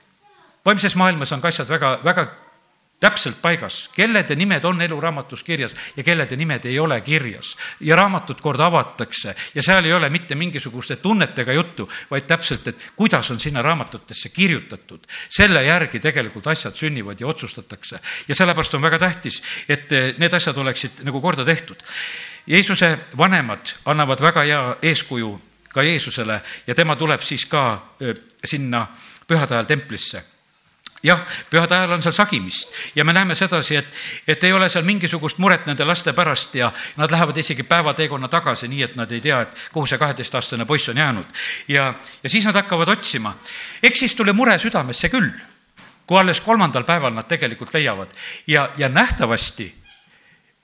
vaimses 0.65 0.97
maailmas 0.97 1.33
on 1.33 1.41
ka 1.41 1.49
asjad 1.49 1.69
väga, 1.69 1.99
väga 2.05 2.29
täpselt 3.01 3.41
paigas, 3.43 3.91
kellede 3.93 4.37
nimed 4.37 4.65
on 4.65 4.81
eluraamatus 4.81 5.43
kirjas 5.45 5.75
ja 5.97 6.03
kellede 6.03 6.37
nimed 6.37 6.65
ei 6.65 6.79
ole 6.79 7.01
kirjas. 7.01 7.57
ja 7.81 7.97
raamatud 7.97 8.41
kord 8.41 8.61
avatakse 8.61 9.35
ja 9.55 9.63
seal 9.63 9.85
ei 9.85 9.93
ole 9.93 10.09
mitte 10.11 10.35
mingisuguste 10.35 10.97
tunnetega 10.97 11.53
juttu, 11.53 11.89
vaid 12.11 12.25
täpselt, 12.27 12.69
et 12.69 12.93
kuidas 12.97 13.31
on 13.31 13.41
sinna 13.41 13.63
raamatutesse 13.63 14.29
kirjutatud. 14.29 15.07
selle 15.29 15.65
järgi 15.65 16.01
tegelikult 16.01 16.47
asjad 16.47 16.75
sünnivad 16.75 17.21
ja 17.21 17.27
otsustatakse. 17.27 18.01
ja 18.29 18.35
sellepärast 18.35 18.75
on 18.75 18.83
väga 18.83 18.99
tähtis, 18.99 19.43
et 19.69 19.91
need 20.19 20.33
asjad 20.33 20.57
oleksid 20.57 21.05
nagu 21.05 21.21
korda 21.21 21.45
tehtud 21.45 21.83
Jeesuse 22.47 22.99
vanemad 23.17 23.73
annavad 23.85 24.21
väga 24.21 24.45
hea 24.45 24.77
eeskuju 24.83 25.41
ka 25.75 25.83
Jeesusele 25.83 26.41
ja 26.67 26.75
tema 26.75 26.97
tuleb 26.97 27.23
siis 27.23 27.47
ka 27.47 27.95
sinna 28.45 28.87
pühade 29.29 29.55
ajal 29.55 29.67
templisse 29.67 30.23
jah, 31.05 31.21
pühade 31.51 31.77
ajal 31.77 31.97
on 31.97 32.03
seal 32.03 32.15
sagimist 32.17 32.73
ja 32.97 33.05
me 33.05 33.13
näeme 33.13 33.35
sedasi, 33.35 33.77
et, 33.77 33.89
et 34.29 34.45
ei 34.45 34.53
ole 34.53 34.69
seal 34.73 34.85
mingisugust 34.87 35.39
muret 35.43 35.67
nende 35.69 35.85
laste 35.85 36.13
pärast 36.17 36.55
ja 36.57 36.73
nad 36.97 37.13
lähevad 37.13 37.37
isegi 37.37 37.63
päevateekonna 37.69 38.29
tagasi, 38.33 38.69
nii 38.69 38.83
et 38.87 38.97
nad 38.97 39.13
ei 39.13 39.21
tea, 39.21 39.43
et 39.45 39.57
kuhu 39.73 39.87
see 39.87 40.01
kaheteistaastane 40.01 40.65
poiss 40.65 40.89
on 40.89 41.01
jäänud. 41.03 41.27
ja, 41.69 41.95
ja 42.23 42.31
siis 42.31 42.45
nad 42.45 42.55
hakkavad 42.55 42.89
otsima. 42.89 43.37
eks 43.83 43.99
siis 43.99 44.15
tuli 44.15 44.33
mure 44.33 44.59
südamesse 44.59 45.09
küll, 45.09 45.31
kui 46.07 46.21
alles 46.21 46.41
kolmandal 46.41 46.85
päeval 46.85 47.13
nad 47.15 47.29
tegelikult 47.29 47.75
leiavad 47.75 48.13
ja, 48.47 48.69
ja 48.77 48.89
nähtavasti 48.89 49.84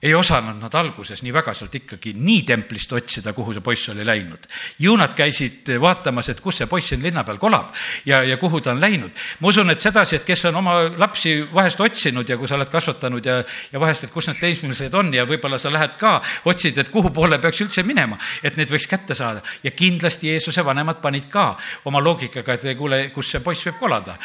ei 0.03 0.15
osanud 0.15 0.57
nad 0.63 0.75
alguses 0.75 1.21
nii 1.23 1.33
väga 1.33 1.53
sealt 1.55 1.75
ikkagi 1.77 2.15
nii 2.17 2.43
templist 2.49 2.93
otsida, 2.97 3.35
kuhu 3.37 3.53
see 3.53 3.65
poiss 3.65 3.91
oli 3.93 4.07
läinud. 4.07 4.47
ju 4.79 4.97
nad 4.97 5.13
käisid 5.15 5.69
vaatamas, 5.81 6.29
et 6.29 6.41
kus 6.41 6.57
see 6.63 6.67
poiss 6.67 6.89
siin 6.89 7.03
linna 7.03 7.25
peal 7.25 7.39
kolab 7.39 7.75
ja, 8.07 8.23
ja 8.25 8.37
kuhu 8.41 8.61
ta 8.61 8.73
on 8.73 8.81
läinud. 8.81 9.11
ma 9.41 9.49
usun, 9.49 9.71
et 9.71 9.81
sedasi, 9.81 10.17
et 10.17 10.25
kes 10.25 10.45
on 10.49 10.57
oma 10.57 10.79
lapsi 10.97 11.37
vahest 11.55 11.81
otsinud 11.81 12.29
ja 12.29 12.39
kui 12.41 12.49
sa 12.49 12.57
oled 12.57 12.73
kasvatanud 12.73 13.27
ja, 13.27 13.39
ja 13.73 13.81
vahest, 13.81 14.05
et 14.05 14.15
kus 14.15 14.31
need 14.31 14.41
teismelised 14.41 14.95
on 14.95 15.13
ja 15.15 15.27
võib-olla 15.29 15.59
sa 15.59 15.73
lähed 15.73 15.97
ka, 16.01 16.17
otsid, 16.45 16.79
et 16.79 16.89
kuhu 16.89 17.13
poole 17.13 17.39
peaks 17.39 17.61
üldse 17.61 17.85
minema, 17.85 18.17
et 18.43 18.57
neid 18.57 18.73
võiks 18.73 18.89
kätte 18.89 19.15
saada. 19.15 19.43
ja 19.63 19.71
kindlasti 19.71 20.33
Jeesuse 20.33 20.65
vanemad 20.65 21.01
panid 21.05 21.29
ka 21.29 21.57
oma 21.85 22.01
loogikaga, 22.01 22.57
et 22.57 22.71
kuule, 22.79 23.09
kus 23.13 23.37
see 23.37 23.45
poiss 23.45 23.69
võib 23.69 23.79
kolada. 23.79 24.17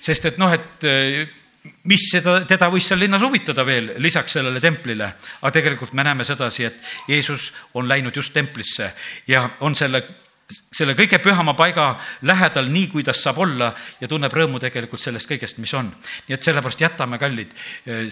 sest 0.00 0.30
et 0.30 0.38
noh, 0.38 0.52
et 0.52 1.42
mis 1.88 2.08
seda, 2.10 2.40
teda 2.48 2.68
võis 2.72 2.86
seal 2.88 3.00
linnas 3.00 3.22
huvitada 3.24 3.64
veel 3.66 3.94
lisaks 4.02 4.36
sellele 4.36 4.60
templile, 4.60 5.08
aga 5.40 5.52
tegelikult 5.52 5.94
me 5.96 6.04
näeme 6.04 6.24
sedasi, 6.24 6.68
et 6.68 6.92
Jeesus 7.08 7.52
on 7.74 7.88
läinud 7.88 8.16
just 8.16 8.32
templisse 8.32 8.90
ja 9.28 9.46
on 9.64 9.76
selle, 9.76 10.02
selle 10.48 10.96
kõige 10.98 11.20
pühama 11.24 11.54
paiga 11.56 11.94
lähedal, 12.28 12.68
nii 12.72 12.88
kuidas 12.92 13.22
saab 13.24 13.40
olla 13.44 13.72
ja 14.00 14.08
tunneb 14.08 14.32
rõõmu 14.32 14.60
tegelikult 14.60 15.00
sellest 15.00 15.30
kõigest, 15.30 15.60
mis 15.60 15.72
on. 15.74 15.88
nii 16.28 16.36
et 16.36 16.42
sellepärast 16.42 16.84
jätame, 16.84 17.18
kallid, 17.18 17.54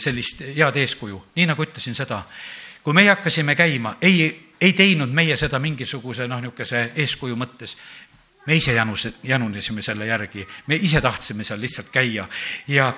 sellist 0.01 0.45
head 0.57 0.81
eeskuju, 0.85 1.21
nii 1.37 1.49
nagu 1.53 1.65
ütlesin 1.65 1.97
seda, 1.99 2.23
kui 2.83 2.97
meie 2.97 3.13
hakkasime 3.13 3.57
käima, 3.57 3.97
ei, 4.01 4.31
ei 4.61 4.73
teinud 4.73 5.13
meie 5.13 5.37
seda 5.37 5.61
mingisuguse 5.61 6.29
noh, 6.29 6.41
niisuguse 6.41 6.91
eeskuju 6.97 7.37
mõttes. 7.37 7.77
Me 8.47 8.57
ise 8.59 8.73
janus, 8.75 9.07
janunesime 9.23 9.85
selle 9.87 10.09
järgi, 10.09 10.43
me 10.67 10.75
ise 10.75 11.01
tahtsime 11.01 11.45
seal 11.47 11.61
lihtsalt 11.63 11.93
käia. 11.95 12.25
Ja 12.67 12.89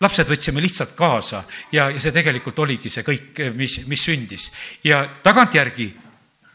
lapsed 0.00 0.28
võtsime 0.30 0.62
lihtsalt 0.62 0.94
kaasa 0.98 1.42
ja, 1.72 1.88
ja 1.90 2.00
see 2.00 2.14
tegelikult 2.14 2.58
oligi 2.58 2.90
see 2.92 3.06
kõik, 3.06 3.42
mis, 3.56 3.80
mis 3.90 4.04
sündis. 4.04 4.50
ja 4.84 5.02
tagantjärgi 5.22 5.88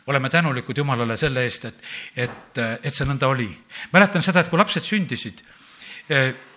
oleme 0.08 0.30
tänulikud 0.30 0.78
Jumalale 0.78 1.18
selle 1.18 1.44
eest, 1.48 1.66
et, 1.66 1.84
et, 2.16 2.64
et 2.84 2.94
see 2.94 3.08
nõnda 3.08 3.30
oli. 3.32 3.48
mäletan 3.94 4.22
seda, 4.22 4.44
et 4.44 4.50
kui 4.52 4.60
lapsed 4.60 4.84
sündisid, 4.84 5.44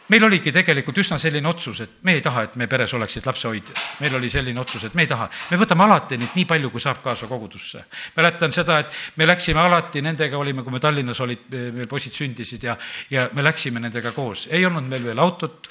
meil 0.08 0.24
oligi 0.24 0.52
tegelikult 0.54 0.98
üsna 1.02 1.18
selline 1.18 1.48
otsus, 1.48 1.80
et 1.82 1.94
me 2.06 2.14
ei 2.16 2.22
taha, 2.22 2.46
et 2.46 2.56
meie 2.60 2.70
peres 2.70 2.92
oleksid 2.94 3.26
lapsehoidjad. 3.26 3.78
meil 4.00 4.14
oli 4.14 4.30
selline 4.30 4.60
otsus, 4.60 4.84
et 4.84 4.94
me 4.94 5.02
ei 5.02 5.10
taha, 5.10 5.28
me 5.50 5.58
võtame 5.58 5.84
alati 5.84 6.18
neid 6.20 6.36
nii 6.36 6.44
palju, 6.46 6.70
kui 6.70 6.80
saab 6.80 7.02
kaasa 7.02 7.26
kogudusse. 7.26 7.84
mäletan 8.16 8.52
seda, 8.52 8.78
et 8.78 8.92
me 9.16 9.26
läksime 9.26 9.60
alati, 9.60 10.02
nendega 10.02 10.38
olime, 10.38 10.62
kui 10.62 10.72
me 10.72 10.80
Tallinnas 10.80 11.20
olid, 11.20 11.48
meil 11.50 11.88
poisid 11.90 12.14
sündisid 12.14 12.62
ja, 12.62 12.76
ja 13.10 13.28
me 13.32 13.42
läksime 13.42 13.80
nendega 13.80 14.12
koos. 14.12 14.46
ei 14.50 14.66
olnud 14.66 14.86
meil 14.88 15.04
veel 15.04 15.18
autot, 15.18 15.68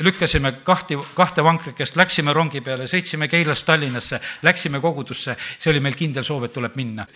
lükkasime 0.00 0.52
kahti, 0.64 0.98
kahte 1.14 1.44
vankrikest, 1.44 1.96
läksime 1.96 2.32
rongi 2.32 2.60
peale, 2.60 2.88
sõitsime 2.88 3.28
Keilast 3.28 3.66
Tallinnasse, 3.66 4.20
läksime 4.42 4.80
kogudusse, 4.80 5.36
see 5.58 5.70
oli 5.70 5.80
meil 5.80 5.94
kindel 5.94 6.24
soov, 6.24 6.48
et 6.48 6.52
tuleb 6.56 6.76
minna 6.76 7.06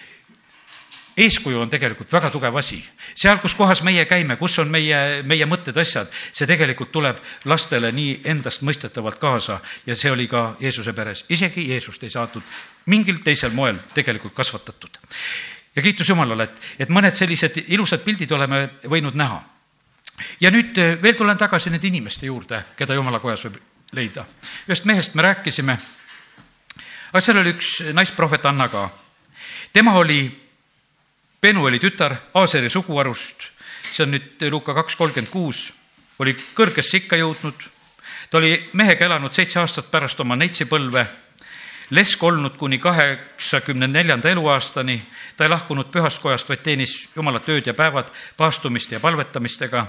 eeskuju 1.16 1.60
on 1.60 1.70
tegelikult 1.70 2.12
väga 2.12 2.30
tugev 2.30 2.56
asi. 2.56 2.80
seal, 3.14 3.38
kus 3.38 3.54
kohas 3.54 3.82
meie 3.82 4.04
käime, 4.06 4.36
kus 4.36 4.58
on 4.58 4.70
meie, 4.70 5.22
meie 5.22 5.46
mõtted, 5.46 5.76
asjad, 5.78 6.10
see 6.32 6.46
tegelikult 6.46 6.92
tuleb 6.92 7.20
lastele 7.44 7.92
nii 7.92 8.20
endastmõistetavalt 8.34 9.18
kaasa 9.22 9.60
ja 9.86 9.96
see 9.96 10.10
oli 10.10 10.26
ka 10.28 10.56
Jeesuse 10.60 10.92
peres. 10.92 11.24
isegi 11.28 11.68
Jeesust 11.70 12.02
ei 12.02 12.10
saadud 12.10 12.42
mingil 12.86 13.22
teisel 13.24 13.52
moel 13.54 13.78
tegelikult 13.94 14.34
kasvatatud. 14.34 14.98
ja 15.76 15.82
kiitus 15.82 16.08
Jumalale, 16.08 16.44
et, 16.44 16.62
et 16.78 16.88
mõned 16.88 17.14
sellised 17.14 17.62
ilusad 17.68 18.02
pildid 18.04 18.32
oleme 18.32 18.68
võinud 18.84 19.14
näha. 19.14 19.42
ja 20.40 20.50
nüüd 20.50 20.78
eh, 20.78 21.02
veel 21.02 21.14
tulen 21.14 21.38
tagasi 21.38 21.70
nende 21.70 21.86
inimeste 21.86 22.26
juurde, 22.26 22.64
keda 22.76 22.94
Jumala 22.94 23.20
kojas 23.20 23.44
võib 23.44 23.60
leida. 23.92 24.26
ühest 24.68 24.84
mehest 24.84 25.14
me 25.14 25.22
rääkisime, 25.22 25.78
aga 27.12 27.20
seal 27.20 27.38
oli 27.38 27.54
üks 27.54 27.80
naisprohvet 27.92 28.46
Anna 28.46 28.68
ka. 28.68 28.90
tema 29.72 29.94
oli 29.94 30.43
Penueli 31.44 31.76
tütar 31.76 32.14
Aaseri 32.34 32.70
suguharust, 32.72 33.42
see 33.84 34.06
on 34.06 34.14
nüüd 34.14 34.44
Luka 34.48 34.72
kaks 34.78 34.94
kolmkümmend 34.96 35.28
kuus, 35.28 35.66
oli 36.16 36.32
kõrgesse 36.56 37.02
ikka 37.02 37.18
jõudnud, 37.20 37.66
ta 38.32 38.38
oli 38.38 38.54
mehega 38.72 39.04
elanud 39.04 39.34
seitse 39.36 39.58
aastat 39.60 39.90
pärast 39.92 40.22
oma 40.24 40.38
neitsipõlve, 40.40 41.02
lesk 41.92 42.22
olnud 42.24 42.56
kuni 42.56 42.78
kaheksakümne 42.80 43.90
neljanda 43.92 44.32
eluaastani, 44.32 44.96
ta 45.36 45.44
ei 45.44 45.52
lahkunud 45.52 45.90
pühast 45.92 46.22
kojast, 46.22 46.48
vaid 46.48 46.62
teenis 46.64 46.94
Jumalat 47.12 47.52
ööd 47.52 47.68
ja 47.68 47.76
päevad 47.76 48.08
paastumiste 48.40 48.96
ja 48.96 49.02
palvetamistega. 49.04 49.86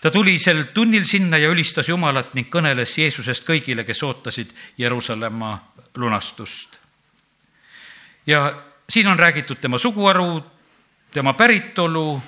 ta 0.00 0.10
tuli 0.10 0.38
sel 0.38 0.64
tunnil 0.72 1.04
sinna 1.04 1.36
ja 1.36 1.52
ülistas 1.52 1.88
Jumalat 1.88 2.32
ning 2.34 2.48
kõneles 2.48 2.96
Jeesusest 2.96 3.44
kõigile, 3.44 3.84
kes 3.84 4.02
ootasid 4.02 4.56
Jeruusalemma 4.78 5.52
lunastust. 5.96 6.80
ja 8.26 8.54
siin 8.88 9.06
on 9.06 9.18
räägitud 9.18 9.60
tema 9.60 9.78
suguharu, 9.78 10.51
tema 11.12 11.32
päritolu, 11.32 12.22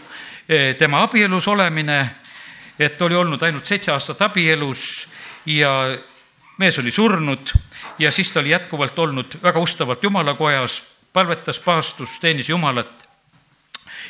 eh, 0.48 0.76
tema 0.76 1.02
abielus 1.02 1.48
olemine, 1.48 2.10
et 2.78 3.02
oli 3.02 3.14
olnud 3.14 3.42
ainult 3.42 3.66
seitse 3.66 3.92
aastat 3.92 4.22
abielus 4.22 5.06
ja 5.46 5.98
mees 6.58 6.78
oli 6.78 6.90
surnud 6.90 7.52
ja 7.98 8.12
siis 8.12 8.30
ta 8.30 8.40
oli 8.40 8.50
jätkuvalt 8.50 8.98
olnud 8.98 9.38
väga 9.42 9.60
ustavalt 9.60 10.02
jumalakojas, 10.02 10.82
palvetas, 11.12 11.58
paastus, 11.58 12.20
teenis 12.20 12.48
Jumalat. 12.48 13.08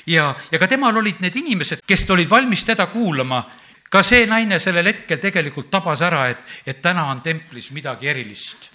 ja, 0.06 0.34
ja 0.52 0.58
ka 0.58 0.66
temal 0.66 0.96
olid 0.96 1.20
need 1.20 1.36
inimesed, 1.36 1.84
kes 1.86 2.10
olid 2.10 2.30
valmis 2.30 2.64
teda 2.64 2.86
kuulama. 2.86 3.44
ka 3.90 4.02
see 4.02 4.26
naine 4.26 4.58
sellel 4.58 4.86
hetkel 4.86 5.18
tegelikult 5.18 5.70
tabas 5.70 6.02
ära, 6.02 6.28
et, 6.28 6.38
et 6.66 6.82
täna 6.82 7.04
on 7.10 7.20
templis 7.20 7.70
midagi 7.70 8.08
erilist. 8.08 8.70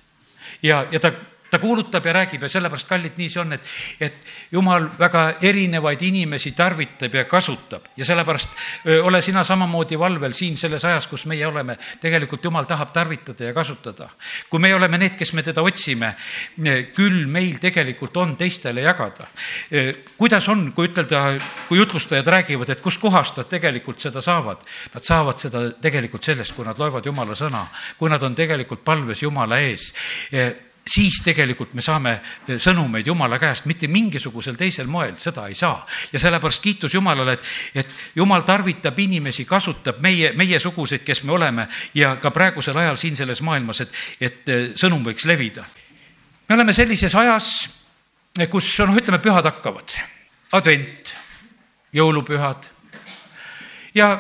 ja, 0.64 0.86
ja 0.92 1.00
ta 1.00 1.12
ta 1.50 1.60
kuulutab 1.60 2.06
ja 2.06 2.14
räägib 2.14 2.44
ja 2.44 2.50
sellepärast, 2.50 2.88
kallid, 2.88 3.18
nii 3.18 3.30
see 3.30 3.42
on, 3.42 3.54
et, 3.56 3.70
et 4.00 4.28
jumal 4.52 4.88
väga 5.00 5.24
erinevaid 5.46 6.02
inimesi 6.06 6.52
tarvitab 6.58 7.16
ja 7.16 7.26
kasutab 7.30 7.90
ja 7.98 8.06
sellepärast 8.06 8.50
öö, 8.88 9.02
ole 9.04 9.22
sina 9.22 9.44
samamoodi 9.44 10.00
valvel 10.00 10.34
siin 10.38 10.58
selles 10.58 10.86
ajas, 10.86 11.08
kus 11.08 11.26
meie 11.26 11.48
oleme. 11.48 11.78
tegelikult 12.02 12.44
jumal 12.44 12.66
tahab 12.70 12.94
tarvitada 12.94 13.44
ja 13.44 13.54
kasutada. 13.54 14.10
kui 14.50 14.60
me 14.60 14.74
oleme 14.76 14.98
need, 14.98 15.18
kes 15.18 15.34
me 15.34 15.44
teda 15.44 15.62
otsime, 15.62 16.14
küll 16.96 17.26
meil 17.28 17.58
tegelikult 17.60 18.18
on 18.18 18.36
teistele 18.38 18.82
jagada. 18.82 19.28
kuidas 20.18 20.48
on, 20.50 20.72
kui 20.72 20.88
ütelda, 20.88 21.40
kui 21.68 21.78
jutlustajad 21.78 22.28
räägivad, 22.28 22.70
et 22.70 22.82
kuskohast 22.82 23.38
nad 23.38 23.50
tegelikult 23.50 24.00
seda 24.00 24.22
saavad? 24.22 24.64
Nad 24.94 25.04
saavad 25.04 25.38
seda 25.38 25.70
tegelikult 25.82 26.24
sellest, 26.24 26.54
kui 26.56 26.66
nad 26.66 26.80
loevad 26.80 27.06
Jumala 27.06 27.36
sõna, 27.36 27.66
kui 27.98 28.10
nad 28.10 28.24
on 28.24 28.36
tegelikult 28.36 28.84
palves 28.86 29.24
Jumala 29.24 29.60
ees 29.60 29.94
siis 30.88 31.22
tegelikult 31.24 31.74
me 31.78 31.84
saame 31.86 32.14
eh, 32.48 32.58
sõnumeid 32.62 33.08
Jumala 33.08 33.40
käest, 33.40 33.68
mitte 33.70 33.88
mingisugusel 33.88 34.58
teisel 34.60 34.88
moel, 34.88 35.16
seda 35.22 35.48
ei 35.48 35.56
saa. 35.56 35.86
ja 36.14 36.20
sellepärast 36.20 36.62
kiitus 36.62 36.94
Jumalale, 36.94 37.34
et, 37.34 37.44
et 37.76 37.96
Jumal 38.16 38.46
tarvitab 38.48 39.00
inimesi, 39.00 39.46
kasutab 39.46 40.02
meie, 40.02 40.34
meiesuguseid, 40.34 41.04
kes 41.06 41.24
me 41.24 41.36
oleme 41.38 41.68
ja 41.94 42.16
ka 42.22 42.32
praegusel 42.32 42.78
ajal 42.78 42.98
siin 42.98 43.16
selles 43.16 43.42
maailmas, 43.42 43.82
et, 43.82 44.02
et 44.22 44.50
eh, 44.50 44.72
sõnum 44.76 45.04
võiks 45.06 45.28
levida. 45.30 45.66
me 46.50 46.56
oleme 46.56 46.74
sellises 46.74 47.16
ajas, 47.16 47.70
eh, 48.40 48.50
kus 48.50 48.72
noh, 48.80 48.98
ütleme, 48.98 49.22
pühad 49.24 49.46
hakkavad, 49.46 49.96
advent, 50.58 51.16
jõulupühad 51.94 52.70
ja 53.96 54.14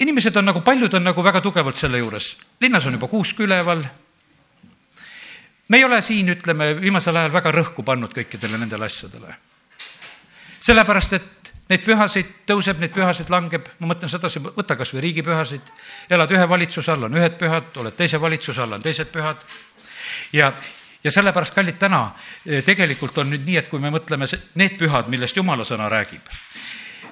inimesed 0.00 0.36
on 0.36 0.44
nagu, 0.44 0.60
paljud 0.60 0.94
on 0.94 1.04
nagu 1.04 1.22
väga 1.24 1.40
tugevalt 1.40 1.76
selle 1.76 1.98
juures. 1.98 2.36
linnas 2.60 2.86
on 2.86 2.92
juba 2.92 3.08
kuusk 3.08 3.40
üleval 3.40 3.84
me 5.68 5.76
ei 5.76 5.84
ole 5.84 6.00
siin, 6.02 6.28
ütleme, 6.28 6.72
viimasel 6.80 7.16
ajal 7.16 7.32
väga 7.32 7.52
rõhku 7.54 7.84
pannud 7.84 8.14
kõikidele 8.14 8.58
nendele 8.58 8.86
asjadele. 8.86 9.34
sellepärast, 10.60 11.12
et 11.12 11.52
neid 11.70 11.82
pühasid 11.84 12.32
tõuseb, 12.46 12.80
neid 12.80 12.94
pühasid 12.94 13.30
langeb, 13.30 13.66
ma 13.80 13.90
mõtlen 13.90 14.10
sedasi, 14.10 14.40
võta 14.42 14.76
kas 14.78 14.92
või 14.94 15.06
riigipühasid, 15.08 15.72
elad 16.10 16.32
ühe 16.32 16.48
valitsuse 16.48 16.92
all, 16.92 17.08
on 17.08 17.18
ühed 17.18 17.38
pühad, 17.38 17.72
oled 17.82 17.96
teise 17.98 18.20
valitsuse 18.22 18.62
all, 18.62 18.76
on 18.78 18.82
teised 18.82 19.10
pühad. 19.14 19.42
ja, 20.32 20.52
ja 21.04 21.10
sellepärast, 21.10 21.54
kallid, 21.54 21.78
täna 21.78 22.10
eh, 22.46 22.62
tegelikult 22.64 23.18
on 23.18 23.30
nüüd 23.30 23.46
nii, 23.46 23.56
et 23.62 23.68
kui 23.68 23.82
me 23.82 23.90
mõtleme 23.90 24.28
need 24.54 24.78
pühad, 24.78 25.10
millest 25.10 25.36
jumala 25.36 25.66
sõna 25.66 25.90
räägib, 25.90 26.30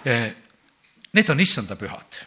eh, 0.05 0.31
need 1.13 1.31
on 1.31 1.41
issanda 1.41 1.77
pühad. 1.77 2.21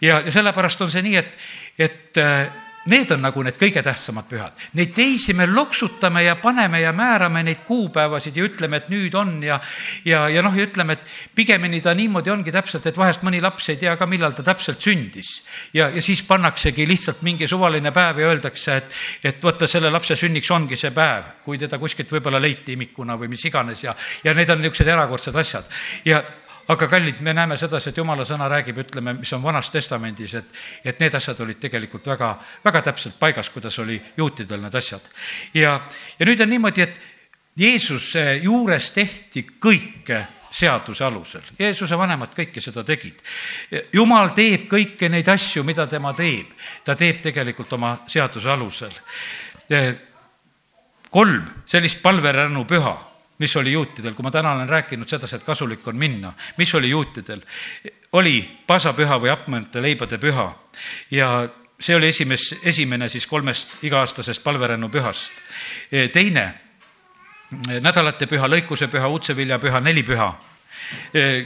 ja, 0.00 0.20
ja 0.20 0.30
sellepärast 0.30 0.86
on 0.86 0.90
see 0.90 1.02
nii, 1.02 1.16
et, 1.16 1.38
et 1.78 2.22
eh, 2.22 2.63
Need 2.84 3.10
on 3.14 3.22
nagu 3.24 3.42
need 3.44 3.56
kõige 3.56 3.80
tähtsamad 3.84 4.26
pühad. 4.28 4.58
Neid 4.76 4.92
teisi 4.96 5.32
me 5.36 5.46
loksutame 5.48 6.24
ja 6.26 6.34
paneme 6.36 6.82
ja 6.82 6.92
määrame 6.92 7.40
neid 7.46 7.62
kuupäevasid 7.64 8.36
ja 8.36 8.44
ütleme, 8.44 8.82
et 8.82 8.90
nüüd 8.92 9.14
on 9.16 9.38
ja, 9.42 9.56
ja, 10.04 10.26
ja 10.28 10.42
noh, 10.44 10.52
ja 10.52 10.66
ütleme, 10.68 10.98
et 10.98 11.06
pigemini 11.34 11.80
ta 11.80 11.94
niimoodi 11.96 12.32
ongi 12.34 12.52
täpselt, 12.52 12.84
et 12.86 13.00
vahest 13.00 13.24
mõni 13.24 13.40
laps 13.40 13.70
ei 13.72 13.80
tea 13.80 13.96
ka, 13.96 14.08
millal 14.10 14.36
ta 14.36 14.44
täpselt 14.44 14.84
sündis. 14.84 15.32
ja, 15.72 15.88
ja 15.88 16.02
siis 16.02 16.22
pannaksegi 16.28 16.86
lihtsalt 16.88 17.24
mingi 17.24 17.48
suvaline 17.48 17.92
päev 17.92 18.20
ja 18.20 18.28
öeldakse, 18.28 18.76
et, 18.76 19.00
et 19.24 19.42
vaata, 19.42 19.66
selle 19.70 19.90
lapse 19.90 20.16
sünniks 20.20 20.50
ongi 20.52 20.76
see 20.76 20.92
päev, 20.92 21.40
kui 21.44 21.58
teda 21.58 21.80
kuskilt 21.80 22.12
võib-olla 22.12 22.42
leiti 22.42 22.76
imikuna 22.76 23.16
või 23.16 23.32
mis 23.32 23.44
iganes 23.48 23.84
ja, 23.84 23.96
ja 24.24 24.36
need 24.36 24.50
on 24.50 24.60
niisugused 24.60 24.92
erakordsed 24.92 25.36
asjad. 25.40 25.72
ja 26.04 26.20
aga 26.68 26.88
kallid, 26.88 27.20
me 27.20 27.34
näeme 27.34 27.56
sedasi, 27.60 27.90
et 27.90 27.96
jumala 27.96 28.24
sõna 28.24 28.48
räägib, 28.48 28.78
ütleme, 28.84 29.16
mis 29.18 29.32
on 29.36 29.42
Vanas 29.42 29.70
Testamendis, 29.70 30.34
et, 30.38 30.60
et 30.84 31.00
need 31.00 31.14
asjad 31.14 31.40
olid 31.44 31.60
tegelikult 31.60 32.06
väga, 32.06 32.34
väga 32.64 32.82
täpselt 32.90 33.18
paigas, 33.20 33.50
kuidas 33.50 33.78
oli 33.82 34.00
juutidel 34.16 34.62
need 34.62 34.74
asjad. 34.74 35.10
ja, 35.54 35.80
ja 36.18 36.26
nüüd 36.26 36.40
on 36.40 36.50
niimoodi, 36.50 36.86
et 36.86 37.00
Jeesuse 37.56 38.40
juures 38.42 38.88
tehti 38.90 39.44
kõike 39.62 40.24
seaduse 40.54 41.04
alusel. 41.04 41.44
Jeesuse 41.58 41.98
vanemad 41.98 42.34
kõike 42.34 42.62
seda 42.62 42.82
tegid. 42.86 43.20
jumal 43.92 44.32
teeb 44.34 44.66
kõiki 44.70 45.08
neid 45.10 45.28
asju, 45.28 45.62
mida 45.64 45.86
tema 45.86 46.12
teeb. 46.14 46.50
ta 46.84 46.94
teeb 46.94 47.22
tegelikult 47.22 47.72
oma 47.72 47.98
seaduse 48.06 48.50
alusel. 48.50 48.92
kolm 51.10 51.42
sellist 51.66 52.02
palverännu 52.02 52.64
püha 52.64 53.13
mis 53.38 53.56
oli 53.56 53.72
juutidel, 53.72 54.14
kui 54.14 54.22
ma 54.22 54.30
täna 54.30 54.52
olen 54.52 54.68
rääkinud 54.68 55.08
sedasi, 55.08 55.36
et 55.36 55.44
kasulik 55.44 55.86
on 55.88 55.96
minna, 55.96 56.32
mis 56.56 56.74
oli 56.74 56.90
juutidel? 56.90 57.42
oli 58.14 58.36
paasapüha 58.66 59.18
või 59.18 59.30
apmõnte 59.32 59.82
leibade 59.82 60.20
püha 60.22 60.46
ja 61.10 61.48
see 61.80 61.96
oli 61.96 62.08
esimes, 62.08 62.52
esimene 62.62 63.08
siis 63.08 63.26
kolmest 63.26 63.80
iga-aastasest 63.84 64.42
palverännu 64.42 64.88
pühast. 64.88 65.32
teine, 66.12 66.54
nädalate 67.80 68.26
püha, 68.26 68.48
lõikuse 68.48 68.88
püha, 68.88 69.80
nelipüha. 69.80 70.34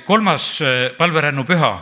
kolmas 0.05 0.59
palverännu 0.99 1.45
püha 1.45 1.73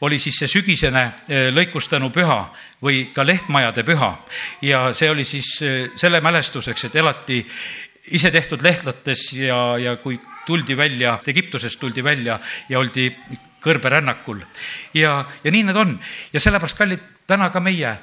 oli 0.00 0.18
siis 0.18 0.38
see 0.38 0.48
sügisene 0.48 1.12
lõikustanu 1.52 2.10
püha 2.10 2.52
või 2.82 3.12
ka 3.14 3.24
lehtmajade 3.26 3.82
püha 3.84 4.18
ja 4.62 4.92
see 4.94 5.10
oli 5.10 5.24
siis 5.24 5.56
selle 5.96 6.20
mälestuseks, 6.20 6.84
et 6.84 6.96
elati 6.96 7.46
ise 8.12 8.30
tehtud 8.30 8.62
lehtlates 8.62 9.32
ja, 9.32 9.78
ja 9.78 9.96
kui 9.96 10.18
tuldi 10.46 10.76
välja, 10.76 11.18
Egiptusest 11.26 11.80
tuldi 11.80 12.04
välja 12.04 12.38
ja 12.68 12.78
oldi 12.78 13.08
kõrberännakul. 13.64 14.42
ja, 14.94 15.24
ja 15.44 15.50
nii 15.50 15.62
need 15.64 15.76
on 15.76 15.94
ja 16.32 16.40
sellepärast, 16.40 16.76
kallid, 16.76 17.06
täna 17.26 17.48
ka 17.50 17.60
meie, 17.64 17.94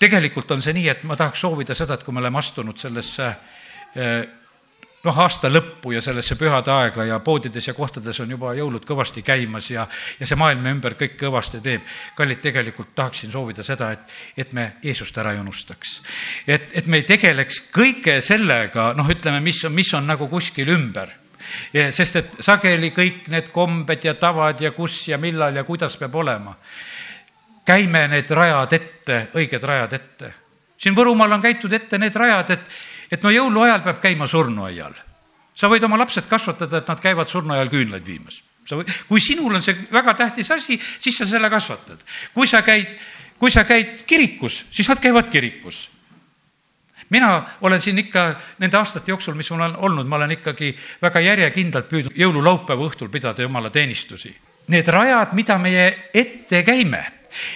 tegelikult 0.00 0.50
on 0.50 0.62
see 0.62 0.74
nii, 0.76 0.88
et 0.90 1.04
ma 1.06 1.16
tahaks 1.16 1.40
soovida 1.40 1.74
seda, 1.74 1.94
et 1.94 2.02
kui 2.02 2.14
me 2.14 2.20
oleme 2.24 2.38
astunud 2.38 2.78
sellesse 2.78 3.28
eh, 3.94 4.26
noh, 5.04 5.18
aasta 5.22 5.50
lõppu 5.50 5.92
ja 5.94 6.00
sellesse 6.02 6.36
pühade 6.38 6.72
aega 6.72 7.04
ja 7.06 7.18
poodides 7.24 7.68
ja 7.68 7.74
kohtades 7.74 8.20
on 8.20 8.30
juba 8.30 8.54
jõulud 8.56 8.86
kõvasti 8.86 9.22
käimas 9.26 9.70
ja, 9.70 9.86
ja 10.20 10.26
see 10.26 10.38
maailm 10.38 10.66
ümber 10.72 10.96
kõik 10.98 11.18
kõvasti 11.20 11.60
teeb. 11.62 11.84
kallid, 12.16 12.40
tegelikult 12.42 12.94
tahaksin 12.94 13.30
soovida 13.32 13.62
seda, 13.66 13.92
et, 13.92 14.16
et 14.36 14.56
me 14.56 14.72
Jeesust 14.82 15.18
ära 15.18 15.34
ei 15.34 15.40
unustaks. 15.40 16.00
et, 16.46 16.70
et 16.72 16.86
me 16.86 17.02
ei 17.02 17.06
tegeleks 17.08 17.60
kõige 17.74 18.20
sellega, 18.20 18.92
noh, 18.96 19.08
ütleme, 19.10 19.40
mis 19.40 19.64
on, 19.64 19.74
mis 19.74 19.92
on 19.94 20.06
nagu 20.06 20.28
kuskil 20.32 20.74
ümber 20.74 21.12
ja 21.72 21.90
sest 21.94 22.16
et 22.16 22.36
sageli 22.44 22.90
kõik 22.94 23.28
need 23.32 23.52
kombed 23.54 24.04
ja 24.04 24.16
tavad 24.18 24.60
ja 24.60 24.72
kus 24.74 25.06
ja 25.08 25.18
millal 25.18 25.56
ja 25.56 25.64
kuidas 25.64 25.96
peab 25.96 26.14
olema. 26.14 26.56
käime 27.66 28.08
need 28.08 28.30
rajad 28.30 28.72
ette, 28.72 29.26
õiged 29.34 29.62
rajad 29.62 29.92
ette. 29.92 30.34
siin 30.78 30.96
Võrumaal 30.96 31.32
on 31.32 31.42
käitud 31.42 31.72
ette 31.72 31.98
need 31.98 32.14
rajad, 32.14 32.50
et 32.50 32.60
et 33.10 33.22
no 33.22 33.30
jõuluajal 33.30 33.82
peab 33.84 34.00
käima 34.02 34.26
surnuaial. 34.26 34.94
sa 35.54 35.68
võid 35.72 35.84
oma 35.84 35.98
lapsed 35.98 36.28
kasvatada, 36.28 36.78
et 36.78 36.88
nad 36.88 37.00
käivad 37.00 37.28
surnuaial 37.28 37.68
küünlaid 37.68 38.06
viimas. 38.06 38.42
sa 38.64 38.76
või, 38.76 38.84
kui 39.08 39.20
sinul 39.20 39.54
on 39.54 39.62
see 39.62 39.76
väga 39.92 40.14
tähtis 40.14 40.50
asi, 40.50 40.80
siis 41.00 41.16
sa 41.16 41.26
selle 41.26 41.50
kasvatad. 41.50 42.02
kui 42.34 42.46
sa 42.46 42.62
käid, 42.62 42.88
kui 43.38 43.50
sa 43.50 43.64
käid 43.64 44.02
kirikus, 44.06 44.64
siis 44.70 44.88
nad 44.88 45.00
käivad 45.00 45.28
kirikus 45.28 45.88
mina 47.10 47.42
olen 47.60 47.80
siin 47.80 47.98
ikka 47.98 48.34
nende 48.58 48.76
aastate 48.76 49.10
jooksul, 49.10 49.34
mis 49.34 49.50
mul 49.50 49.60
on 49.60 49.76
olnud, 49.76 50.06
ma 50.06 50.16
olen 50.16 50.30
ikkagi 50.30 50.72
väga 51.02 51.20
järjekindlalt 51.20 51.88
püüdnud 51.88 52.18
jõululaupäeva 52.18 52.88
õhtul 52.88 53.10
pidada 53.12 53.42
jumala 53.42 53.70
teenistusi. 53.70 54.34
Need 54.68 54.88
rajad, 54.90 55.36
mida 55.38 55.58
meie 55.62 56.10
ette 56.14 56.62
käime 56.66 57.04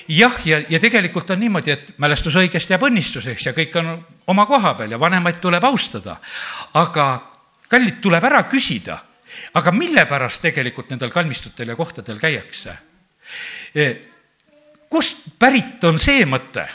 jah, 0.08 0.36
ja, 0.46 0.60
ja 0.68 0.80
tegelikult 0.80 1.30
on 1.30 1.40
niimoodi, 1.40 1.70
et 1.74 1.92
mälestus 1.98 2.36
õigest 2.36 2.70
jääb 2.70 2.84
õnnistuseks 2.88 3.46
ja 3.46 3.52
kõik 3.56 3.76
on 3.80 3.92
oma 4.30 4.46
koha 4.46 4.74
peal 4.78 4.96
ja 4.96 5.00
vanemaid 5.00 5.40
tuleb 5.40 5.64
austada. 5.64 6.16
aga 6.74 7.06
kallid, 7.68 8.00
tuleb 8.00 8.24
ära 8.24 8.42
küsida, 8.50 8.98
aga 9.54 9.72
mille 9.72 10.04
pärast 10.06 10.42
tegelikult 10.42 10.90
nendel 10.90 11.10
kalmistutel 11.10 11.68
ja 11.68 11.76
kohtadel 11.76 12.18
käiakse? 12.18 12.76
E, 13.74 13.90
kust 14.90 15.28
pärit 15.38 15.84
on 15.84 15.98
see 15.98 16.26
mõte? 16.26 16.68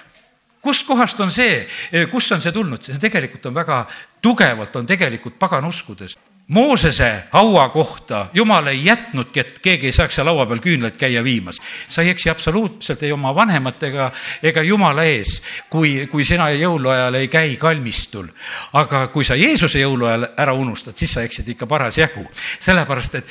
kustkohast 0.66 1.20
on 1.22 1.30
see, 1.32 1.60
e, 1.92 2.06
kust 2.10 2.32
on 2.32 2.42
see 2.42 2.52
tulnud, 2.52 2.82
see 2.82 2.98
tegelikult 2.98 3.46
on 3.46 3.54
väga 3.54 3.84
tugevalt, 4.22 4.76
on 4.76 4.88
tegelikult 4.90 5.38
paganuskudes 5.38 6.18
Moosese 6.48 7.24
haua 7.32 7.70
kohta 7.70 8.28
Jumal 8.34 8.68
ei 8.68 8.86
jätnudki, 8.86 9.40
et 9.40 9.60
keegi 9.60 9.90
ei 9.90 9.94
saaks 9.96 10.20
seal 10.20 10.28
laua 10.30 10.46
peal 10.46 10.60
küünlaid 10.62 10.94
käia 10.98 11.24
viimas. 11.24 11.58
sa 11.90 12.02
ei 12.02 12.10
eksi 12.10 12.30
absoluutselt 12.30 13.04
ei 13.04 13.12
oma 13.12 13.36
vanematega 13.36 14.12
ega 14.44 14.62
Jumala 14.62 15.04
ees, 15.04 15.42
kui, 15.70 16.06
kui 16.12 16.24
sina 16.24 16.52
jõuluajal 16.54 17.18
ei 17.18 17.28
käi 17.28 17.56
kalmistul. 17.58 18.28
aga 18.74 19.08
kui 19.08 19.26
sa 19.26 19.36
Jeesuse 19.36 19.80
jõuluajal 19.80 20.28
ära 20.38 20.54
unustad, 20.54 20.94
siis 20.98 21.14
sa 21.14 21.24
eksid 21.26 21.50
ikka 21.50 21.66
parasjagu. 21.66 22.28
sellepärast, 22.60 23.16
et 23.16 23.26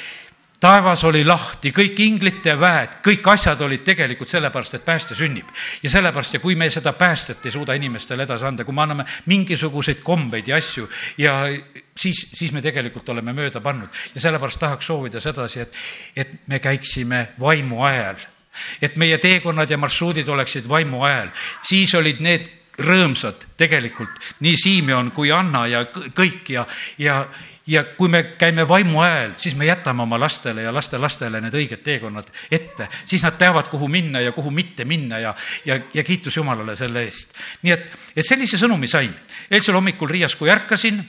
taevas 0.65 1.05
oli 1.05 1.25
lahti, 1.27 1.73
kõik 1.77 1.99
inglite 2.01 2.55
väed, 2.61 2.99
kõik 3.05 3.27
asjad 3.35 3.61
olid 3.67 3.83
tegelikult 3.85 4.31
sellepärast, 4.31 4.79
et 4.79 4.85
päästja 4.85 5.17
sünnib. 5.17 5.49
ja 5.83 5.91
sellepärast 5.91 6.35
ja 6.35 6.41
kui 6.41 6.55
me 6.57 6.71
seda 6.71 6.93
päästjat 6.93 7.45
ei 7.45 7.53
suuda 7.53 7.77
inimestele 7.77 8.23
edasi 8.25 8.47
anda, 8.49 8.65
kui 8.65 8.75
me 8.75 8.83
anname 8.83 9.05
mingisuguseid 9.27 10.01
kombeid 10.03 10.49
ja 10.49 10.57
asju 10.57 10.89
ja 11.19 11.35
siis, 11.97 12.27
siis 12.35 12.53
me 12.53 12.63
tegelikult 12.63 13.09
oleme 13.09 13.33
mööda 13.37 13.61
pannud 13.61 13.89
ja 14.15 14.21
sellepärast 14.21 14.61
tahaks 14.61 14.87
soovida 14.87 15.21
sedasi, 15.21 15.61
et, 15.61 15.83
et 16.17 16.39
me 16.47 16.59
käiksime 16.59 17.27
vaimu 17.41 17.85
ajal 17.85 18.17
et 18.83 18.97
meie 18.97 19.19
teekonnad 19.19 19.71
ja 19.71 19.79
marsruudid 19.79 20.29
oleksid 20.29 20.69
vaimu 20.69 21.03
ajal. 21.05 21.29
siis 21.63 21.95
olid 21.95 22.21
need 22.21 22.49
rõõmsad 22.79 23.47
tegelikult, 23.57 24.11
nii 24.41 24.57
Simeon 24.59 25.11
kui 25.15 25.33
Anna 25.33 25.67
ja 25.71 25.85
kõik 25.93 26.49
ja, 26.55 26.67
ja 26.99 27.25
ja 27.67 27.85
kui 27.97 28.09
me 28.09 28.23
käime 28.39 28.69
vaimu 28.69 29.01
ajal, 29.01 29.31
siis 29.37 29.55
me 29.57 29.65
jätame 29.65 30.03
oma 30.03 30.19
lastele 30.21 30.63
ja 30.63 30.73
lastelastele 30.75 31.41
need 31.41 31.55
õiged 31.55 31.81
teekonnad 31.85 32.29
ette, 32.53 32.89
siis 33.07 33.23
nad 33.25 33.39
teavad, 33.41 33.71
kuhu 33.73 33.89
minna 33.89 34.21
ja 34.21 34.33
kuhu 34.33 34.51
mitte 34.51 34.85
minna 34.85 35.19
ja, 35.19 35.35
ja, 35.65 35.79
ja 35.95 36.05
kiitus 36.05 36.37
Jumalale 36.37 36.77
selle 36.77 37.07
eest. 37.07 37.33
nii 37.63 37.73
et, 37.73 37.87
et 38.17 38.27
sellise 38.27 38.61
sõnumi 38.61 38.89
sain. 38.91 39.15
eilsel 39.51 39.75
hommikul 39.75 40.09
Riias, 40.09 40.35
kui 40.37 40.51
ärkasin 40.51 41.01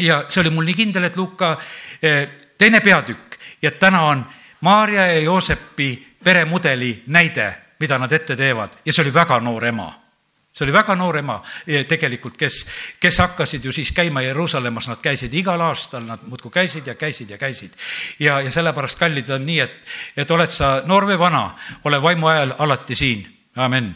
ja 0.00 0.24
see 0.28 0.40
oli 0.40 0.50
mul 0.50 0.66
nii 0.66 0.74
kindel, 0.74 1.06
et 1.06 1.16
Luka 1.16 1.56
eh, 2.02 2.28
teine 2.58 2.80
peatükk 2.80 3.38
ja 3.62 3.70
täna 3.70 4.02
on 4.10 4.26
Maarja 4.60 5.06
ja 5.06 5.20
Joosepi 5.20 6.16
peremudeli 6.24 7.04
näide, 7.06 7.54
mida 7.78 7.98
nad 7.98 8.12
ette 8.12 8.36
teevad 8.36 8.80
ja 8.84 8.92
see 8.92 9.04
oli 9.04 9.14
väga 9.14 9.38
noor 9.40 9.70
ema 9.70 9.92
see 10.56 10.64
oli 10.64 10.72
väga 10.72 10.94
noor 10.96 11.18
ema 11.20 11.36
eh, 11.66 11.84
tegelikult, 11.88 12.36
kes, 12.40 12.62
kes 13.00 13.18
hakkasid 13.20 13.64
ju 13.64 13.74
siis 13.76 13.92
käima 13.92 14.22
Jeruusalemmas, 14.24 14.88
nad 14.88 15.02
käisid 15.04 15.34
igal 15.36 15.60
aastal, 15.60 16.06
nad 16.08 16.24
muudkui 16.24 16.50
käisid 16.54 16.86
ja 16.86 16.94
käisid 16.94 17.30
ja 17.30 17.38
käisid. 17.38 17.76
ja, 18.18 18.40
ja 18.40 18.50
sellepärast, 18.50 18.98
kallid, 18.98 19.30
on 19.30 19.46
nii, 19.46 19.60
et, 19.60 19.94
et 20.16 20.30
oled 20.30 20.50
sa 20.50 20.80
noor 20.86 21.10
või 21.12 21.20
vana, 21.20 21.50
ole 21.84 22.02
vaimu 22.02 22.32
ajal 22.32 22.56
alati 22.58 22.96
siin, 22.96 23.26
amin 23.56 23.94